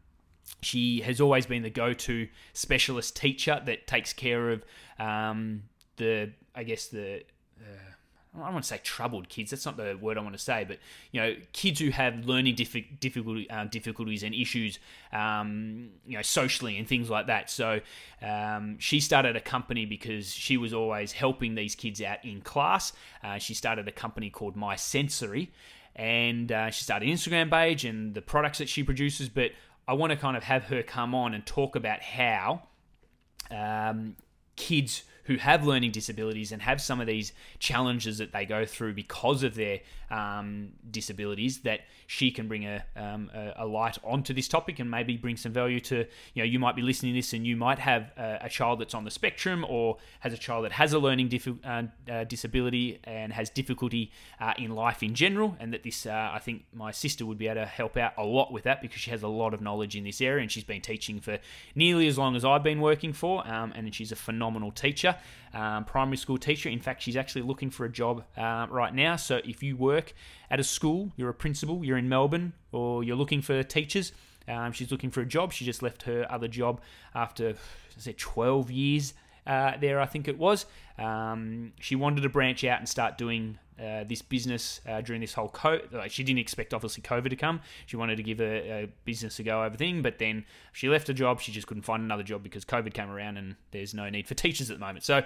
she 0.62 1.00
has 1.02 1.20
always 1.20 1.46
been 1.46 1.62
the 1.62 1.70
go-to 1.70 2.28
specialist 2.52 3.16
teacher 3.16 3.60
that 3.64 3.86
takes 3.86 4.12
care 4.12 4.50
of 4.50 4.64
um, 4.98 5.64
the, 5.96 6.32
I 6.54 6.64
guess 6.64 6.88
the. 6.88 7.22
Uh, 7.60 7.94
I 8.34 8.44
don't 8.44 8.52
want 8.52 8.64
to 8.64 8.68
say 8.68 8.80
troubled 8.84 9.28
kids. 9.28 9.50
That's 9.50 9.66
not 9.66 9.76
the 9.76 9.98
word 10.00 10.16
I 10.16 10.20
want 10.20 10.34
to 10.34 10.42
say, 10.42 10.64
but 10.68 10.78
you 11.12 11.20
know, 11.20 11.34
kids 11.52 11.80
who 11.80 11.90
have 11.90 12.26
learning 12.26 12.54
difficulty, 12.54 13.48
uh, 13.50 13.64
difficulties 13.64 14.22
and 14.22 14.34
issues, 14.34 14.78
um, 15.12 15.88
you 16.06 16.16
know, 16.16 16.22
socially 16.22 16.78
and 16.78 16.86
things 16.86 17.10
like 17.10 17.26
that. 17.26 17.50
So 17.50 17.80
um, 18.22 18.78
she 18.78 19.00
started 19.00 19.34
a 19.34 19.40
company 19.40 19.86
because 19.86 20.32
she 20.32 20.56
was 20.56 20.72
always 20.72 21.12
helping 21.12 21.54
these 21.54 21.74
kids 21.74 22.00
out 22.00 22.24
in 22.24 22.40
class. 22.40 22.92
Uh, 23.24 23.38
she 23.38 23.54
started 23.54 23.88
a 23.88 23.92
company 23.92 24.30
called 24.30 24.56
My 24.56 24.76
Sensory, 24.76 25.50
and 25.96 26.52
uh, 26.52 26.70
she 26.70 26.84
started 26.84 27.08
an 27.08 27.14
Instagram 27.14 27.50
page 27.50 27.84
and 27.84 28.14
the 28.14 28.22
products 28.22 28.58
that 28.58 28.68
she 28.68 28.84
produces. 28.84 29.28
But 29.28 29.52
I 29.88 29.94
want 29.94 30.10
to 30.10 30.18
kind 30.18 30.36
of 30.36 30.44
have 30.44 30.64
her 30.64 30.82
come 30.82 31.14
on 31.14 31.32
and 31.32 31.44
talk 31.46 31.74
about 31.74 32.02
how 32.02 32.64
um, 33.50 34.16
kids 34.54 35.04
who 35.28 35.36
have 35.36 35.66
learning 35.66 35.92
disabilities 35.92 36.52
and 36.52 36.62
have 36.62 36.80
some 36.80 37.00
of 37.00 37.06
these 37.06 37.32
challenges 37.58 38.16
that 38.16 38.32
they 38.32 38.46
go 38.46 38.64
through 38.64 38.94
because 38.94 39.42
of 39.42 39.54
their 39.54 39.78
um, 40.10 40.70
disabilities 40.90 41.58
that 41.60 41.80
she 42.06 42.30
can 42.30 42.48
bring 42.48 42.64
a, 42.64 42.82
um, 42.96 43.30
a, 43.34 43.52
a, 43.58 43.66
light 43.66 43.98
onto 44.02 44.32
this 44.32 44.48
topic 44.48 44.78
and 44.78 44.90
maybe 44.90 45.18
bring 45.18 45.36
some 45.36 45.52
value 45.52 45.80
to 45.80 46.06
you 46.32 46.42
know 46.42 46.44
you 46.44 46.58
might 46.58 46.74
be 46.74 46.80
listening 46.80 47.12
to 47.12 47.18
this 47.18 47.34
and 47.34 47.46
you 47.46 47.56
might 47.56 47.78
have 47.78 48.10
a, 48.16 48.38
a 48.42 48.48
child 48.48 48.80
that's 48.80 48.94
on 48.94 49.04
the 49.04 49.10
spectrum 49.10 49.66
or 49.68 49.98
has 50.20 50.32
a 50.32 50.38
child 50.38 50.64
that 50.64 50.72
has 50.72 50.94
a 50.94 50.98
learning 50.98 51.30
uh, 51.62 51.82
uh, 52.10 52.24
disability 52.24 52.98
and 53.04 53.30
has 53.34 53.50
difficulty 53.50 54.10
uh, 54.40 54.54
in 54.56 54.74
life 54.74 55.02
in 55.02 55.14
general 55.14 55.54
and 55.60 55.74
that 55.74 55.82
this 55.82 56.06
uh, 56.06 56.30
I 56.32 56.38
think 56.38 56.64
my 56.72 56.90
sister 56.90 57.26
would 57.26 57.36
be 57.36 57.48
able 57.48 57.60
to 57.60 57.66
help 57.66 57.98
out 57.98 58.14
a 58.16 58.24
lot 58.24 58.50
with 58.50 58.64
that 58.64 58.80
because 58.80 59.00
she 59.00 59.10
has 59.10 59.22
a 59.22 59.28
lot 59.28 59.52
of 59.52 59.60
knowledge 59.60 59.94
in 59.94 60.04
this 60.04 60.22
area 60.22 60.40
and 60.40 60.50
she's 60.50 60.64
been 60.64 60.80
teaching 60.80 61.20
for 61.20 61.38
nearly 61.74 62.06
as 62.06 62.16
long 62.16 62.34
as 62.34 62.46
I've 62.46 62.62
been 62.62 62.80
working 62.80 63.12
for 63.12 63.46
um, 63.46 63.74
and 63.76 63.94
she's 63.94 64.10
a 64.10 64.16
phenomenal 64.16 64.72
teacher 64.72 65.17
um, 65.54 65.84
primary 65.84 66.16
school 66.16 66.38
teacher. 66.38 66.68
In 66.68 66.80
fact, 66.80 67.02
she's 67.02 67.16
actually 67.16 67.42
looking 67.42 67.70
for 67.70 67.84
a 67.84 67.90
job 67.90 68.24
uh, 68.36 68.66
right 68.70 68.94
now. 68.94 69.16
So 69.16 69.40
if 69.44 69.62
you 69.62 69.76
work 69.76 70.12
at 70.50 70.60
a 70.60 70.64
school, 70.64 71.12
you're 71.16 71.30
a 71.30 71.34
principal, 71.34 71.84
you're 71.84 71.98
in 71.98 72.08
Melbourne, 72.08 72.52
or 72.72 73.04
you're 73.04 73.16
looking 73.16 73.42
for 73.42 73.62
teachers, 73.62 74.12
um, 74.48 74.72
she's 74.72 74.90
looking 74.90 75.10
for 75.10 75.20
a 75.20 75.26
job. 75.26 75.52
She 75.52 75.64
just 75.64 75.82
left 75.82 76.02
her 76.02 76.26
other 76.30 76.48
job 76.48 76.80
after, 77.14 77.50
I 77.50 78.00
said, 78.00 78.18
12 78.18 78.70
years 78.70 79.14
uh, 79.46 79.72
there, 79.80 80.00
I 80.00 80.06
think 80.06 80.28
it 80.28 80.38
was. 80.38 80.66
Um, 80.98 81.72
she 81.80 81.96
wanted 81.96 82.22
to 82.22 82.28
branch 82.28 82.64
out 82.64 82.78
and 82.78 82.88
start 82.88 83.18
doing 83.18 83.58
uh, 83.80 84.04
this 84.04 84.22
business 84.22 84.80
uh, 84.88 85.00
during 85.00 85.20
this 85.20 85.34
whole 85.34 85.48
COVID. 85.48 85.92
Like 85.92 86.10
she 86.10 86.24
didn't 86.24 86.40
expect 86.40 86.74
obviously 86.74 87.02
COVID 87.02 87.30
to 87.30 87.36
come. 87.36 87.60
She 87.86 87.96
wanted 87.96 88.16
to 88.16 88.22
give 88.22 88.40
a, 88.40 88.82
a, 88.84 88.88
business 89.04 89.38
a 89.38 89.42
go 89.42 89.62
over 89.62 89.76
thing, 89.76 90.02
but 90.02 90.18
then 90.18 90.44
she 90.72 90.88
left 90.88 91.06
her 91.08 91.12
job. 91.12 91.40
She 91.40 91.52
just 91.52 91.66
couldn't 91.66 91.84
find 91.84 92.02
another 92.02 92.22
job 92.22 92.42
because 92.42 92.64
COVID 92.64 92.92
came 92.92 93.10
around 93.10 93.36
and 93.36 93.56
there's 93.70 93.94
no 93.94 94.08
need 94.10 94.26
for 94.26 94.34
teachers 94.34 94.70
at 94.70 94.78
the 94.78 94.84
moment. 94.84 95.04
So 95.04 95.22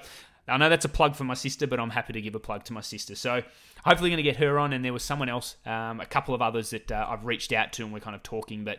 I 0.48 0.56
know 0.56 0.68
that's 0.68 0.84
a 0.84 0.90
plug 0.90 1.14
for 1.14 1.24
my 1.24 1.34
sister, 1.34 1.66
but 1.66 1.78
I'm 1.78 1.90
happy 1.90 2.12
to 2.12 2.20
give 2.20 2.34
a 2.34 2.40
plug 2.40 2.64
to 2.64 2.72
my 2.72 2.80
sister. 2.80 3.14
So 3.14 3.42
hopefully 3.84 4.10
going 4.10 4.18
to 4.18 4.22
get 4.22 4.36
her 4.36 4.58
on. 4.58 4.72
And 4.72 4.84
there 4.84 4.92
was 4.92 5.04
someone 5.04 5.28
else, 5.28 5.56
um, 5.64 6.00
a 6.00 6.06
couple 6.06 6.34
of 6.34 6.42
others 6.42 6.70
that 6.70 6.90
uh, 6.90 7.06
I've 7.08 7.24
reached 7.24 7.52
out 7.52 7.72
to 7.74 7.84
and 7.84 7.92
we're 7.92 8.00
kind 8.00 8.16
of 8.16 8.22
talking, 8.22 8.64
but 8.64 8.78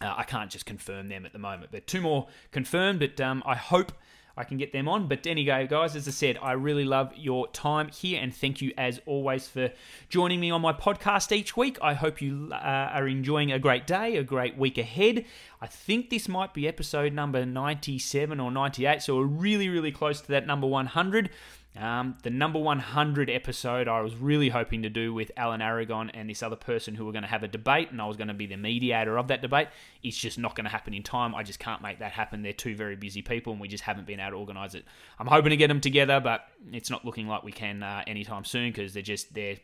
uh, 0.00 0.14
I 0.16 0.22
can't 0.22 0.50
just 0.50 0.66
confirm 0.66 1.08
them 1.08 1.26
at 1.26 1.32
the 1.32 1.38
moment. 1.38 1.70
But 1.72 1.86
two 1.86 2.00
more 2.00 2.28
confirmed, 2.52 3.00
but 3.00 3.20
um, 3.20 3.42
I 3.44 3.56
hope 3.56 3.92
I 4.40 4.44
can 4.44 4.56
get 4.56 4.72
them 4.72 4.88
on. 4.88 5.06
But 5.06 5.26
anyway, 5.26 5.66
guys, 5.68 5.94
as 5.94 6.08
I 6.08 6.12
said, 6.12 6.38
I 6.40 6.52
really 6.52 6.86
love 6.86 7.12
your 7.14 7.46
time 7.48 7.88
here 7.88 8.18
and 8.22 8.34
thank 8.34 8.62
you 8.62 8.72
as 8.78 8.98
always 9.04 9.46
for 9.46 9.70
joining 10.08 10.40
me 10.40 10.50
on 10.50 10.62
my 10.62 10.72
podcast 10.72 11.30
each 11.30 11.58
week. 11.58 11.76
I 11.82 11.92
hope 11.92 12.22
you 12.22 12.48
uh, 12.50 12.54
are 12.56 13.06
enjoying 13.06 13.52
a 13.52 13.58
great 13.58 13.86
day, 13.86 14.16
a 14.16 14.24
great 14.24 14.56
week 14.56 14.78
ahead. 14.78 15.26
I 15.60 15.66
think 15.66 16.08
this 16.08 16.26
might 16.26 16.54
be 16.54 16.66
episode 16.66 17.12
number 17.12 17.44
97 17.44 18.40
or 18.40 18.50
98, 18.50 19.02
so 19.02 19.16
we're 19.16 19.24
really, 19.24 19.68
really 19.68 19.92
close 19.92 20.22
to 20.22 20.28
that 20.28 20.46
number 20.46 20.66
100. 20.66 21.28
Um, 21.78 22.16
the 22.24 22.30
number 22.30 22.58
100 22.58 23.30
episode 23.30 23.86
I 23.86 24.00
was 24.00 24.16
really 24.16 24.48
hoping 24.48 24.82
to 24.82 24.88
do 24.88 25.14
with 25.14 25.30
Alan 25.36 25.62
Aragon 25.62 26.10
and 26.10 26.28
this 26.28 26.42
other 26.42 26.56
person 26.56 26.96
who 26.96 27.06
were 27.06 27.12
going 27.12 27.22
to 27.22 27.28
have 27.28 27.44
a 27.44 27.48
debate, 27.48 27.92
and 27.92 28.02
I 28.02 28.06
was 28.06 28.16
going 28.16 28.28
to 28.28 28.34
be 28.34 28.46
the 28.46 28.56
mediator 28.56 29.16
of 29.16 29.28
that 29.28 29.40
debate. 29.40 29.68
It's 30.02 30.16
just 30.16 30.36
not 30.36 30.56
going 30.56 30.64
to 30.64 30.70
happen 30.70 30.94
in 30.94 31.04
time. 31.04 31.32
I 31.32 31.44
just 31.44 31.60
can't 31.60 31.80
make 31.80 32.00
that 32.00 32.10
happen. 32.10 32.42
They're 32.42 32.52
two 32.52 32.74
very 32.74 32.96
busy 32.96 33.22
people, 33.22 33.52
and 33.52 33.60
we 33.60 33.68
just 33.68 33.84
haven't 33.84 34.06
been 34.06 34.18
able 34.18 34.32
to 34.32 34.36
organise 34.38 34.74
it. 34.74 34.84
I'm 35.18 35.28
hoping 35.28 35.50
to 35.50 35.56
get 35.56 35.68
them 35.68 35.80
together, 35.80 36.18
but 36.18 36.48
it's 36.72 36.90
not 36.90 37.04
looking 37.04 37.28
like 37.28 37.44
we 37.44 37.52
can 37.52 37.84
uh, 37.84 38.02
anytime 38.06 38.44
soon 38.44 38.72
because 38.72 38.92
they're 38.92 39.02
just 39.02 39.32
they're 39.32 39.58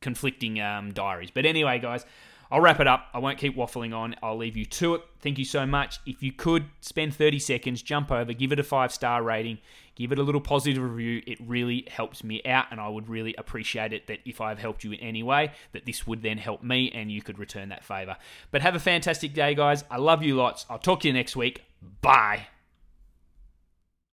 conflicting 0.00 0.60
um, 0.60 0.92
diaries. 0.92 1.32
But 1.32 1.44
anyway, 1.44 1.80
guys. 1.80 2.04
I'll 2.52 2.60
wrap 2.60 2.80
it 2.80 2.86
up. 2.86 3.06
I 3.14 3.18
won't 3.18 3.38
keep 3.38 3.56
waffling 3.56 3.96
on. 3.96 4.14
I'll 4.22 4.36
leave 4.36 4.58
you 4.58 4.66
to 4.66 4.96
it. 4.96 5.02
Thank 5.20 5.38
you 5.38 5.44
so 5.46 5.64
much. 5.64 6.00
If 6.04 6.22
you 6.22 6.32
could 6.32 6.66
spend 6.82 7.14
30 7.14 7.38
seconds, 7.38 7.80
jump 7.80 8.12
over, 8.12 8.34
give 8.34 8.52
it 8.52 8.58
a 8.58 8.62
five 8.62 8.92
star 8.92 9.22
rating, 9.22 9.56
give 9.94 10.12
it 10.12 10.18
a 10.18 10.22
little 10.22 10.40
positive 10.40 10.82
review. 10.82 11.22
It 11.26 11.38
really 11.40 11.88
helps 11.90 12.22
me 12.22 12.42
out, 12.44 12.66
and 12.70 12.78
I 12.78 12.88
would 12.88 13.08
really 13.08 13.34
appreciate 13.38 13.94
it 13.94 14.06
that 14.08 14.18
if 14.26 14.42
I've 14.42 14.58
helped 14.58 14.84
you 14.84 14.92
in 14.92 15.00
any 15.00 15.22
way, 15.22 15.52
that 15.72 15.86
this 15.86 16.06
would 16.06 16.22
then 16.22 16.36
help 16.36 16.62
me 16.62 16.90
and 16.94 17.10
you 17.10 17.22
could 17.22 17.38
return 17.38 17.70
that 17.70 17.84
favor. 17.84 18.18
But 18.50 18.60
have 18.60 18.74
a 18.74 18.80
fantastic 18.80 19.32
day, 19.32 19.54
guys. 19.54 19.84
I 19.90 19.96
love 19.96 20.22
you 20.22 20.36
lots. 20.36 20.66
I'll 20.68 20.78
talk 20.78 21.00
to 21.00 21.08
you 21.08 21.14
next 21.14 21.34
week. 21.34 21.64
Bye. 22.02 22.48